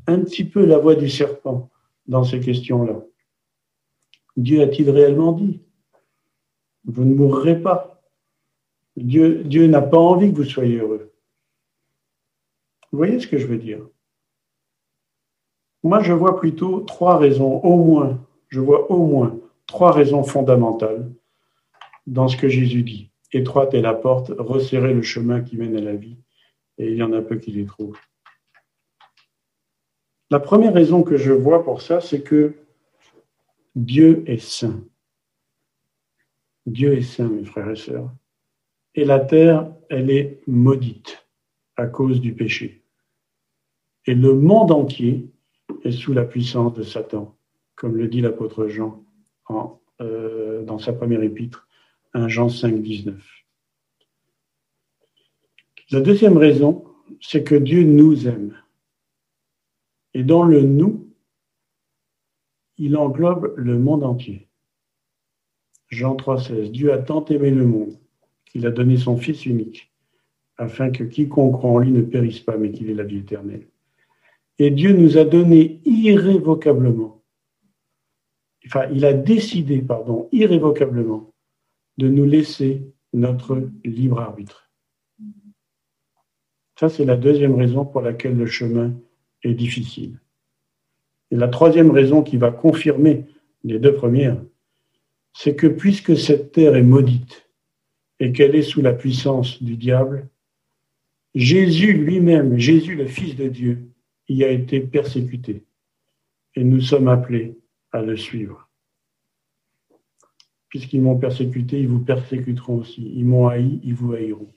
un 0.07 0.21
petit 0.21 0.45
peu 0.45 0.65
la 0.65 0.79
voix 0.79 0.95
du 0.95 1.09
serpent 1.09 1.71
dans 2.07 2.25
ces 2.25 2.41
questions-là. 2.41 3.01
Dieu 4.37 4.63
a-t-il 4.63 4.91
réellement 4.91 5.33
dit? 5.33 5.61
Vous 6.85 7.05
ne 7.05 7.15
mourrez 7.15 7.61
pas. 7.61 8.03
Dieu, 8.97 9.67
n'a 9.67 9.83
pas 9.83 9.99
envie 9.99 10.31
que 10.31 10.37
vous 10.37 10.45
soyez 10.45 10.79
heureux. 10.79 11.13
Vous 12.93 12.99
voyez 12.99 13.19
ce 13.19 13.27
que 13.27 13.39
je 13.39 13.47
veux 13.47 13.59
dire? 13.59 13.81
Moi, 15.83 16.03
je 16.03 16.13
vois 16.13 16.39
plutôt 16.39 16.81
trois 16.81 17.19
raisons, 17.19 17.61
au 17.61 17.77
moins, 17.77 18.25
je 18.49 18.61
vois 18.61 18.91
au 18.91 19.07
moins 19.07 19.39
trois 19.67 19.93
raisons 19.93 20.23
fondamentales 20.23 21.11
dans 22.07 22.29
ce 22.29 22.37
que 22.37 22.49
Jésus 22.49 22.83
dit 22.83 23.11
étroite 23.35 23.75
est 23.75 23.81
la 23.81 23.95
porte, 23.95 24.33
resserrez 24.39 24.95
le 24.95 25.03
chemin 25.03 25.41
qui 25.41 25.57
mène 25.57 25.77
à 25.77 25.81
la 25.81 25.97
vie, 25.97 26.17
et 26.79 26.91
il 26.91 26.97
y 26.97 27.03
en 27.03 27.13
a 27.13 27.23
peu 27.23 27.37
qui 27.37 27.53
les 27.53 27.67
trouvent. 27.67 27.99
La 30.31 30.41
première 30.41 30.75
raison 30.75 31.03
que 31.03 31.17
je 31.17 31.33
vois 31.33 31.65
pour 31.65 31.83
ça, 31.83 32.01
c'est 32.01 32.23
que 32.23 32.55
Dieu 33.75 34.25
est 34.27 34.43
saint. 34.43 34.83
Dieu 36.67 36.95
est 36.95 37.03
saint, 37.03 37.29
mes 37.29 37.45
frères 37.45 37.71
et 37.71 37.77
sœurs. 37.77 38.11
Et 38.95 39.05
la 39.05 39.21
terre, 39.21 39.71
elle 39.91 40.11
est 40.11 40.41
maudite 40.47 41.27
à 41.77 41.87
cause 41.87 42.21
du 42.21 42.33
péché. 42.35 42.85
Et 44.07 44.15
le 44.15 44.35
monde 44.35 44.71
entier 44.71 45.31
est 45.83 45.93
sous 45.93 46.13
la 46.13 46.25
puissance 46.25 46.75
de 46.75 46.83
Satan, 46.83 47.37
comme 47.75 47.97
le 47.97 48.09
dit 48.09 48.21
l'apôtre 48.21 48.69
Jean 48.69 49.05
euh, 50.01 50.63
dans 50.65 50.79
sa 50.79 50.93
première 50.93 51.23
épître 51.23 51.69
1 52.15 52.29
Jean 52.29 52.49
5, 52.49 52.81
19. 52.81 53.44
La 55.91 56.01
deuxième 56.01 56.37
raison, 56.37 56.85
c'est 57.21 57.45
que 57.45 57.55
Dieu 57.55 57.85
nous 57.85 58.27
aime. 58.27 58.57
Et 60.15 60.23
dans 60.23 60.45
le 60.45 60.63
nous, 60.63 61.09
il 62.79 62.97
englobe 62.97 63.55
le 63.57 63.79
monde 63.79 64.05
entier. 64.05 64.49
Jean 65.89 66.17
3,16 66.17 66.71
Dieu 66.71 66.93
a 66.93 66.99
tant 66.99 67.25
aimé 67.27 67.51
le 67.51 67.67
monde 67.67 67.99
qu'il 68.47 68.67
a 68.67 68.71
donné 68.71 68.97
son 68.97 69.17
Fils 69.17 69.47
unique, 69.47 69.93
afin 70.57 70.91
que 70.91 71.05
quiconque 71.05 71.55
croit 71.55 71.71
en 71.71 71.79
lui 71.79 71.91
ne 71.91 72.03
périsse 72.03 72.41
pas, 72.41 72.57
mais 72.57 72.71
qu'il 72.71 72.89
ait 72.91 72.95
la 72.95 73.05
vie 73.05 73.19
éternelle. 73.19 73.67
Et 74.59 74.71
Dieu 74.71 74.93
nous 74.93 75.19
a 75.19 75.25
donné 75.25 75.81
irrévocablement, 75.85 77.23
enfin, 78.67 78.89
il 78.93 79.05
a 79.05 79.13
décidé, 79.13 79.83
pardon, 79.83 80.29
irrévocablement, 80.33 81.33
de 81.99 82.09
nous 82.09 82.25
laisser 82.25 82.93
notre 83.13 83.69
libre 83.85 84.21
arbitre. 84.21 84.64
Ça, 86.79 86.89
c'est 86.89 87.05
la 87.05 87.17
deuxième 87.17 87.55
raison 87.55 87.85
pour 87.85 88.01
laquelle 88.01 88.37
le 88.37 88.47
chemin 88.47 88.93
est 89.43 89.55
difficile. 89.55 90.19
Et 91.31 91.37
la 91.37 91.49
troisième 91.49 91.91
raison 91.91 92.23
qui 92.23 92.37
va 92.37 92.51
confirmer 92.51 93.27
les 93.63 93.79
deux 93.79 93.95
premières, 93.95 94.41
c'est 95.33 95.57
que 95.57 95.67
puisque 95.67 96.17
cette 96.17 96.53
terre 96.53 96.77
est 96.77 96.83
maudite 96.83 97.49
et 98.21 98.33
qu'elle 98.33 98.55
est 98.55 98.63
sous 98.63 98.83
la 98.83 98.93
puissance 98.93 99.63
du 99.63 99.77
diable, 99.77 100.29
Jésus 101.35 101.93
lui-même, 101.93 102.59
Jésus 102.59 102.95
le 102.95 103.07
Fils 103.07 103.35
de 103.35 103.49
Dieu, 103.49 103.91
y 104.29 104.45
a 104.45 104.51
été 104.51 104.81
persécuté. 104.81 105.65
Et 106.55 106.65
nous 106.65 106.81
sommes 106.81 107.09
appelés 107.09 107.59
à 107.93 108.03
le 108.03 108.17
suivre. 108.17 108.69
Puisqu'ils 110.69 111.03
m'ont 111.03 111.19
persécuté, 111.19 111.81
ils 111.81 111.89
vous 111.89 112.05
persécuteront 112.05 112.79
aussi. 112.79 113.13
Ils 113.15 113.25
m'ont 113.25 113.49
haï, 113.49 113.81
ils 113.83 113.95
vous 113.95 114.13
haïront. 114.13 114.53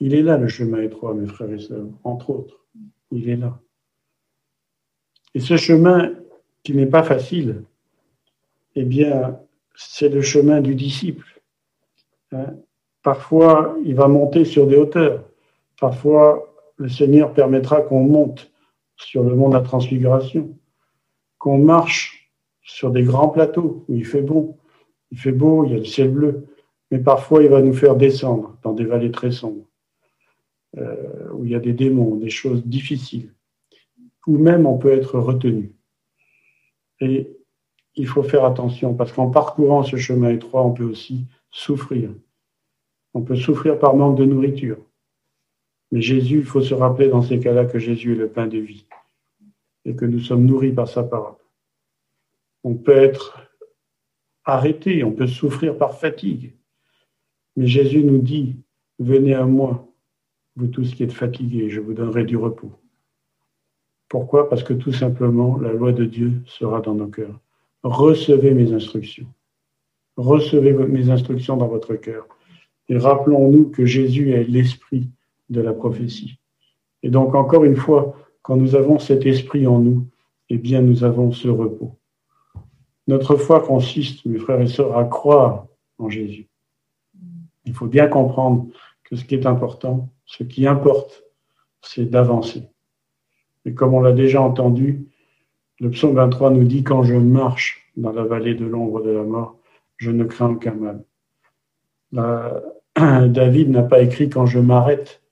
Il 0.00 0.14
est 0.14 0.22
là 0.22 0.36
le 0.36 0.48
chemin 0.48 0.82
étroit, 0.82 1.14
mes 1.14 1.26
frères 1.26 1.50
et 1.50 1.58
sœurs, 1.58 1.86
entre 2.02 2.30
autres. 2.30 2.64
Il 3.10 3.28
est 3.28 3.36
là. 3.36 3.58
Et 5.34 5.40
ce 5.40 5.56
chemin 5.56 6.12
qui 6.62 6.74
n'est 6.74 6.86
pas 6.86 7.02
facile, 7.02 7.64
eh 8.74 8.84
bien, 8.84 9.38
c'est 9.74 10.08
le 10.08 10.22
chemin 10.22 10.60
du 10.60 10.74
disciple. 10.74 11.40
Hein? 12.32 12.56
Parfois, 13.02 13.76
il 13.84 13.94
va 13.94 14.08
monter 14.08 14.44
sur 14.44 14.66
des 14.66 14.76
hauteurs. 14.76 15.24
Parfois, 15.78 16.54
le 16.76 16.88
Seigneur 16.88 17.34
permettra 17.34 17.82
qu'on 17.82 18.02
monte 18.02 18.50
sur 18.96 19.22
le 19.22 19.34
mont 19.34 19.48
de 19.48 19.54
la 19.54 19.60
transfiguration, 19.60 20.56
qu'on 21.38 21.58
marche 21.58 22.30
sur 22.62 22.90
des 22.90 23.02
grands 23.02 23.28
plateaux 23.28 23.84
où 23.88 23.94
il 23.94 24.06
fait 24.06 24.22
bon. 24.22 24.56
Il 25.10 25.18
fait 25.18 25.32
beau, 25.32 25.64
il 25.64 25.72
y 25.72 25.74
a 25.74 25.78
le 25.78 25.84
ciel 25.84 26.10
bleu. 26.10 26.46
Mais 26.90 26.98
parfois, 26.98 27.42
il 27.42 27.50
va 27.50 27.60
nous 27.60 27.74
faire 27.74 27.96
descendre 27.96 28.56
dans 28.62 28.72
des 28.72 28.84
vallées 28.84 29.10
très 29.10 29.30
sombres, 29.30 29.66
euh, 30.78 31.30
où 31.32 31.44
il 31.44 31.50
y 31.50 31.54
a 31.54 31.60
des 31.60 31.72
démons, 31.72 32.16
des 32.16 32.30
choses 32.30 32.64
difficiles 32.64 33.34
ou 34.26 34.38
même 34.38 34.66
on 34.66 34.78
peut 34.78 34.92
être 34.92 35.18
retenu. 35.18 35.72
Et 37.00 37.28
il 37.96 38.06
faut 38.06 38.22
faire 38.22 38.44
attention 38.44 38.94
parce 38.94 39.12
qu'en 39.12 39.30
parcourant 39.30 39.82
ce 39.82 39.96
chemin 39.96 40.30
étroit, 40.30 40.64
on 40.64 40.72
peut 40.72 40.84
aussi 40.84 41.26
souffrir. 41.50 42.10
On 43.12 43.22
peut 43.22 43.36
souffrir 43.36 43.78
par 43.78 43.94
manque 43.94 44.18
de 44.18 44.24
nourriture. 44.24 44.78
Mais 45.92 46.00
Jésus, 46.00 46.38
il 46.38 46.44
faut 46.44 46.62
se 46.62 46.74
rappeler 46.74 47.08
dans 47.08 47.22
ces 47.22 47.38
cas-là 47.38 47.66
que 47.66 47.78
Jésus 47.78 48.12
est 48.12 48.16
le 48.16 48.28
pain 48.28 48.46
de 48.46 48.58
vie 48.58 48.86
et 49.84 49.94
que 49.94 50.04
nous 50.04 50.18
sommes 50.18 50.44
nourris 50.44 50.72
par 50.72 50.88
sa 50.88 51.04
parole. 51.04 51.36
On 52.64 52.74
peut 52.74 52.96
être 52.96 53.38
arrêté, 54.44 55.04
on 55.04 55.12
peut 55.12 55.26
souffrir 55.26 55.76
par 55.76 55.98
fatigue. 55.98 56.54
Mais 57.56 57.66
Jésus 57.66 58.02
nous 58.02 58.18
dit, 58.18 58.56
venez 58.98 59.34
à 59.34 59.44
moi, 59.44 59.86
vous 60.56 60.68
tous 60.68 60.94
qui 60.94 61.02
êtes 61.02 61.12
fatigués, 61.12 61.70
je 61.70 61.80
vous 61.80 61.94
donnerai 61.94 62.24
du 62.24 62.36
repos. 62.36 62.72
Pourquoi? 64.08 64.48
Parce 64.48 64.62
que 64.62 64.74
tout 64.74 64.92
simplement, 64.92 65.58
la 65.58 65.72
loi 65.72 65.92
de 65.92 66.04
Dieu 66.04 66.42
sera 66.46 66.80
dans 66.80 66.94
nos 66.94 67.08
cœurs. 67.08 67.40
Recevez 67.82 68.54
mes 68.54 68.72
instructions. 68.72 69.26
Recevez 70.16 70.72
mes 70.72 71.10
instructions 71.10 71.56
dans 71.56 71.66
votre 71.66 71.94
cœur. 71.94 72.28
Et 72.88 72.96
rappelons-nous 72.96 73.70
que 73.70 73.84
Jésus 73.84 74.32
est 74.32 74.44
l'esprit 74.44 75.10
de 75.48 75.60
la 75.60 75.72
prophétie. 75.72 76.38
Et 77.02 77.10
donc, 77.10 77.34
encore 77.34 77.64
une 77.64 77.76
fois, 77.76 78.16
quand 78.42 78.56
nous 78.56 78.76
avons 78.76 78.98
cet 78.98 79.26
esprit 79.26 79.66
en 79.66 79.80
nous, 79.80 80.06
eh 80.50 80.58
bien, 80.58 80.82
nous 80.82 81.02
avons 81.02 81.32
ce 81.32 81.48
repos. 81.48 81.98
Notre 83.06 83.36
foi 83.36 83.60
consiste, 83.60 84.24
mes 84.24 84.38
frères 84.38 84.60
et 84.60 84.66
sœurs, 84.66 84.96
à 84.96 85.04
croire 85.04 85.66
en 85.98 86.08
Jésus. 86.08 86.48
Il 87.64 87.74
faut 87.74 87.86
bien 87.86 88.06
comprendre 88.06 88.66
que 89.02 89.16
ce 89.16 89.24
qui 89.24 89.34
est 89.34 89.46
important, 89.46 90.08
ce 90.26 90.42
qui 90.42 90.66
importe, 90.66 91.24
c'est 91.82 92.06
d'avancer. 92.06 92.68
Et 93.64 93.74
comme 93.74 93.94
on 93.94 94.00
l'a 94.00 94.12
déjà 94.12 94.40
entendu, 94.40 95.06
le 95.80 95.90
psaume 95.90 96.14
23 96.14 96.50
nous 96.50 96.64
dit 96.64 96.82
Quand 96.82 97.02
je 97.02 97.14
marche 97.14 97.90
dans 97.96 98.12
la 98.12 98.24
vallée 98.24 98.54
de 98.54 98.64
l'ombre 98.64 99.02
de 99.02 99.10
la 99.10 99.22
mort, 99.22 99.58
je 99.96 100.10
ne 100.10 100.24
crains 100.24 100.50
aucun 100.50 100.74
mal. 100.74 101.04
David 103.32 103.70
n'a 103.70 103.82
pas 103.82 104.02
écrit 104.02 104.28
Quand 104.28 104.46
je 104.46 104.58
m'arrête 104.58 105.22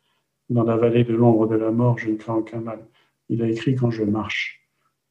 dans 0.50 0.64
la 0.64 0.76
vallée 0.76 1.04
de 1.04 1.14
l'ombre 1.14 1.46
de 1.46 1.56
la 1.56 1.70
mort, 1.70 1.98
je 1.98 2.10
ne 2.10 2.16
crains 2.16 2.36
aucun 2.36 2.60
mal. 2.60 2.80
Il 3.28 3.42
a 3.42 3.48
écrit 3.48 3.74
Quand 3.74 3.90
je 3.90 4.04
marche. 4.04 4.60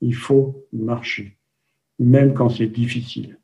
Il 0.02 0.16
faut 0.16 0.66
marcher, 0.74 1.38
même 2.00 2.34
quand 2.34 2.50
c'est 2.50 2.66
difficile, 2.66 3.38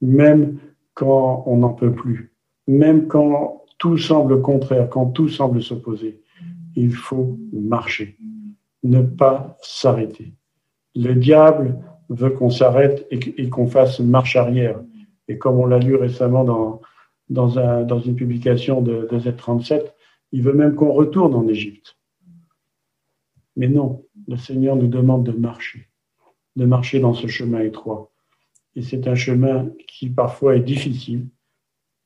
même 0.00 0.60
quand 0.94 1.42
on 1.46 1.56
n'en 1.56 1.72
peut 1.72 1.92
plus, 1.92 2.32
même 2.68 3.08
quand 3.08 3.61
tout 3.82 3.98
semble 3.98 4.40
contraire, 4.42 4.88
quand 4.88 5.06
tout 5.06 5.28
semble 5.28 5.60
s'opposer. 5.60 6.22
Il 6.76 6.94
faut 6.94 7.36
marcher 7.52 8.16
ne 8.84 9.02
pas 9.02 9.56
s'arrêter. 9.60 10.34
Le 10.94 11.14
diable 11.14 11.84
veut 12.08 12.30
qu'on 12.30 12.48
s'arrête 12.48 13.08
et 13.10 13.48
qu'on 13.50 13.66
fasse 13.66 13.98
marche 13.98 14.36
arrière. 14.36 14.80
Et 15.26 15.36
comme 15.36 15.58
on 15.58 15.66
l'a 15.66 15.80
lu 15.80 15.96
récemment 15.96 16.44
dans, 16.44 16.80
dans, 17.28 17.58
un, 17.58 17.82
dans 17.82 17.98
une 17.98 18.14
publication 18.14 18.82
de, 18.82 19.08
de, 19.10 19.18
Z37, 19.18 19.92
il 20.30 20.42
veut 20.42 20.52
même 20.52 20.76
qu'on 20.76 20.92
retourne 20.92 21.34
en 21.34 21.48
Égypte. 21.48 21.98
Mais 23.56 23.66
non, 23.66 24.04
le 24.28 24.36
Seigneur 24.36 24.76
nous 24.76 24.86
demande 24.86 25.24
de 25.24 25.32
marcher, 25.32 25.88
de 26.54 26.66
marcher 26.66 27.00
dans 27.00 27.14
ce 27.14 27.26
chemin 27.26 27.58
étroit. 27.62 28.12
Et 28.76 28.82
c'est 28.82 29.08
un 29.08 29.16
chemin 29.16 29.70
qui 29.88 30.08
parfois 30.08 30.54
est 30.54 30.60
difficile, 30.60 31.26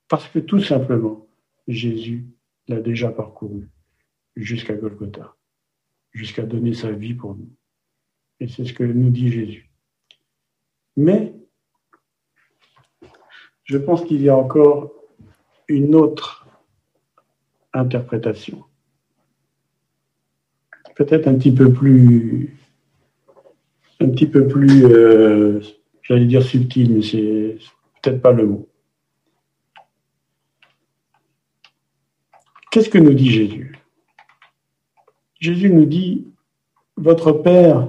parce 0.09 0.27
que 0.29 0.39
tout 0.39 0.61
simplement, 0.61 1.26
Jésus 1.69 2.27
l'a 2.69 2.81
déjà 2.81 3.11
parcouru 3.11 3.69
jusqu'à 4.37 4.75
Golgotha 4.75 5.37
jusqu'à 6.17 6.43
donner 6.43 6.73
sa 6.73 6.91
vie 6.91 7.15
pour 7.15 7.35
nous. 7.35 7.51
Et 8.41 8.49
c'est 8.49 8.65
ce 8.65 8.73
que 8.73 8.83
nous 8.83 9.11
dit 9.11 9.31
Jésus. 9.31 9.71
Mais 10.97 11.35
je 13.65 13.77
pense 13.77 14.03
qu'il 14.03 14.23
y 14.23 14.29
a 14.29 14.37
encore 14.37 14.93
une 15.69 15.95
autre 15.95 16.49
interprétation, 17.73 18.65
peut-être 20.95 21.29
un 21.29 21.35
petit 21.35 21.53
peu 21.53 21.71
plus, 21.71 22.57
un 24.01 24.09
petit 24.09 24.27
peu 24.27 24.49
plus, 24.49 24.87
euh, 24.87 25.61
j'allais 26.03 26.25
dire 26.25 26.43
subtil, 26.43 26.95
mais 26.95 27.03
c'est 27.03 27.59
peut-être 28.01 28.23
pas 28.23 28.33
le 28.33 28.47
mot. 28.47 28.69
Qu'est-ce 32.77 32.91
que 32.91 32.99
nous 32.99 33.15
dit 33.15 33.31
Jésus? 33.31 33.79
Jésus 35.41 35.71
nous 35.71 35.87
dit, 35.87 36.27
votre 36.99 37.33
Père, 37.33 37.89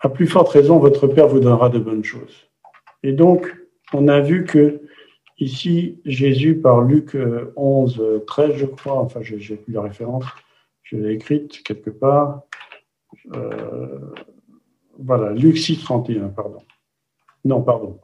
à 0.00 0.08
plus 0.08 0.26
forte 0.26 0.48
raison, 0.48 0.78
votre 0.78 1.08
Père 1.08 1.28
vous 1.28 1.40
donnera 1.40 1.68
de 1.68 1.78
bonnes 1.78 2.04
choses. 2.04 2.48
Et 3.02 3.12
donc, 3.12 3.54
on 3.92 4.08
a 4.08 4.20
vu 4.20 4.46
que 4.46 4.80
ici, 5.38 6.00
Jésus, 6.06 6.56
par 6.56 6.80
Luc 6.80 7.18
11, 7.56 8.00
euh, 8.00 8.24
13, 8.26 8.54
je 8.56 8.64
crois, 8.64 8.98
enfin, 8.98 9.20
j'ai 9.20 9.56
plus 9.56 9.74
la 9.74 9.82
référence, 9.82 10.24
je 10.84 10.96
l'ai 10.96 11.12
écrite 11.12 11.62
quelque 11.62 11.90
part. 11.90 12.44
Euh, 13.34 13.98
voilà, 14.98 15.34
Luc 15.34 15.58
6, 15.58 15.80
31, 15.80 16.28
pardon. 16.28 16.62
Non, 17.44 17.60
pardon. 17.60 18.00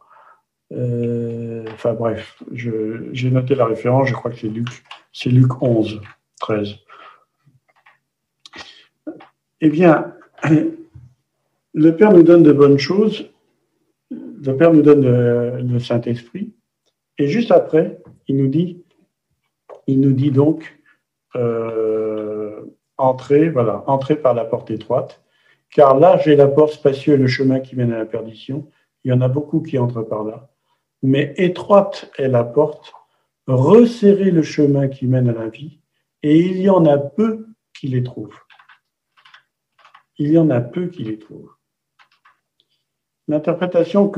Euh, 0.72 1.64
enfin 1.72 1.92
bref, 1.94 2.42
j'ai 2.52 3.30
noté 3.30 3.54
la 3.54 3.66
référence, 3.66 4.08
je 4.08 4.14
crois 4.14 4.30
que 4.30 4.38
c'est 4.38 4.48
Luc, 4.48 4.68
c'est 5.12 5.30
Luc 5.30 5.62
11, 5.62 6.00
13. 6.40 6.74
Eh 9.60 9.70
bien, 9.70 10.14
le 11.74 11.96
Père 11.96 12.12
nous 12.12 12.22
donne 12.22 12.42
de 12.42 12.52
bonnes 12.52 12.78
choses, 12.78 13.30
le 14.10 14.56
Père 14.56 14.72
nous 14.72 14.82
donne 14.82 15.02
le, 15.02 15.78
Saint-Esprit, 15.78 16.52
et 17.18 17.28
juste 17.28 17.50
après, 17.50 18.02
il 18.26 18.36
nous 18.36 18.48
dit, 18.48 18.82
il 19.86 20.00
nous 20.00 20.12
dit 20.12 20.30
donc, 20.30 20.80
euh, 21.36 22.62
entrez, 22.96 23.48
voilà, 23.48 23.84
entrez 23.86 24.16
par 24.16 24.34
la 24.34 24.44
porte 24.44 24.70
étroite, 24.70 25.22
car 25.70 25.98
là, 25.98 26.18
j'ai 26.18 26.36
la 26.36 26.48
porte 26.48 26.72
spacieuse, 26.72 27.18
le 27.18 27.26
chemin 27.26 27.60
qui 27.60 27.76
mène 27.76 27.92
à 27.92 27.98
la 27.98 28.06
perdition. 28.06 28.70
Il 29.02 29.10
y 29.10 29.12
en 29.12 29.20
a 29.20 29.28
beaucoup 29.28 29.60
qui 29.60 29.78
entrent 29.78 30.02
par 30.02 30.22
là. 30.22 30.53
Mais 31.06 31.34
étroite 31.36 32.10
est 32.16 32.28
la 32.28 32.44
porte, 32.44 32.94
resserrez 33.46 34.30
le 34.30 34.42
chemin 34.42 34.88
qui 34.88 35.06
mène 35.06 35.28
à 35.28 35.34
la 35.34 35.50
vie, 35.50 35.78
Et 36.22 36.38
il 36.38 36.62
y 36.62 36.70
en 36.70 36.86
a 36.86 36.96
peu 36.96 37.46
qui 37.74 37.88
les 37.88 38.02
trouvent. 38.02 38.40
Il 40.16 40.32
y 40.32 40.38
en 40.38 40.48
a 40.48 40.62
peu 40.62 40.86
qui 40.86 41.04
les 41.04 41.18
trouvent. 41.18 41.52
L'interprétation 43.28 44.10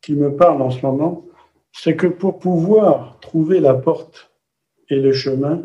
qui 0.00 0.14
me 0.14 0.34
parle 0.34 0.62
en 0.62 0.70
ce 0.70 0.80
moment, 0.80 1.26
c'est 1.70 1.96
que 1.96 2.06
pour 2.06 2.38
pouvoir 2.38 3.20
trouver 3.20 3.60
la 3.60 3.74
porte 3.74 4.32
et 4.88 5.00
le 5.00 5.12
chemin, 5.12 5.62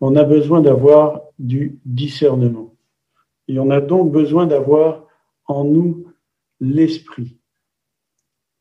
on 0.00 0.16
a 0.16 0.24
besoin 0.24 0.62
d'avoir 0.62 1.20
du 1.38 1.78
discernement. 1.84 2.74
Et 3.46 3.58
on 3.58 3.68
a 3.68 3.82
donc 3.82 4.10
besoin 4.10 4.46
d'avoir 4.46 5.04
en 5.44 5.64
nous 5.64 6.06
l'esprit. 6.60 7.35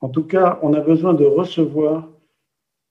En 0.06 0.10
tout 0.10 0.24
cas, 0.24 0.60
on 0.62 0.72
a 0.74 0.82
besoin 0.82 1.16
de 1.16 1.26
recevoir, 1.26 2.08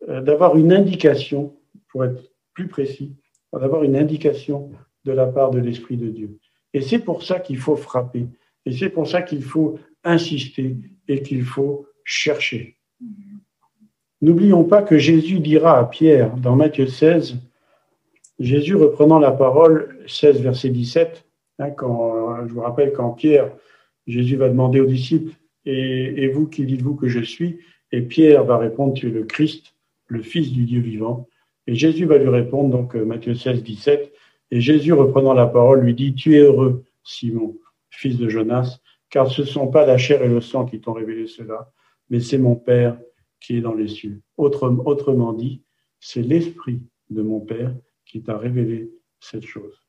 euh, 0.08 0.20
d'avoir 0.20 0.56
une 0.56 0.72
indication, 0.72 1.54
pour 1.86 2.04
être 2.04 2.20
plus 2.54 2.66
précis, 2.66 3.14
d'avoir 3.52 3.84
une 3.84 3.94
indication 3.94 4.72
de 5.04 5.12
la 5.12 5.28
part 5.28 5.52
de 5.52 5.60
l'Esprit 5.60 5.96
de 5.96 6.08
Dieu. 6.08 6.40
Et 6.72 6.80
c'est 6.80 6.98
pour 6.98 7.22
ça 7.22 7.38
qu'il 7.38 7.58
faut 7.58 7.76
frapper, 7.76 8.26
et 8.66 8.72
c'est 8.72 8.88
pour 8.88 9.06
ça 9.06 9.22
qu'il 9.22 9.44
faut 9.44 9.78
insister 10.02 10.76
et 11.06 11.22
qu'il 11.22 11.44
faut 11.44 11.86
chercher. 12.02 12.78
N'oublions 14.20 14.64
pas 14.64 14.82
que 14.82 14.98
Jésus 14.98 15.38
dira 15.38 15.78
à 15.78 15.84
Pierre 15.84 16.36
dans 16.36 16.56
Matthieu 16.56 16.88
16, 16.88 17.36
Jésus 18.40 18.74
reprenant 18.74 19.20
la 19.20 19.30
parole, 19.30 20.00
16 20.08 20.40
verset 20.40 20.70
17, 20.70 21.24
hein, 21.60 21.70
quand, 21.70 22.44
je 22.48 22.52
vous 22.52 22.62
rappelle 22.62 22.92
quand 22.92 23.10
Pierre, 23.10 23.52
Jésus 24.08 24.34
va 24.34 24.48
demander 24.48 24.80
aux 24.80 24.86
disciples, 24.86 25.32
et, 25.66 26.28
vous, 26.28 26.46
qui 26.46 26.64
dites-vous 26.66 26.94
que 26.94 27.08
je 27.08 27.20
suis 27.20 27.58
Et 27.92 28.02
Pierre 28.02 28.44
va 28.44 28.58
répondre, 28.58 28.94
tu 28.94 29.08
es 29.08 29.10
le 29.10 29.24
Christ, 29.24 29.74
le 30.06 30.22
Fils 30.22 30.52
du 30.52 30.64
Dieu 30.64 30.80
vivant. 30.80 31.28
Et 31.66 31.74
Jésus 31.74 32.04
va 32.04 32.18
lui 32.18 32.28
répondre, 32.28 32.70
donc 32.70 32.94
euh, 32.94 33.04
Matthieu 33.04 33.34
16, 33.34 33.62
17, 33.62 34.12
et 34.50 34.60
Jésus 34.60 34.92
reprenant 34.92 35.32
la 35.32 35.46
parole 35.46 35.80
lui 35.80 35.94
dit, 35.94 36.14
tu 36.14 36.36
es 36.36 36.40
heureux, 36.40 36.84
Simon, 37.02 37.56
fils 37.90 38.18
de 38.18 38.28
Jonas, 38.28 38.80
car 39.08 39.30
ce 39.30 39.42
ne 39.42 39.46
sont 39.46 39.68
pas 39.68 39.86
la 39.86 39.96
chair 39.96 40.22
et 40.22 40.28
le 40.28 40.40
sang 40.40 40.66
qui 40.66 40.80
t'ont 40.80 40.92
révélé 40.92 41.26
cela, 41.26 41.72
mais 42.10 42.20
c'est 42.20 42.38
mon 42.38 42.54
Père 42.54 42.98
qui 43.40 43.56
est 43.56 43.60
dans 43.60 43.74
les 43.74 43.88
cieux. 43.88 44.20
autrement 44.36 45.32
dit, 45.32 45.62
c'est 46.00 46.22
l'Esprit 46.22 46.80
de 47.10 47.22
mon 47.22 47.40
Père 47.40 47.74
qui 48.04 48.22
t'a 48.22 48.36
révélé 48.36 48.90
cette 49.20 49.46
chose. 49.46 49.80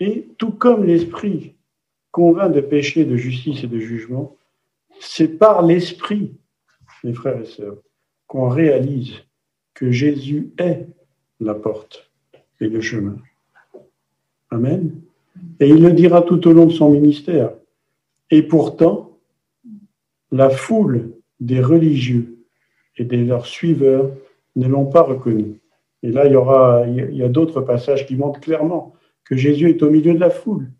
Et 0.00 0.28
tout 0.38 0.52
comme 0.52 0.84
l'Esprit 0.84 1.54
convainc 2.10 2.52
de 2.52 2.60
péché, 2.60 3.04
de 3.04 3.16
justice 3.16 3.62
et 3.62 3.68
de 3.68 3.78
jugement, 3.78 4.36
c'est 5.00 5.38
par 5.38 5.62
l'Esprit, 5.62 6.36
mes 7.02 7.14
frères 7.14 7.40
et 7.40 7.46
sœurs, 7.46 7.78
qu'on 8.26 8.48
réalise 8.48 9.14
que 9.74 9.90
Jésus 9.90 10.52
est 10.58 10.86
la 11.40 11.54
porte 11.54 12.10
et 12.60 12.68
le 12.68 12.80
chemin. 12.80 13.16
Amen. 14.50 15.00
Et 15.58 15.68
il 15.68 15.82
le 15.82 15.92
dira 15.92 16.22
tout 16.22 16.46
au 16.46 16.52
long 16.52 16.66
de 16.66 16.72
son 16.72 16.90
ministère. 16.90 17.52
Et 18.30 18.42
pourtant, 18.42 19.18
la 20.30 20.50
foule 20.50 21.12
des 21.40 21.60
religieux 21.60 22.38
et 22.96 23.04
de 23.04 23.16
leurs 23.16 23.46
suiveurs 23.46 24.10
ne 24.56 24.68
l'ont 24.68 24.86
pas 24.86 25.02
reconnu. 25.02 25.60
Et 26.02 26.10
là, 26.10 26.26
il 26.26 26.32
y 26.32 26.36
aura, 26.36 26.86
il 26.86 27.14
y 27.14 27.22
a 27.22 27.28
d'autres 27.28 27.62
passages 27.62 28.06
qui 28.06 28.16
montrent 28.16 28.40
clairement 28.40 28.94
que 29.24 29.36
Jésus 29.36 29.70
est 29.70 29.82
au 29.82 29.90
milieu 29.90 30.12
de 30.12 30.20
la 30.20 30.30
foule. 30.30 30.70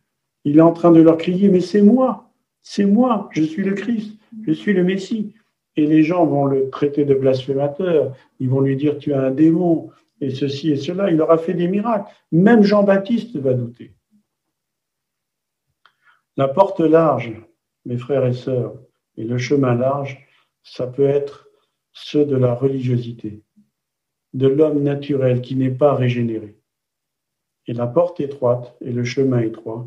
Il 0.45 0.59
est 0.59 0.63
en 0.63 0.73
train 0.73 0.91
de 0.91 1.01
leur 1.01 1.17
crier, 1.17 1.49
mais 1.49 1.61
c'est 1.61 1.83
moi, 1.83 2.30
c'est 2.63 2.85
moi, 2.85 3.29
je 3.33 3.43
suis 3.43 3.65
le 3.65 3.75
Christ, 3.75 4.19
je 4.47 4.53
suis 4.53 4.73
le 4.73 4.85
Messie. 4.85 5.35
Et 5.77 5.87
les 5.87 6.03
gens 6.03 6.27
vont 6.27 6.47
le 6.47 6.69
traiter 6.69 7.05
de 7.05 7.15
blasphémateur, 7.15 8.17
ils 8.39 8.49
vont 8.49 8.61
lui 8.61 8.77
dire, 8.77 8.99
tu 8.99 9.15
as 9.15 9.23
un 9.23 9.31
démon, 9.31 9.91
et 10.21 10.31
ceci 10.31 10.71
et 10.71 10.77
cela. 10.77 11.11
Il 11.11 11.17
leur 11.17 11.31
a 11.31 11.39
fait 11.39 11.55
des 11.55 11.69
miracles. 11.69 12.13
Même 12.33 12.63
Jean-Baptiste 12.63 13.37
va 13.37 13.55
douter. 13.55 13.95
La 16.37 16.49
porte 16.49 16.81
large, 16.81 17.33
mes 17.85 17.97
frères 17.99 18.27
et 18.27 18.33
sœurs, 18.33 18.75
et 19.17 19.25
le 19.25 19.39
chemin 19.39 19.75
large, 19.75 20.19
ça 20.63 20.87
peut 20.87 21.07
être 21.07 21.49
ceux 21.93 22.25
de 22.25 22.37
la 22.37 22.55
religiosité, 22.55 23.43
de 24.33 24.47
l'homme 24.47 24.83
naturel 24.83 25.41
qui 25.41 25.57
n'est 25.57 25.71
pas 25.71 25.95
régénéré. 25.95 26.57
Et 27.67 27.73
la 27.73 27.87
porte 27.87 28.21
étroite 28.21 28.77
et 28.81 28.93
le 28.93 29.05
chemin 29.05 29.41
étroit, 29.41 29.87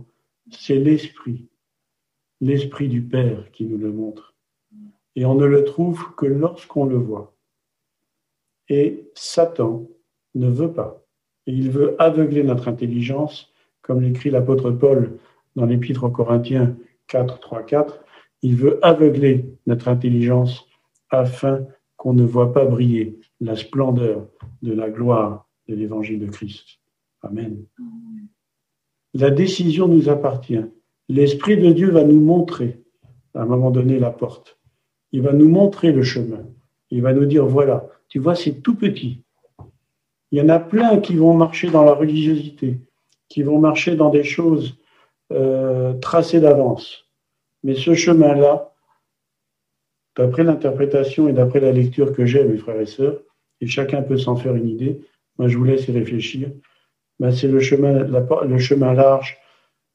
c'est 0.51 0.75
l'esprit, 0.75 1.47
l'esprit 2.43 2.89
du 2.89 3.01
Père 3.01 3.51
qui 3.51 3.65
nous 3.65 3.77
le 3.77 3.91
montre. 3.91 4.35
Et 5.15 5.25
on 5.25 5.35
ne 5.35 5.45
le 5.45 5.63
trouve 5.63 6.13
que 6.15 6.25
lorsqu'on 6.25 6.85
le 6.85 6.97
voit. 6.97 7.35
Et 8.67 9.09
Satan 9.15 9.87
ne 10.35 10.49
veut 10.49 10.73
pas. 10.73 11.05
Et 11.47 11.53
il 11.53 11.71
veut 11.71 11.95
aveugler 12.01 12.43
notre 12.43 12.67
intelligence, 12.67 13.51
comme 13.81 14.01
l'écrit 14.01 14.29
l'apôtre 14.29 14.71
Paul 14.71 15.17
dans 15.55 15.65
l'épître 15.65 16.03
aux 16.03 16.09
Corinthiens 16.09 16.75
4, 17.07 17.39
3, 17.39 17.63
4. 17.63 18.03
Il 18.41 18.55
veut 18.55 18.79
aveugler 18.85 19.45
notre 19.67 19.87
intelligence 19.87 20.65
afin 21.09 21.65
qu'on 21.95 22.13
ne 22.13 22.23
voit 22.23 22.51
pas 22.51 22.65
briller 22.65 23.19
la 23.39 23.55
splendeur 23.55 24.27
de 24.61 24.73
la 24.73 24.89
gloire 24.89 25.47
de 25.67 25.75
l'évangile 25.75 26.19
de 26.19 26.27
Christ. 26.27 26.79
Amen. 27.21 27.65
La 29.13 29.29
décision 29.29 29.87
nous 29.87 30.09
appartient. 30.09 30.65
L'Esprit 31.09 31.57
de 31.57 31.71
Dieu 31.71 31.91
va 31.91 32.03
nous 32.03 32.19
montrer, 32.19 32.81
à 33.33 33.41
un 33.41 33.45
moment 33.45 33.71
donné, 33.71 33.99
la 33.99 34.11
porte. 34.11 34.57
Il 35.11 35.21
va 35.21 35.33
nous 35.33 35.49
montrer 35.49 35.91
le 35.91 36.03
chemin. 36.03 36.45
Il 36.89 37.01
va 37.01 37.13
nous 37.13 37.25
dire, 37.25 37.45
voilà, 37.45 37.87
tu 38.07 38.19
vois, 38.19 38.35
c'est 38.35 38.61
tout 38.61 38.75
petit. 38.75 39.23
Il 40.31 40.39
y 40.39 40.41
en 40.41 40.49
a 40.49 40.59
plein 40.59 40.99
qui 40.99 41.15
vont 41.15 41.33
marcher 41.33 41.69
dans 41.69 41.83
la 41.83 41.93
religiosité, 41.93 42.79
qui 43.29 43.43
vont 43.43 43.59
marcher 43.59 43.95
dans 43.95 44.09
des 44.09 44.23
choses 44.23 44.77
euh, 45.31 45.93
tracées 45.93 46.39
d'avance. 46.39 47.05
Mais 47.63 47.75
ce 47.75 47.93
chemin-là, 47.93 48.73
d'après 50.17 50.43
l'interprétation 50.43 51.27
et 51.27 51.33
d'après 51.33 51.59
la 51.59 51.71
lecture 51.71 52.13
que 52.13 52.25
j'ai, 52.25 52.43
mes 52.43 52.57
frères 52.57 52.79
et 52.79 52.85
sœurs, 52.85 53.19
et 53.61 53.67
chacun 53.67 54.01
peut 54.01 54.17
s'en 54.17 54.35
faire 54.35 54.55
une 54.55 54.67
idée, 54.67 55.01
moi 55.37 55.47
je 55.47 55.57
vous 55.57 55.63
laisse 55.63 55.87
y 55.87 55.91
réfléchir, 55.91 56.51
ben, 57.19 57.31
c'est 57.31 57.47
le 57.47 57.59
chemin, 57.59 58.03
le 58.03 58.57
chemin 58.57 58.93
large, 58.93 59.37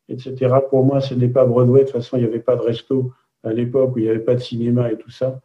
etc. 0.09 0.55
Pour 0.71 0.85
moi, 0.85 1.01
ce 1.01 1.15
n'est 1.15 1.29
pas 1.29 1.45
Broadway. 1.45 1.81
De 1.81 1.85
toute 1.85 1.97
façon, 1.97 2.17
il 2.17 2.21
n'y 2.21 2.27
avait 2.27 2.41
pas 2.41 2.57
de 2.57 2.63
resto 2.63 3.13
à 3.45 3.53
l'époque 3.53 3.95
où 3.95 3.99
il 3.99 4.05
n'y 4.05 4.11
avait 4.11 4.19
pas 4.19 4.35
de 4.35 4.41
cinéma 4.41 4.91
et 4.91 4.97
tout 4.97 5.11
ça. 5.11 5.41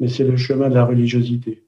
Mais 0.00 0.08
c'est 0.08 0.24
le 0.24 0.36
chemin 0.36 0.68
de 0.68 0.74
la 0.74 0.84
religiosité. 0.84 1.64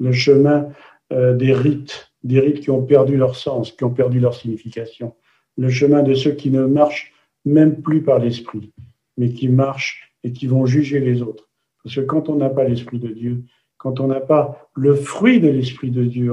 Le 0.00 0.12
chemin 0.12 0.68
euh, 1.12 1.34
des 1.34 1.52
rites, 1.52 2.12
des 2.22 2.40
rites 2.40 2.60
qui 2.60 2.70
ont 2.70 2.82
perdu 2.82 3.16
leur 3.16 3.36
sens, 3.36 3.72
qui 3.72 3.84
ont 3.84 3.90
perdu 3.92 4.20
leur 4.20 4.34
signification. 4.34 5.14
Le 5.56 5.68
chemin 5.68 6.02
de 6.02 6.14
ceux 6.14 6.32
qui 6.32 6.50
ne 6.50 6.66
marchent 6.66 7.12
même 7.44 7.80
plus 7.82 8.02
par 8.02 8.18
l'esprit, 8.18 8.72
mais 9.16 9.30
qui 9.30 9.48
marchent 9.48 10.12
et 10.24 10.32
qui 10.32 10.46
vont 10.46 10.66
juger 10.66 11.00
les 11.00 11.22
autres. 11.22 11.48
Parce 11.82 11.94
que 11.94 12.00
quand 12.00 12.28
on 12.28 12.36
n'a 12.36 12.50
pas 12.50 12.64
l'esprit 12.64 12.98
de 12.98 13.08
Dieu, 13.08 13.44
quand 13.78 14.00
on 14.00 14.08
n'a 14.08 14.20
pas 14.20 14.68
le 14.74 14.94
fruit 14.94 15.40
de 15.40 15.48
l'esprit 15.48 15.90
de 15.90 16.04
Dieu, 16.04 16.32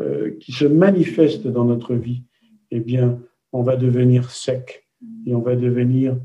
euh, 0.00 0.32
qui 0.40 0.52
se 0.52 0.64
manifeste 0.64 1.46
dans 1.46 1.64
notre 1.64 1.94
vie, 1.94 2.22
eh 2.70 2.80
bien, 2.80 3.20
on 3.52 3.62
va 3.62 3.76
devenir 3.76 4.30
sec 4.30 4.86
et 5.26 5.34
on 5.34 5.40
va 5.40 5.56
devenir 5.56 6.16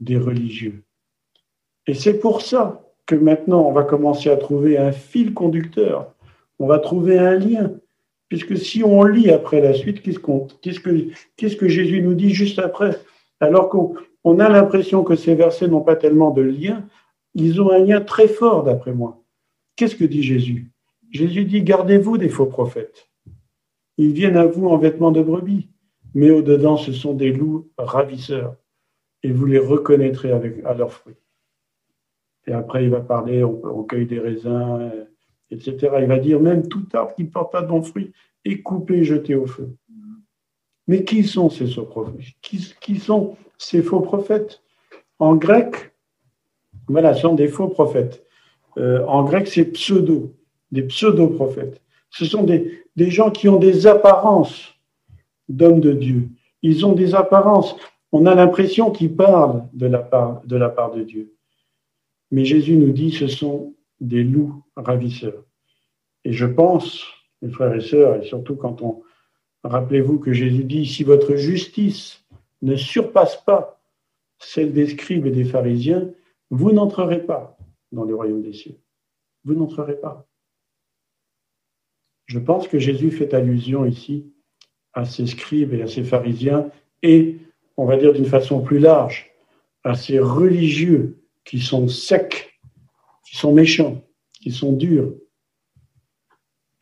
des 0.00 0.18
religieux. 0.18 0.84
Et 1.86 1.94
c'est 1.94 2.18
pour 2.18 2.42
ça 2.42 2.82
que 3.06 3.14
maintenant, 3.14 3.66
on 3.66 3.72
va 3.72 3.84
commencer 3.84 4.30
à 4.30 4.36
trouver 4.36 4.78
un 4.78 4.92
fil 4.92 5.34
conducteur, 5.34 6.14
on 6.58 6.66
va 6.66 6.78
trouver 6.78 7.18
un 7.18 7.36
lien. 7.36 7.72
Puisque 8.28 8.56
si 8.56 8.82
on 8.82 9.04
lit 9.04 9.30
après 9.30 9.60
la 9.60 9.72
suite, 9.72 10.02
qu'est-ce, 10.02 10.18
que, 10.80 11.08
qu'est-ce 11.36 11.56
que 11.56 11.68
Jésus 11.68 12.02
nous 12.02 12.14
dit 12.14 12.30
juste 12.30 12.58
après? 12.58 12.98
Alors 13.38 13.68
qu'on 13.68 14.40
a 14.40 14.48
l'impression 14.48 15.04
que 15.04 15.14
ces 15.14 15.36
versets 15.36 15.68
n'ont 15.68 15.82
pas 15.82 15.94
tellement 15.94 16.32
de 16.32 16.42
lien, 16.42 16.88
ils 17.34 17.60
ont 17.60 17.70
un 17.70 17.78
lien 17.78 18.00
très 18.00 18.26
fort 18.26 18.64
d'après 18.64 18.92
moi. 18.92 19.22
Qu'est-ce 19.76 19.94
que 19.94 20.04
dit 20.04 20.24
Jésus? 20.24 20.72
Jésus 21.12 21.44
dit, 21.44 21.62
gardez-vous 21.62 22.18
des 22.18 22.28
faux 22.28 22.46
prophètes. 22.46 23.08
Ils 23.96 24.12
viennent 24.12 24.36
à 24.36 24.46
vous 24.46 24.66
en 24.66 24.76
vêtements 24.76 25.12
de 25.12 25.22
brebis, 25.22 25.68
mais 26.16 26.30
au-dedans, 26.30 26.78
ce 26.78 26.92
sont 26.92 27.12
des 27.12 27.30
loups 27.30 27.68
ravisseurs, 27.76 28.56
et 29.22 29.30
vous 29.30 29.44
les 29.44 29.58
reconnaîtrez 29.58 30.32
à 30.32 30.72
leurs 30.72 30.90
fruits. 30.90 31.18
Et 32.46 32.52
après, 32.52 32.84
il 32.84 32.90
va 32.90 33.02
parler, 33.02 33.44
on, 33.44 33.82
cueille 33.82 34.06
des 34.06 34.18
raisins, 34.18 34.90
etc. 35.50 35.76
Il 36.00 36.06
va 36.06 36.18
dire, 36.18 36.40
même 36.40 36.68
tout 36.68 36.86
arbre 36.94 37.14
qui 37.14 37.24
ne 37.24 37.28
porte 37.28 37.52
pas 37.52 37.60
de 37.60 37.66
bons 37.66 37.82
fruits 37.82 38.12
est 38.46 38.62
coupé, 38.62 39.04
jeté 39.04 39.34
au 39.34 39.44
feu. 39.44 39.76
Mais 40.86 41.04
qui 41.04 41.22
sont 41.22 41.50
ces 41.50 41.66
faux 41.66 41.82
prophètes 41.82 42.24
qui, 42.80 42.98
sont 42.98 43.36
ces 43.58 43.82
faux 43.82 44.00
prophètes? 44.00 44.62
En 45.18 45.36
grec, 45.36 45.92
voilà, 46.88 47.12
ce 47.12 47.22
sont 47.22 47.34
des 47.34 47.48
faux 47.48 47.68
prophètes. 47.68 48.24
Euh, 48.78 49.04
en 49.04 49.22
grec, 49.22 49.48
c'est 49.48 49.66
pseudo, 49.66 50.34
des 50.72 50.84
pseudo-prophètes. 50.84 51.82
Ce 52.08 52.24
sont 52.24 52.44
des, 52.44 52.86
gens 53.10 53.30
qui 53.30 53.50
ont 53.50 53.58
des 53.58 53.86
apparences 53.86 54.75
d'hommes 55.48 55.80
de 55.80 55.92
Dieu. 55.92 56.28
Ils 56.62 56.86
ont 56.86 56.92
des 56.92 57.14
apparences. 57.14 57.76
On 58.12 58.26
a 58.26 58.34
l'impression 58.34 58.90
qu'ils 58.90 59.14
parlent 59.14 59.64
de 59.72 59.86
la, 59.86 59.98
part, 59.98 60.42
de 60.44 60.56
la 60.56 60.68
part 60.68 60.92
de 60.92 61.02
Dieu. 61.02 61.34
Mais 62.30 62.44
Jésus 62.44 62.76
nous 62.76 62.92
dit 62.92 63.12
ce 63.12 63.28
sont 63.28 63.74
des 64.00 64.24
loups 64.24 64.62
ravisseurs. 64.76 65.44
Et 66.24 66.32
je 66.32 66.46
pense, 66.46 67.04
mes 67.42 67.50
frères 67.50 67.74
et 67.74 67.80
sœurs, 67.80 68.16
et 68.16 68.26
surtout 68.26 68.56
quand 68.56 68.82
on, 68.82 69.02
Rappelez-vous 69.66 70.20
que 70.20 70.32
Jésus 70.32 70.64
dit, 70.64 70.86
si 70.86 71.02
votre 71.02 71.34
justice 71.34 72.24
ne 72.62 72.76
surpasse 72.76 73.42
pas 73.44 73.80
celle 74.38 74.72
des 74.72 74.86
scribes 74.86 75.26
et 75.26 75.32
des 75.32 75.44
pharisiens, 75.44 76.10
vous 76.50 76.70
n'entrerez 76.70 77.24
pas 77.24 77.58
dans 77.90 78.04
le 78.04 78.14
royaume 78.14 78.42
des 78.42 78.52
cieux. 78.52 78.78
Vous 79.44 79.54
n'entrerez 79.54 79.96
pas. 79.96 80.28
Je 82.26 82.38
pense 82.38 82.68
que 82.68 82.78
Jésus 82.78 83.10
fait 83.10 83.34
allusion 83.34 83.84
ici 83.84 84.32
à 84.96 85.04
ces 85.04 85.26
scribes 85.26 85.74
et 85.74 85.82
à 85.82 85.86
ces 85.86 86.02
pharisiens 86.02 86.70
et, 87.02 87.38
on 87.76 87.84
va 87.84 87.98
dire 87.98 88.14
d'une 88.14 88.24
façon 88.24 88.62
plus 88.62 88.78
large, 88.78 89.30
à 89.84 89.94
ces 89.94 90.18
religieux 90.18 91.22
qui 91.44 91.60
sont 91.60 91.86
secs, 91.86 92.58
qui 93.24 93.36
sont 93.36 93.52
méchants, 93.52 94.02
qui 94.32 94.50
sont 94.50 94.72
durs. 94.72 95.12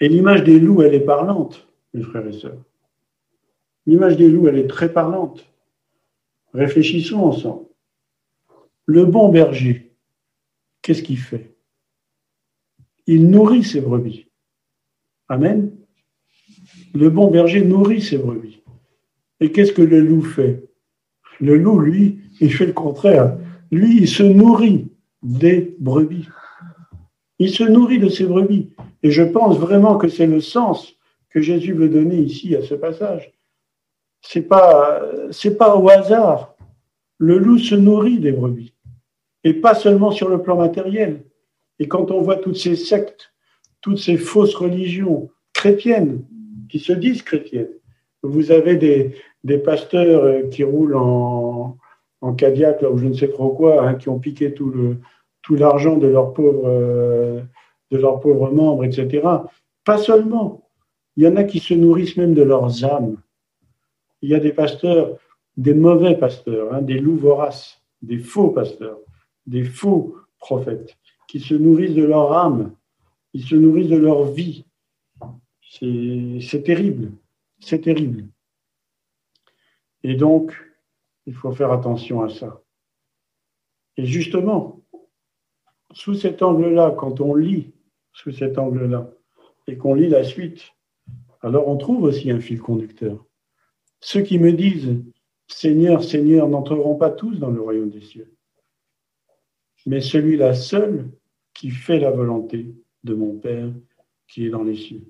Et 0.00 0.08
l'image 0.08 0.44
des 0.44 0.60
loups, 0.60 0.82
elle 0.82 0.94
est 0.94 1.00
parlante, 1.00 1.68
mes 1.92 2.02
frères 2.02 2.26
et 2.26 2.32
sœurs. 2.32 2.62
L'image 3.86 4.16
des 4.16 4.28
loups, 4.28 4.48
elle 4.48 4.58
est 4.58 4.68
très 4.68 4.92
parlante. 4.92 5.44
Réfléchissons 6.54 7.18
ensemble. 7.18 7.66
Le 8.86 9.04
bon 9.04 9.28
berger, 9.28 9.92
qu'est-ce 10.82 11.02
qu'il 11.02 11.18
fait? 11.18 11.56
Il 13.06 13.28
nourrit 13.28 13.64
ses 13.64 13.80
brebis. 13.80 14.26
Amen. 15.28 15.76
Le 16.94 17.10
bon 17.10 17.30
berger 17.30 17.64
nourrit 17.64 18.02
ses 18.02 18.18
brebis. 18.18 18.62
Et 19.40 19.50
qu'est-ce 19.50 19.72
que 19.72 19.82
le 19.82 20.00
loup 20.00 20.22
fait? 20.22 20.64
Le 21.40 21.56
loup, 21.56 21.78
lui, 21.78 22.20
il 22.40 22.52
fait 22.52 22.66
le 22.66 22.72
contraire. 22.72 23.36
Lui, 23.70 23.98
il 23.98 24.08
se 24.08 24.22
nourrit 24.22 24.88
des 25.22 25.76
brebis. 25.80 26.28
Il 27.38 27.50
se 27.50 27.64
nourrit 27.64 27.98
de 27.98 28.08
ses 28.08 28.24
brebis. 28.24 28.70
Et 29.02 29.10
je 29.10 29.22
pense 29.22 29.58
vraiment 29.58 29.96
que 29.96 30.08
c'est 30.08 30.26
le 30.26 30.40
sens 30.40 30.94
que 31.30 31.40
Jésus 31.40 31.72
veut 31.72 31.88
donner 31.88 32.18
ici 32.18 32.54
à 32.54 32.62
ce 32.62 32.74
passage. 32.74 33.32
C'est 34.22 34.42
pas, 34.42 35.02
pas 35.58 35.76
au 35.76 35.88
hasard. 35.88 36.54
Le 37.18 37.38
loup 37.38 37.58
se 37.58 37.74
nourrit 37.74 38.20
des 38.20 38.32
brebis. 38.32 38.72
Et 39.42 39.54
pas 39.54 39.74
seulement 39.74 40.12
sur 40.12 40.28
le 40.28 40.40
plan 40.40 40.56
matériel. 40.56 41.24
Et 41.78 41.88
quand 41.88 42.10
on 42.10 42.22
voit 42.22 42.36
toutes 42.36 42.56
ces 42.56 42.76
sectes, 42.76 43.32
toutes 43.80 43.98
ces 43.98 44.16
fausses 44.16 44.54
religions 44.54 45.28
chrétiennes, 45.52 46.24
qui 46.68 46.78
se 46.78 46.92
disent 46.92 47.22
chrétiennes, 47.22 47.70
vous 48.22 48.50
avez 48.50 48.76
des, 48.76 49.14
des 49.44 49.58
pasteurs 49.58 50.24
euh, 50.24 50.42
qui 50.48 50.64
roulent 50.64 50.96
en, 50.96 51.76
en 52.20 52.34
Cadillac, 52.34 52.82
ou 52.82 52.96
je 52.98 53.06
ne 53.06 53.14
sais 53.14 53.28
trop 53.28 53.50
quoi, 53.50 53.86
hein, 53.86 53.94
qui 53.94 54.08
ont 54.08 54.18
piqué 54.18 54.54
tout 54.54 54.96
tout 55.44 55.56
l'argent 55.56 55.98
de 55.98 56.06
leurs 56.06 56.32
pauvres 56.32 56.66
euh, 56.66 57.40
de 57.90 57.98
leurs 57.98 58.18
pauvres 58.18 58.50
membres, 58.50 58.84
etc. 58.84 59.28
Pas 59.84 59.98
seulement. 59.98 60.68
Il 61.16 61.24
y 61.24 61.28
en 61.28 61.36
a 61.36 61.44
qui 61.44 61.60
se 61.60 61.74
nourrissent 61.74 62.16
même 62.16 62.34
de 62.34 62.42
leurs 62.42 62.84
âmes. 62.84 63.18
Il 64.22 64.30
y 64.30 64.34
a 64.34 64.40
des 64.40 64.52
pasteurs, 64.52 65.18
des 65.56 65.74
mauvais 65.74 66.16
pasteurs, 66.16 66.72
hein, 66.72 66.82
des 66.82 66.98
loups 66.98 67.18
voraces, 67.18 67.80
des 68.02 68.18
faux 68.18 68.48
pasteurs, 68.48 68.98
des 69.46 69.62
faux 69.62 70.16
prophètes, 70.38 70.96
qui 71.28 71.40
se 71.40 71.54
nourrissent 71.54 71.94
de 71.94 72.04
leur 72.04 72.32
âme, 72.32 72.72
ils 73.34 73.44
se 73.44 73.54
nourrissent 73.54 73.90
de 73.90 73.96
leur 73.96 74.24
vie. 74.24 74.64
C'est 75.76 76.62
terrible, 76.62 77.12
c'est 77.58 77.80
terrible. 77.80 78.28
Et 80.04 80.14
donc, 80.14 80.54
il 81.26 81.34
faut 81.34 81.50
faire 81.50 81.72
attention 81.72 82.22
à 82.22 82.28
ça. 82.28 82.62
Et 83.96 84.06
justement, 84.06 84.84
sous 85.92 86.14
cet 86.14 86.42
angle-là, 86.42 86.94
quand 86.96 87.20
on 87.20 87.34
lit 87.34 87.72
sous 88.12 88.30
cet 88.30 88.58
angle-là 88.58 89.10
et 89.66 89.76
qu'on 89.76 89.94
lit 89.94 90.08
la 90.08 90.22
suite, 90.22 90.62
alors 91.40 91.66
on 91.66 91.76
trouve 91.76 92.04
aussi 92.04 92.30
un 92.30 92.40
fil 92.40 92.60
conducteur. 92.60 93.24
Ceux 94.00 94.22
qui 94.22 94.38
me 94.38 94.52
disent 94.52 95.02
Seigneur, 95.48 96.04
Seigneur, 96.04 96.48
n'entreront 96.48 96.96
pas 96.96 97.10
tous 97.10 97.36
dans 97.38 97.50
le 97.50 97.60
royaume 97.60 97.90
des 97.90 98.00
cieux, 98.00 98.32
mais 99.86 100.00
celui-là 100.00 100.54
seul 100.54 101.10
qui 101.52 101.70
fait 101.70 101.98
la 101.98 102.10
volonté 102.10 102.74
de 103.02 103.14
mon 103.14 103.38
Père 103.38 103.72
qui 104.28 104.46
est 104.46 104.50
dans 104.50 104.62
les 104.62 104.76
cieux. 104.76 105.04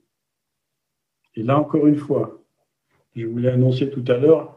Et 1.37 1.43
là 1.43 1.59
encore 1.59 1.87
une 1.87 1.97
fois, 1.97 2.41
je 3.17 3.27
vous 3.27 3.39
l'ai 3.39 3.49
annoncé 3.49 3.91
tout 3.91 4.05
à 4.09 4.17
l'heure, 4.17 4.57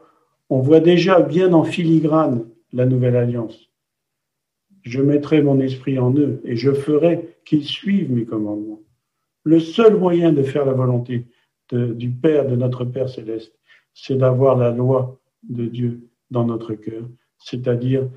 on 0.50 0.60
voit 0.60 0.80
déjà 0.80 1.20
bien 1.20 1.52
en 1.52 1.64
filigrane 1.64 2.46
la 2.72 2.86
nouvelle 2.86 3.16
alliance. 3.16 3.70
Je 4.82 5.02
mettrai 5.02 5.42
mon 5.42 5.60
esprit 5.60 5.98
en 5.98 6.14
eux 6.14 6.40
et 6.44 6.56
je 6.56 6.72
ferai 6.72 7.36
qu'ils 7.44 7.64
suivent 7.64 8.12
mes 8.12 8.24
commandements. 8.24 8.80
Le 9.44 9.60
seul 9.60 9.96
moyen 9.96 10.32
de 10.32 10.42
faire 10.42 10.64
la 10.64 10.72
volonté 10.72 11.26
du 11.72 12.10
Père, 12.10 12.46
de 12.46 12.56
notre 12.56 12.84
Père 12.84 13.08
céleste, 13.08 13.52
c'est 13.94 14.16
d'avoir 14.16 14.56
la 14.56 14.70
loi 14.70 15.18
de 15.42 15.66
Dieu 15.66 16.08
dans 16.30 16.44
notre 16.44 16.74
cœur, 16.74 17.04
c'est-à-dire 17.38 18.08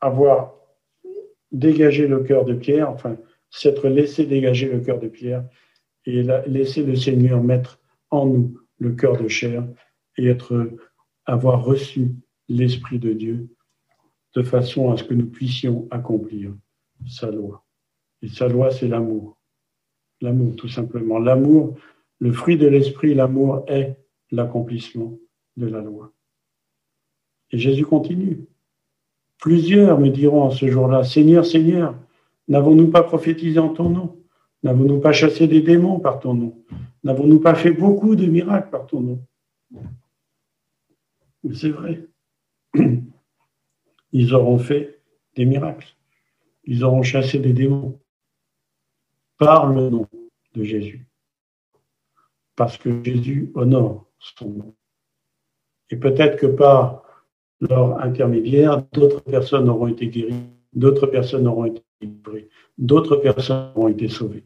avoir 0.00 0.54
dégagé 1.52 2.06
le 2.06 2.20
cœur 2.20 2.44
de 2.44 2.54
Pierre, 2.54 2.90
enfin, 2.90 3.16
s'être 3.50 3.88
laissé 3.88 4.26
dégager 4.26 4.68
le 4.68 4.80
cœur 4.80 4.98
de 4.98 5.08
Pierre 5.08 5.44
et 6.06 6.22
laisser 6.46 6.84
le 6.84 6.96
Seigneur 6.96 7.42
mettre 7.42 7.80
en 8.10 8.26
nous 8.26 8.60
le 8.78 8.92
cœur 8.92 9.20
de 9.20 9.28
chair 9.28 9.66
et 10.16 10.26
être, 10.26 10.70
avoir 11.24 11.64
reçu 11.64 12.12
l'Esprit 12.48 12.98
de 12.98 13.12
Dieu 13.12 13.48
de 14.34 14.42
façon 14.42 14.92
à 14.92 14.96
ce 14.96 15.04
que 15.04 15.14
nous 15.14 15.26
puissions 15.26 15.88
accomplir 15.90 16.54
sa 17.06 17.30
loi. 17.30 17.64
Et 18.22 18.28
sa 18.28 18.48
loi, 18.48 18.70
c'est 18.70 18.88
l'amour. 18.88 19.36
L'amour, 20.20 20.54
tout 20.56 20.68
simplement. 20.68 21.18
L'amour, 21.18 21.76
le 22.18 22.32
fruit 22.32 22.56
de 22.56 22.66
l'Esprit, 22.66 23.14
l'amour 23.14 23.64
est 23.66 23.96
l'accomplissement 24.30 25.18
de 25.56 25.66
la 25.66 25.80
loi. 25.80 26.12
Et 27.50 27.58
Jésus 27.58 27.84
continue. 27.84 28.46
Plusieurs 29.38 29.98
me 29.98 30.08
diront 30.08 30.42
en 30.42 30.50
ce 30.50 30.66
jour-là, 30.68 31.04
Seigneur, 31.04 31.44
Seigneur, 31.44 31.94
n'avons-nous 32.48 32.90
pas 32.90 33.02
prophétisé 33.02 33.58
en 33.58 33.70
ton 33.70 33.90
nom? 33.90 34.25
N'avons-nous 34.66 34.98
pas 34.98 35.12
chassé 35.12 35.46
des 35.46 35.62
démons 35.62 36.00
par 36.00 36.18
ton 36.18 36.34
nom? 36.34 36.64
N'avons-nous 37.04 37.38
pas 37.38 37.54
fait 37.54 37.70
beaucoup 37.70 38.16
de 38.16 38.26
miracles 38.26 38.68
par 38.70 38.84
ton 38.88 39.00
nom? 39.00 39.24
C'est 41.54 41.68
vrai. 41.68 42.04
Ils 44.12 44.34
auront 44.34 44.58
fait 44.58 45.00
des 45.36 45.44
miracles. 45.44 45.94
Ils 46.64 46.82
auront 46.82 47.04
chassé 47.04 47.38
des 47.38 47.52
démons 47.52 48.00
par 49.38 49.72
le 49.72 49.88
nom 49.88 50.08
de 50.56 50.64
Jésus. 50.64 51.06
Parce 52.56 52.76
que 52.76 53.04
Jésus 53.04 53.52
honore 53.54 54.10
son 54.18 54.50
nom. 54.50 54.74
Et 55.90 55.96
peut-être 55.96 56.40
que 56.40 56.46
par 56.46 57.04
leur 57.60 58.00
intermédiaire, 58.00 58.82
d'autres 58.92 59.20
personnes 59.20 59.68
auront 59.68 59.86
été 59.86 60.08
guéries, 60.08 60.50
d'autres 60.72 61.06
personnes 61.06 61.46
auront 61.46 61.66
été 61.66 61.84
livrées, 62.00 62.48
d'autres 62.78 63.14
personnes 63.14 63.70
auront 63.76 63.86
été 63.86 64.08
sauvées. 64.08 64.42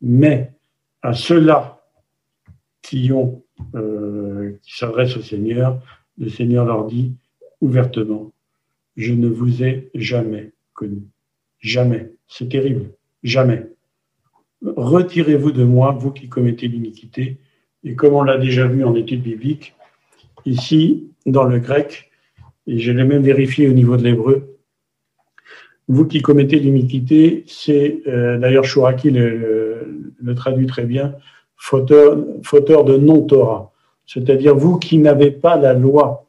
Mais 0.00 0.52
à 1.02 1.12
ceux-là 1.14 1.82
qui 2.82 3.12
ont, 3.12 3.42
euh, 3.74 4.58
qui 4.62 4.76
s'adressent 4.76 5.16
au 5.16 5.22
Seigneur, 5.22 5.80
le 6.18 6.28
Seigneur 6.28 6.64
leur 6.64 6.86
dit 6.86 7.14
ouvertement, 7.60 8.32
je 8.96 9.12
ne 9.12 9.28
vous 9.28 9.62
ai 9.62 9.90
jamais 9.94 10.52
connu. 10.74 11.02
Jamais. 11.60 12.12
C'est 12.26 12.48
terrible. 12.48 12.90
Jamais. 13.22 13.66
Retirez-vous 14.62 15.52
de 15.52 15.64
moi, 15.64 15.92
vous 15.92 16.10
qui 16.10 16.28
commettez 16.28 16.68
l'iniquité. 16.68 17.38
Et 17.84 17.94
comme 17.94 18.14
on 18.14 18.22
l'a 18.22 18.38
déjà 18.38 18.66
vu 18.66 18.84
en 18.84 18.94
étude 18.94 19.22
biblique, 19.22 19.74
ici, 20.44 21.08
dans 21.26 21.44
le 21.44 21.58
grec, 21.58 22.10
et 22.66 22.78
je 22.78 22.92
l'ai 22.92 23.04
même 23.04 23.22
vérifié 23.22 23.68
au 23.68 23.72
niveau 23.72 23.96
de 23.96 24.02
l'hébreu, 24.02 24.57
vous 25.88 26.06
qui 26.06 26.20
commettez 26.20 26.58
l'iniquité, 26.58 27.44
c'est 27.46 28.02
euh, 28.06 28.38
d'ailleurs 28.38 28.64
Chouraki 28.64 29.10
le, 29.10 30.12
le, 30.20 30.34
traduit 30.34 30.66
très 30.66 30.84
bien, 30.84 31.14
fauteur, 31.56 32.14
de 32.14 32.96
non-Torah 32.96 33.72
c'est-à-dire 34.08 34.56
vous 34.56 34.78
qui 34.78 34.98
n'avez 34.98 35.30
pas 35.30 35.56
la 35.56 35.74
loi. 35.74 36.26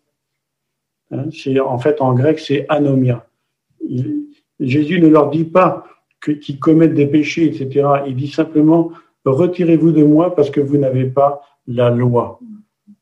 Hein, 1.12 1.30
en 1.66 1.80
fait, 1.80 2.02
en 2.02 2.14
grec, 2.14 2.38
c'est 2.38 2.66
anomia. 2.68 3.26
Jésus 4.60 5.00
ne 5.00 5.08
leur 5.08 5.30
dit 5.30 5.46
pas 5.46 5.86
qu'ils 6.22 6.60
commettent 6.60 6.94
des 6.94 7.08
péchés, 7.08 7.46
etc. 7.46 7.88
Il 8.06 8.18
dit 8.18 8.28
simplement, 8.28 8.92
retirez-vous 9.24 9.94
de 9.94 10.04
moi 10.04 10.36
parce 10.36 10.50
que 10.50 10.60
vous 10.60 10.78
n'avez 10.78 11.06
pas 11.06 11.42
la 11.68 11.90
loi. 11.90 12.40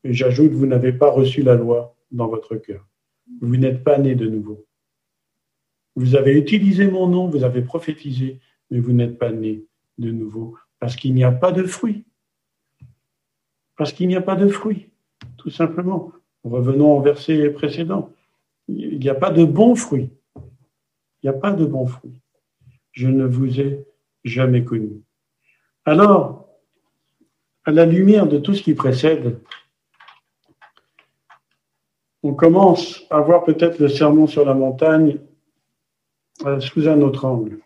Et 0.04 0.14
j'ajoute, 0.14 0.52
vous 0.52 0.66
n'avez 0.66 0.92
pas 0.92 1.10
reçu 1.10 1.42
la 1.42 1.56
loi 1.56 1.96
dans 2.12 2.28
votre 2.28 2.54
cœur. 2.54 2.86
Vous 3.40 3.56
n'êtes 3.56 3.82
pas 3.82 3.98
né 3.98 4.14
de 4.14 4.28
nouveau. 4.28 4.64
Vous 5.96 6.14
avez 6.14 6.32
utilisé 6.38 6.86
mon 6.86 7.06
nom, 7.06 7.28
vous 7.28 7.44
avez 7.44 7.62
prophétisé, 7.62 8.40
mais 8.70 8.78
vous 8.78 8.92
n'êtes 8.92 9.18
pas 9.18 9.32
né 9.32 9.64
de 9.98 10.10
nouveau 10.10 10.56
parce 10.78 10.96
qu'il 10.96 11.14
n'y 11.14 11.24
a 11.24 11.32
pas 11.32 11.52
de 11.52 11.64
fruit. 11.64 12.04
Parce 13.76 13.92
qu'il 13.92 14.08
n'y 14.08 14.16
a 14.16 14.22
pas 14.22 14.36
de 14.36 14.48
fruits, 14.48 14.90
tout 15.36 15.50
simplement. 15.50 16.12
Revenons 16.44 16.96
au 16.96 17.00
verset 17.00 17.50
précédent. 17.50 18.12
Il 18.68 18.98
n'y 18.98 19.08
a 19.08 19.14
pas 19.14 19.30
de 19.30 19.44
bons 19.44 19.74
fruits. 19.74 20.10
Il 20.36 21.24
n'y 21.24 21.30
a 21.30 21.38
pas 21.38 21.52
de 21.52 21.64
bons 21.64 21.86
fruits. 21.86 22.20
Je 22.92 23.08
ne 23.08 23.24
vous 23.24 23.60
ai 23.60 23.86
jamais 24.24 24.64
connu. 24.64 25.02
Alors, 25.84 26.48
à 27.64 27.70
la 27.70 27.86
lumière 27.86 28.26
de 28.26 28.38
tout 28.38 28.54
ce 28.54 28.62
qui 28.62 28.74
précède, 28.74 29.40
on 32.22 32.34
commence 32.34 33.04
à 33.10 33.20
voir 33.20 33.44
peut-être 33.44 33.78
le 33.78 33.88
sermon 33.88 34.26
sur 34.26 34.44
la 34.44 34.54
montagne 34.54 35.18
sous 36.60 36.88
un 36.88 37.00
autre 37.02 37.24
angle. 37.24 37.60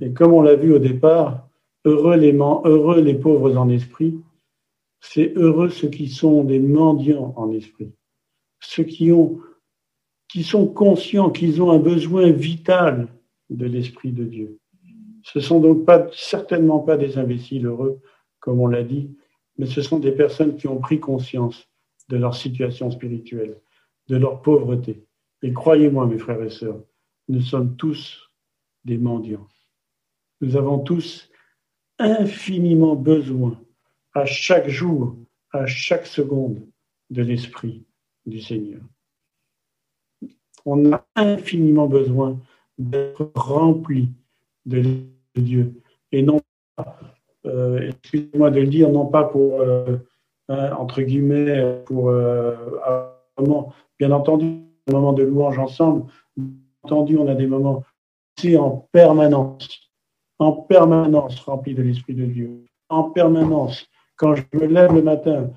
Et 0.00 0.12
comme 0.12 0.32
on 0.32 0.42
l'a 0.42 0.56
vu 0.56 0.72
au 0.72 0.78
départ, 0.78 1.48
heureux 1.84 2.16
les, 2.16 2.32
heureux 2.32 3.00
les 3.00 3.14
pauvres 3.14 3.56
en 3.56 3.68
esprit, 3.68 4.18
c'est 5.00 5.32
heureux 5.36 5.68
ceux 5.68 5.88
qui 5.88 6.08
sont 6.08 6.44
des 6.44 6.58
mendiants 6.58 7.34
en 7.36 7.52
esprit, 7.52 7.92
ceux 8.60 8.84
qui, 8.84 9.12
ont, 9.12 9.38
qui 10.28 10.42
sont 10.42 10.66
conscients 10.66 11.30
qu'ils 11.30 11.62
ont 11.62 11.70
un 11.70 11.78
besoin 11.78 12.30
vital 12.32 13.08
de 13.50 13.66
l'Esprit 13.66 14.12
de 14.12 14.24
Dieu. 14.24 14.58
Ce 15.22 15.40
sont 15.40 15.60
donc 15.60 15.84
pas, 15.84 16.06
certainement 16.12 16.80
pas 16.80 16.96
des 16.96 17.18
imbéciles 17.18 17.66
heureux, 17.66 18.00
comme 18.40 18.60
on 18.60 18.66
l'a 18.66 18.82
dit, 18.82 19.10
mais 19.58 19.66
ce 19.66 19.82
sont 19.82 19.98
des 19.98 20.12
personnes 20.12 20.56
qui 20.56 20.66
ont 20.68 20.78
pris 20.78 21.00
conscience 21.00 21.68
de 22.08 22.16
leur 22.16 22.34
situation 22.34 22.90
spirituelle, 22.90 23.60
de 24.08 24.16
leur 24.16 24.42
pauvreté. 24.42 25.04
Et 25.42 25.52
croyez-moi, 25.52 26.06
mes 26.06 26.18
frères 26.18 26.42
et 26.42 26.50
sœurs, 26.50 26.80
nous 27.28 27.40
sommes 27.40 27.76
tous 27.76 28.30
des 28.84 28.98
mendiants. 28.98 29.48
Nous 30.40 30.56
avons 30.56 30.78
tous 30.78 31.30
infiniment 31.98 32.96
besoin, 32.96 33.60
à 34.12 34.26
chaque 34.26 34.68
jour, 34.68 35.16
à 35.52 35.66
chaque 35.66 36.06
seconde, 36.06 36.66
de 37.10 37.22
l'Esprit 37.22 37.84
du 38.26 38.40
Seigneur. 38.40 38.80
On 40.64 40.92
a 40.92 41.06
infiniment 41.14 41.86
besoin 41.86 42.40
d'être 42.78 43.30
rempli 43.34 44.08
de 44.66 44.82
Dieu 45.36 45.80
et 46.10 46.22
non 46.22 46.40
pas, 46.76 46.98
euh, 47.46 47.90
excusez-moi 47.90 48.50
de 48.50 48.60
le 48.60 48.66
dire, 48.66 48.88
non 48.88 49.06
pas 49.06 49.24
pour, 49.24 49.60
euh, 49.60 49.98
entre 50.48 51.02
guillemets, 51.02 51.82
pour, 51.86 52.08
euh, 52.08 52.56
bien 53.98 54.10
entendu, 54.10 54.60
un 54.88 54.92
moment 54.92 55.12
de 55.12 55.22
louange 55.22 55.58
ensemble, 55.58 56.10
on 56.90 57.28
a 57.28 57.34
des 57.34 57.46
moments 57.46 57.82
c'est 58.36 58.56
en 58.56 58.88
permanence, 58.92 59.90
en 60.38 60.52
permanence 60.52 61.38
rempli 61.40 61.74
de 61.74 61.82
l'Esprit 61.82 62.14
de 62.14 62.24
Dieu, 62.24 62.64
en 62.88 63.04
permanence, 63.04 63.86
quand 64.16 64.34
je 64.34 64.42
me 64.52 64.66
lève 64.66 64.92
le 64.92 65.02
matin, 65.02 65.50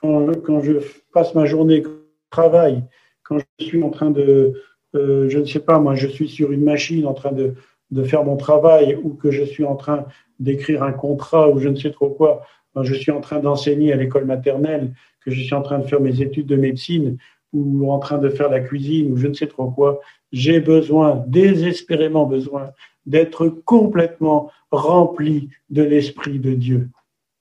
quand, 0.00 0.62
je 0.62 0.74
passe 1.12 1.34
ma 1.34 1.46
journée, 1.46 1.82
quand 1.82 1.90
je 1.90 2.30
travaille, 2.30 2.84
quand 3.22 3.38
je 3.38 3.64
suis 3.64 3.82
en 3.82 3.90
train 3.90 4.10
de, 4.10 4.60
euh, 4.94 5.28
je 5.28 5.38
ne 5.38 5.44
sais 5.44 5.60
pas, 5.60 5.78
moi, 5.78 5.94
je 5.94 6.06
suis 6.06 6.28
sur 6.28 6.52
une 6.52 6.64
machine 6.64 7.06
en 7.06 7.14
train 7.14 7.32
de, 7.32 7.54
de 7.90 8.02
faire 8.04 8.24
mon 8.24 8.36
travail 8.36 8.98
ou 9.02 9.14
que 9.14 9.30
je 9.30 9.42
suis 9.42 9.64
en 9.64 9.76
train 9.76 10.06
d'écrire 10.38 10.82
un 10.82 10.92
contrat 10.92 11.48
ou 11.50 11.58
je 11.58 11.68
ne 11.68 11.76
sais 11.76 11.90
trop 11.90 12.10
quoi, 12.10 12.42
quand 12.74 12.84
je 12.84 12.94
suis 12.94 13.10
en 13.10 13.20
train 13.20 13.40
d'enseigner 13.40 13.92
à 13.92 13.96
l'école 13.96 14.24
maternelle, 14.24 14.92
que 15.24 15.30
je 15.30 15.40
suis 15.42 15.54
en 15.54 15.62
train 15.62 15.78
de 15.78 15.86
faire 15.86 16.00
mes 16.00 16.20
études 16.20 16.46
de 16.46 16.56
médecine 16.56 17.18
ou 17.52 17.90
en 17.90 17.98
train 17.98 18.18
de 18.18 18.28
faire 18.28 18.50
la 18.50 18.60
cuisine 18.60 19.10
ou 19.12 19.16
je 19.16 19.26
ne 19.26 19.34
sais 19.34 19.46
trop 19.46 19.70
quoi, 19.70 20.00
j'ai 20.32 20.60
besoin, 20.60 21.24
désespérément 21.26 22.26
besoin, 22.26 22.72
d'être 23.06 23.48
complètement 23.48 24.50
rempli 24.70 25.48
de 25.70 25.82
l'Esprit 25.82 26.38
de 26.38 26.54
Dieu. 26.54 26.90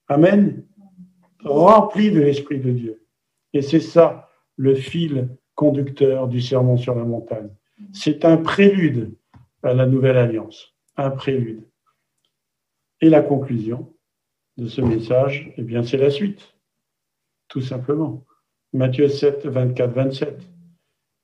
Amen. 0.07 0.63
Rempli 1.43 2.11
de 2.11 2.21
l'Esprit 2.21 2.59
de 2.59 2.71
Dieu. 2.71 3.03
Et 3.53 3.61
c'est 3.61 3.81
ça 3.81 4.29
le 4.55 4.75
fil 4.75 5.29
conducteur 5.55 6.27
du 6.27 6.41
sermon 6.41 6.77
sur 6.77 6.95
la 6.95 7.03
montagne. 7.03 7.49
C'est 7.91 8.25
un 8.25 8.37
prélude 8.37 9.13
à 9.63 9.73
la 9.73 9.85
nouvelle 9.85 10.17
alliance, 10.17 10.73
un 10.95 11.09
prélude. 11.09 11.63
Et 13.01 13.09
la 13.09 13.21
conclusion 13.21 13.93
de 14.57 14.67
ce 14.67 14.81
message, 14.81 15.53
eh 15.57 15.61
bien, 15.61 15.83
c'est 15.83 15.97
la 15.97 16.09
suite, 16.09 16.55
tout 17.47 17.61
simplement. 17.61 18.25
Matthieu 18.73 19.07
7, 19.09 19.45
24, 19.45 19.93
27. 19.93 20.41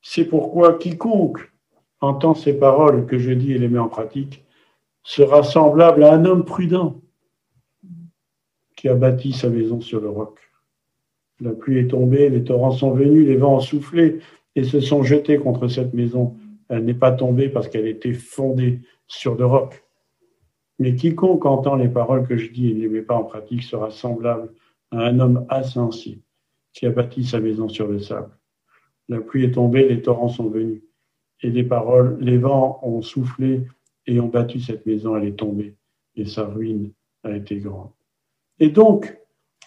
C'est 0.02 0.24
pourquoi 0.24 0.78
quiconque 0.78 1.50
entend 2.04 2.34
ces 2.34 2.58
paroles 2.58 3.06
que 3.06 3.18
je 3.18 3.32
dis 3.32 3.52
et 3.52 3.58
les 3.58 3.68
met 3.68 3.78
en 3.78 3.88
pratique 3.88 4.44
sera 5.02 5.42
semblable 5.42 6.04
à 6.04 6.12
un 6.12 6.24
homme 6.24 6.44
prudent 6.44 7.00
qui 8.76 8.88
a 8.88 8.94
bâti 8.94 9.32
sa 9.32 9.48
maison 9.48 9.80
sur 9.80 10.00
le 10.00 10.08
roc. 10.08 10.38
La 11.40 11.52
pluie 11.52 11.78
est 11.78 11.88
tombée, 11.88 12.28
les 12.30 12.44
torrents 12.44 12.70
sont 12.70 12.92
venus, 12.92 13.26
les 13.26 13.36
vents 13.36 13.56
ont 13.56 13.60
soufflé 13.60 14.20
et 14.56 14.64
se 14.64 14.80
sont 14.80 15.02
jetés 15.02 15.38
contre 15.38 15.68
cette 15.68 15.94
maison. 15.94 16.36
Elle 16.68 16.84
n'est 16.84 16.94
pas 16.94 17.12
tombée 17.12 17.48
parce 17.48 17.68
qu'elle 17.68 17.86
était 17.86 18.12
fondée 18.12 18.80
sur 19.06 19.34
le 19.34 19.44
roc. 19.44 19.84
Mais 20.78 20.94
quiconque 20.94 21.44
entend 21.44 21.76
les 21.76 21.88
paroles 21.88 22.26
que 22.26 22.36
je 22.36 22.50
dis 22.50 22.70
et 22.70 22.74
ne 22.74 22.80
les 22.80 22.88
met 22.88 23.02
pas 23.02 23.14
en 23.14 23.24
pratique 23.24 23.62
sera 23.62 23.90
semblable 23.90 24.52
à 24.90 24.98
un 24.98 25.20
homme 25.20 25.46
insensé 25.50 26.20
qui 26.72 26.86
a 26.86 26.90
bâti 26.90 27.24
sa 27.24 27.40
maison 27.40 27.68
sur 27.68 27.88
le 27.88 28.00
sable. 28.00 28.36
La 29.08 29.20
pluie 29.20 29.44
est 29.44 29.52
tombée, 29.52 29.88
les 29.88 30.02
torrents 30.02 30.28
sont 30.28 30.48
venus. 30.48 30.82
Et 31.42 31.50
les 31.50 31.64
paroles, 31.64 32.16
les 32.20 32.38
vents 32.38 32.80
ont 32.82 33.02
soufflé 33.02 33.66
et 34.06 34.20
ont 34.20 34.28
battu 34.28 34.60
cette 34.60 34.86
maison, 34.86 35.16
elle 35.16 35.28
est 35.28 35.38
tombée. 35.38 35.74
Et 36.16 36.26
sa 36.26 36.46
ruine 36.46 36.92
a 37.22 37.30
été 37.32 37.58
grande. 37.58 37.90
Et 38.60 38.68
donc, 38.68 39.14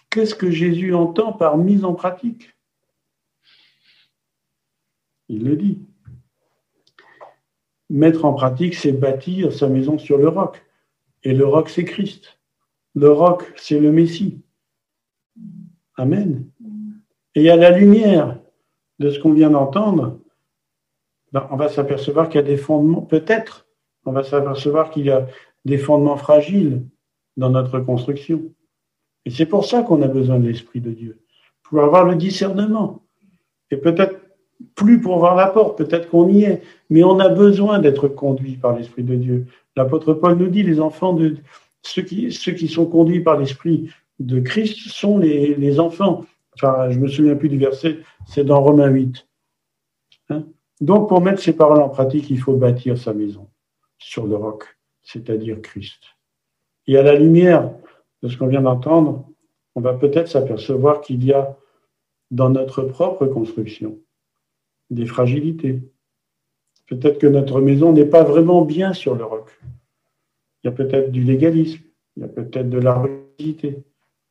Qu'est-ce 0.10 0.36
que 0.36 0.50
Jésus 0.50 0.96
entend 0.96 1.34
par 1.34 1.58
mise 1.58 1.86
en 1.86 1.94
pratique? 1.94 2.56
Il 5.30 5.44
le 5.44 5.56
dit. 5.56 5.80
Mettre 7.90 8.26
en 8.26 8.34
pratique, 8.34 8.74
c'est 8.74 8.94
bâtir 8.94 9.54
sa 9.54 9.68
maison 9.68 9.98
sur 9.98 10.18
le 10.18 10.28
roc. 10.28 10.66
Et 11.24 11.34
le 11.34 11.46
roc, 11.46 11.70
c'est 11.70 11.86
Christ. 11.86 12.40
Le 12.96 13.12
roc, 13.12 13.54
c'est 13.58 13.80
le 13.80 13.92
Messie. 13.92 14.42
Amen. 15.98 16.50
Et 17.36 17.50
à 17.50 17.56
la 17.56 17.78
lumière 17.78 18.40
de 19.00 19.12
ce 19.12 19.20
qu'on 19.20 19.34
vient 19.34 19.52
d'entendre, 19.52 20.20
on 21.34 21.56
va 21.56 21.70
s'apercevoir 21.70 22.30
qu'il 22.30 22.42
y 22.42 22.44
a 22.44 22.48
des 22.48 22.58
fondements, 22.58 23.02
peut-être, 23.02 23.68
on 24.06 24.12
va 24.12 24.24
s'apercevoir 24.24 24.90
qu'il 24.90 25.06
y 25.06 25.12
a 25.12 25.28
des 25.66 25.78
fondements 25.78 26.18
fragiles 26.18 26.84
dans 27.36 27.50
notre 27.50 27.80
construction. 27.80 28.44
Et 29.26 29.30
c'est 29.30 29.46
pour 29.46 29.66
ça 29.66 29.84
qu'on 29.84 30.02
a 30.02 30.08
besoin 30.08 30.40
de 30.40 30.48
l'Esprit 30.48 30.80
de 30.80 30.92
Dieu, 30.92 31.20
pour 31.64 31.82
avoir 31.84 32.06
le 32.06 32.16
discernement. 32.16 33.04
Et 33.72 33.78
peut-être 33.78 34.20
plus 34.76 35.02
pour 35.02 35.20
voir 35.20 35.36
la 35.36 35.48
porte, 35.48 35.78
peut-être 35.78 36.10
qu'on 36.10 36.30
y 36.30 36.44
est, 36.44 36.62
mais 36.90 37.04
on 37.04 37.20
a 37.20 37.30
besoin 37.30 37.80
d'être 37.80 38.08
conduit 38.08 38.56
par 38.56 38.76
l'Esprit 38.76 39.04
de 39.04 39.16
Dieu. 39.16 39.46
L'apôtre 39.76 40.14
Paul 40.14 40.38
nous 40.38 40.48
dit, 40.48 40.64
les 40.64 40.80
enfants 40.80 41.14
de 41.14 41.38
ceux 41.84 42.02
qui, 42.02 42.32
ceux 42.32 42.54
qui 42.54 42.68
sont 42.68 42.86
conduits 42.86 43.20
par 43.20 43.38
l'Esprit 43.38 43.90
de 44.20 44.40
Christ 44.40 44.78
sont 44.90 45.18
les, 45.18 45.80
enfants. 45.80 46.26
Enfin, 46.56 46.90
je 46.90 47.00
me 47.00 47.08
souviens 47.08 47.36
plus 47.36 47.50
du 47.50 47.58
verset, 47.58 48.00
c'est 48.26 48.44
dans 48.44 48.62
Romains 48.62 48.90
8. 48.90 49.28
Hein? 50.30 50.44
Donc, 50.80 51.10
pour 51.10 51.22
mettre 51.22 51.42
ces 51.42 51.54
paroles 51.54 51.82
en 51.82 51.90
pratique, 51.90 52.30
il 52.30 52.40
faut 52.40 52.56
bâtir 52.56 52.98
sa 52.98 53.14
maison 53.14 53.50
sur 53.98 54.28
le 54.28 54.36
roc, 54.36 54.78
c'est-à-dire 55.02 55.62
Christ. 55.62 56.04
Et 56.86 56.98
à 56.98 57.04
la 57.04 57.16
lumière 57.16 57.74
de 58.22 58.30
ce 58.30 58.38
qu'on 58.38 58.48
vient 58.48 58.62
d'entendre, 58.62 59.28
on 59.76 59.82
va 59.82 59.94
peut-être 59.94 60.28
s'apercevoir 60.28 61.02
qu'il 61.02 61.24
y 61.24 61.34
a 61.34 61.58
dans 62.32 62.50
notre 62.50 62.84
propre 62.84 63.26
construction 63.26 64.00
des 64.90 65.06
fragilités. 65.06 65.82
Peut-être 66.88 67.20
que 67.20 67.28
notre 67.28 67.62
maison 67.62 67.92
n'est 67.92 68.06
pas 68.06 68.24
vraiment 68.24 68.64
bien 68.64 68.94
sur 68.94 69.16
le 69.16 69.24
roc. 69.26 69.60
Il 70.64 70.68
y 70.68 70.70
a 70.70 70.72
peut-être 70.72 71.12
du 71.12 71.24
légalisme, 71.24 71.84
il 72.16 72.22
y 72.22 72.26
a 72.26 72.30
peut-être 72.30 72.70
de 72.70 72.80
la 72.80 73.02
rigidité, 73.38 73.84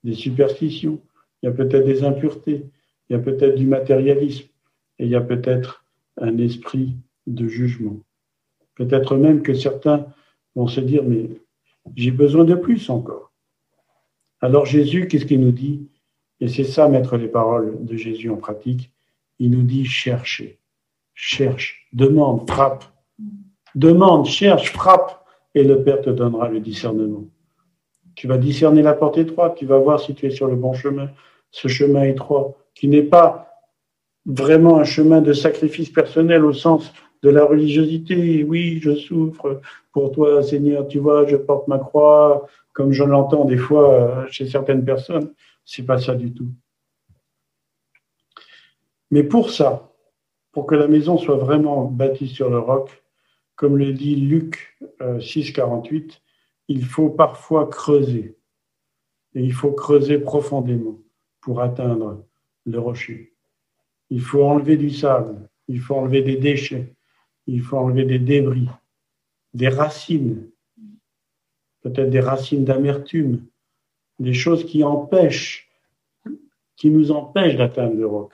des 0.04 0.14
superstitions, 0.14 1.00
il 1.42 1.46
y 1.46 1.48
a 1.48 1.52
peut-être 1.52 1.84
des 1.84 2.04
impuretés, 2.04 2.66
il 3.08 3.12
y 3.12 3.16
a 3.16 3.18
peut-être 3.18 3.54
du 3.54 3.66
matérialisme, 3.66 4.48
et 4.98 5.04
il 5.04 5.10
y 5.10 5.16
a 5.16 5.20
peut-être 5.20 5.85
un 6.20 6.38
esprit 6.38 6.96
de 7.26 7.48
jugement. 7.48 7.98
Peut-être 8.74 9.16
même 9.16 9.42
que 9.42 9.54
certains 9.54 10.06
vont 10.54 10.68
se 10.68 10.80
dire, 10.80 11.02
mais 11.04 11.28
j'ai 11.94 12.10
besoin 12.10 12.44
de 12.44 12.54
plus 12.54 12.90
encore. 12.90 13.32
Alors 14.40 14.66
Jésus, 14.66 15.08
qu'est-ce 15.08 15.24
qu'il 15.24 15.40
nous 15.40 15.52
dit? 15.52 15.88
Et 16.40 16.48
c'est 16.48 16.64
ça, 16.64 16.88
mettre 16.88 17.16
les 17.16 17.28
paroles 17.28 17.84
de 17.84 17.96
Jésus 17.96 18.30
en 18.30 18.36
pratique. 18.36 18.92
Il 19.38 19.50
nous 19.50 19.62
dit 19.62 19.84
cherchez, 19.84 20.58
cherche, 21.14 21.88
demande, 21.92 22.48
frappe. 22.48 22.84
Demande, 23.74 24.26
cherche, 24.26 24.72
frappe, 24.72 25.24
et 25.54 25.64
le 25.64 25.82
Père 25.82 26.00
te 26.02 26.10
donnera 26.10 26.48
le 26.48 26.60
discernement. 26.60 27.24
Tu 28.14 28.26
vas 28.26 28.38
discerner 28.38 28.82
la 28.82 28.94
porte 28.94 29.18
étroite, 29.18 29.56
tu 29.56 29.66
vas 29.66 29.78
voir 29.78 30.00
si 30.00 30.14
tu 30.14 30.26
es 30.26 30.30
sur 30.30 30.46
le 30.48 30.56
bon 30.56 30.72
chemin, 30.72 31.10
ce 31.50 31.68
chemin 31.68 32.04
étroit, 32.04 32.56
qui 32.74 32.88
n'est 32.88 33.02
pas 33.02 33.55
vraiment 34.26 34.78
un 34.78 34.84
chemin 34.84 35.20
de 35.20 35.32
sacrifice 35.32 35.90
personnel 35.90 36.44
au 36.44 36.52
sens 36.52 36.92
de 37.22 37.30
la 37.30 37.44
religiosité. 37.44 38.44
Oui, 38.44 38.80
je 38.82 38.94
souffre 38.94 39.60
pour 39.92 40.12
toi, 40.12 40.42
Seigneur, 40.42 40.86
tu 40.88 40.98
vois, 40.98 41.26
je 41.26 41.36
porte 41.36 41.68
ma 41.68 41.78
croix, 41.78 42.46
comme 42.72 42.92
je 42.92 43.04
l'entends 43.04 43.44
des 43.44 43.56
fois 43.56 43.94
euh, 43.94 44.26
chez 44.28 44.46
certaines 44.46 44.84
personnes. 44.84 45.32
C'est 45.64 45.84
pas 45.84 45.98
ça 45.98 46.14
du 46.14 46.32
tout. 46.32 46.48
Mais 49.10 49.22
pour 49.22 49.50
ça, 49.50 49.92
pour 50.52 50.66
que 50.66 50.74
la 50.74 50.88
maison 50.88 51.16
soit 51.16 51.36
vraiment 51.36 51.84
bâtie 51.84 52.28
sur 52.28 52.50
le 52.50 52.58
roc, 52.58 53.02
comme 53.54 53.78
le 53.78 53.92
dit 53.92 54.16
Luc 54.16 54.76
6, 55.20 55.50
euh, 55.50 55.52
48, 55.54 56.20
il 56.68 56.84
faut 56.84 57.10
parfois 57.10 57.66
creuser. 57.68 58.36
Et 59.34 59.42
il 59.42 59.52
faut 59.52 59.72
creuser 59.72 60.18
profondément 60.18 60.98
pour 61.40 61.60
atteindre 61.60 62.24
le 62.64 62.78
rocher. 62.78 63.35
Il 64.10 64.20
faut 64.20 64.44
enlever 64.44 64.76
du 64.76 64.90
sable, 64.90 65.48
il 65.68 65.80
faut 65.80 65.96
enlever 65.96 66.22
des 66.22 66.36
déchets, 66.36 66.94
il 67.46 67.60
faut 67.60 67.76
enlever 67.76 68.04
des 68.04 68.18
débris, 68.18 68.68
des 69.54 69.68
racines, 69.68 70.48
peut-être 71.82 72.10
des 72.10 72.20
racines 72.20 72.64
d'amertume, 72.64 73.46
des 74.18 74.34
choses 74.34 74.64
qui 74.64 74.84
empêchent, 74.84 75.68
qui 76.76 76.90
nous 76.90 77.10
empêchent 77.10 77.56
d'atteindre 77.56 77.96
le 77.96 78.06
roc. 78.06 78.32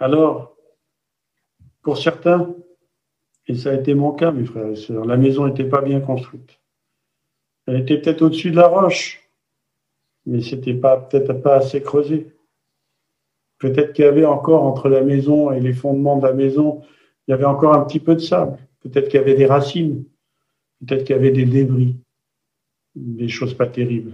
Alors, 0.00 0.56
pour 1.82 1.98
certains, 1.98 2.54
et 3.46 3.54
ça 3.54 3.70
a 3.70 3.74
été 3.74 3.94
mon 3.94 4.12
cas, 4.12 4.30
mes 4.30 4.44
frères 4.44 4.68
et 4.68 4.76
sœurs, 4.76 5.04
la 5.04 5.16
maison 5.16 5.46
n'était 5.46 5.64
pas 5.64 5.80
bien 5.80 6.00
construite. 6.00 6.60
Elle 7.66 7.80
était 7.80 7.98
peut-être 8.00 8.22
au-dessus 8.22 8.50
de 8.50 8.56
la 8.56 8.68
roche, 8.68 9.28
mais 10.26 10.42
c'était 10.42 10.74
pas 10.74 10.98
peut-être 10.98 11.32
pas 11.34 11.56
assez 11.56 11.82
creusé. 11.82 12.32
Peut-être 13.58 13.92
qu'il 13.92 14.04
y 14.04 14.08
avait 14.08 14.24
encore 14.24 14.62
entre 14.62 14.88
la 14.88 15.02
maison 15.02 15.50
et 15.50 15.60
les 15.60 15.72
fondements 15.72 16.16
de 16.16 16.26
la 16.26 16.32
maison, 16.32 16.82
il 17.26 17.32
y 17.32 17.34
avait 17.34 17.44
encore 17.44 17.74
un 17.74 17.84
petit 17.84 18.00
peu 18.00 18.14
de 18.14 18.20
sable. 18.20 18.58
Peut-être 18.80 19.08
qu'il 19.08 19.18
y 19.18 19.22
avait 19.22 19.34
des 19.34 19.46
racines. 19.46 20.04
Peut-être 20.80 21.04
qu'il 21.04 21.16
y 21.16 21.18
avait 21.18 21.32
des 21.32 21.44
débris. 21.44 21.96
Des 22.94 23.28
choses 23.28 23.54
pas 23.54 23.66
terribles. 23.66 24.12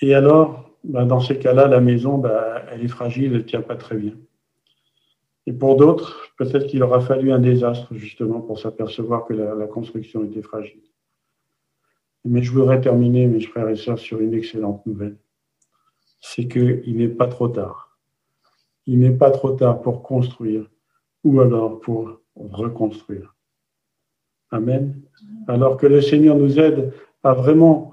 Et 0.00 0.14
alors, 0.14 0.70
ben, 0.84 1.06
dans 1.06 1.20
ces 1.20 1.38
cas-là, 1.38 1.66
la 1.66 1.80
maison, 1.80 2.18
ben, 2.18 2.62
elle 2.70 2.84
est 2.84 2.88
fragile, 2.88 3.32
elle 3.32 3.38
ne 3.38 3.40
tient 3.40 3.62
pas 3.62 3.76
très 3.76 3.96
bien. 3.96 4.14
Et 5.46 5.52
pour 5.52 5.76
d'autres, 5.76 6.32
peut-être 6.38 6.66
qu'il 6.66 6.82
aura 6.82 7.00
fallu 7.00 7.32
un 7.32 7.38
désastre 7.38 7.94
justement 7.94 8.40
pour 8.40 8.58
s'apercevoir 8.58 9.26
que 9.26 9.34
la 9.34 9.66
construction 9.66 10.24
était 10.24 10.42
fragile. 10.42 10.80
Mais 12.24 12.42
je 12.42 12.50
voudrais 12.50 12.80
terminer, 12.80 13.26
mes 13.26 13.40
frères 13.40 13.68
et 13.68 13.76
sœurs, 13.76 13.98
sur 13.98 14.20
une 14.20 14.32
excellente 14.32 14.84
nouvelle. 14.86 15.16
C'est 16.26 16.48
qu'il 16.48 16.96
n'est 16.96 17.08
pas 17.08 17.26
trop 17.26 17.48
tard. 17.48 17.98
Il 18.86 18.98
n'est 18.98 19.10
pas 19.10 19.30
trop 19.30 19.50
tard 19.50 19.82
pour 19.82 20.02
construire 20.02 20.70
ou 21.22 21.38
alors 21.42 21.80
pour 21.80 22.18
reconstruire. 22.34 23.34
Amen. 24.50 25.02
Alors 25.48 25.76
que 25.76 25.86
le 25.86 26.00
Seigneur 26.00 26.34
nous 26.36 26.58
aide 26.58 26.94
à 27.22 27.34
vraiment 27.34 27.92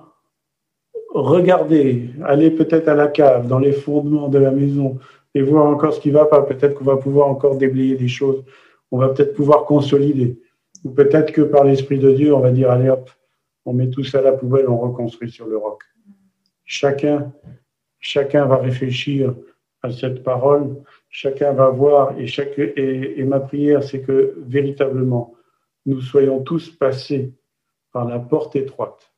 regarder, 1.14 2.10
aller 2.24 2.52
peut-être 2.52 2.88
à 2.88 2.96
la 2.96 3.10
cave, 3.10 3.48
dans 3.48 3.60
les 3.60 3.74
fondements 3.74 4.30
de 4.30 4.38
la 4.38 4.52
maison 4.52 4.98
et 5.36 5.42
voir 5.42 5.66
encore 5.66 5.94
ce 5.94 6.00
qui 6.00 6.10
va 6.10 6.24
pas. 6.24 6.42
Peut-être 6.44 6.76
qu'on 6.76 6.86
va 6.86 6.96
pouvoir 6.96 7.28
encore 7.28 7.58
déblayer 7.58 7.98
des 7.98 8.08
choses. 8.08 8.46
On 8.92 8.98
va 8.98 9.10
peut-être 9.10 9.34
pouvoir 9.34 9.66
consolider. 9.66 10.40
Ou 10.86 10.92
peut-être 10.92 11.34
que 11.34 11.42
par 11.42 11.66
l'Esprit 11.66 12.00
de 12.00 12.14
Dieu, 12.14 12.34
on 12.34 12.40
va 12.40 12.52
dire, 12.52 12.72
allez 12.72 12.90
hop, 12.90 13.10
on 13.66 13.74
met 13.74 13.90
tout 13.90 14.06
ça 14.06 14.20
à 14.20 14.22
la 14.22 14.32
poubelle, 14.32 14.70
on 14.70 14.78
reconstruit 14.78 15.30
sur 15.30 15.48
le 15.48 15.58
roc. 15.58 15.84
Chacun, 16.64 17.34
chacun 18.02 18.46
va 18.46 18.58
réfléchir 18.58 19.34
à 19.84 19.92
cette 19.92 20.24
parole, 20.24 20.76
chacun 21.10 21.54
va 21.54 21.70
voir, 21.70 22.16
et, 22.20 23.24
ma 23.24 23.40
prière, 23.40 23.84
c'est 23.84 24.02
que 24.02 24.36
véritablement, 24.46 25.34
nous 25.86 26.02
soyons 26.02 26.42
tous 26.44 26.70
passés 26.70 27.34
par 27.92 28.08
la 28.08 28.20
porte 28.20 28.56
étroite, 28.56 29.14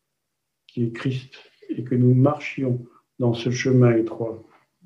qui 0.67 0.86
est 0.86 0.91
Christ, 0.91 1.36
et 1.69 1.84
que 1.84 1.95
nous 1.95 2.13
marchions 2.13 2.86
dans 3.19 3.34
ce 3.34 3.49
chemin 3.49 3.95
étroit, 3.95 4.43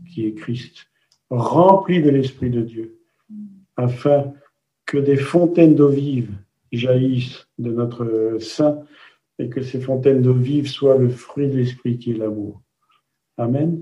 qui 0.09 0.25
est 0.25 0.33
Christ, 0.33 0.87
rempli 1.29 2.01
de 2.01 2.09
l'Esprit 2.09 2.49
de 2.49 2.61
Dieu, 2.61 2.99
afin 3.75 4.33
que 4.85 4.97
des 4.97 5.17
fontaines 5.17 5.75
d'eau 5.75 5.89
vive 5.89 6.31
jaillissent 6.71 7.47
de 7.59 7.71
notre 7.71 8.37
sein 8.39 8.83
et 9.39 9.49
que 9.49 9.61
ces 9.61 9.79
fontaines 9.79 10.21
d'eau 10.21 10.33
vive 10.33 10.67
soient 10.67 10.97
le 10.97 11.09
fruit 11.09 11.47
de 11.47 11.57
l'esprit 11.57 11.97
qui 11.97 12.11
est 12.11 12.17
l'amour. 12.17 12.61
Amen. 13.37 13.81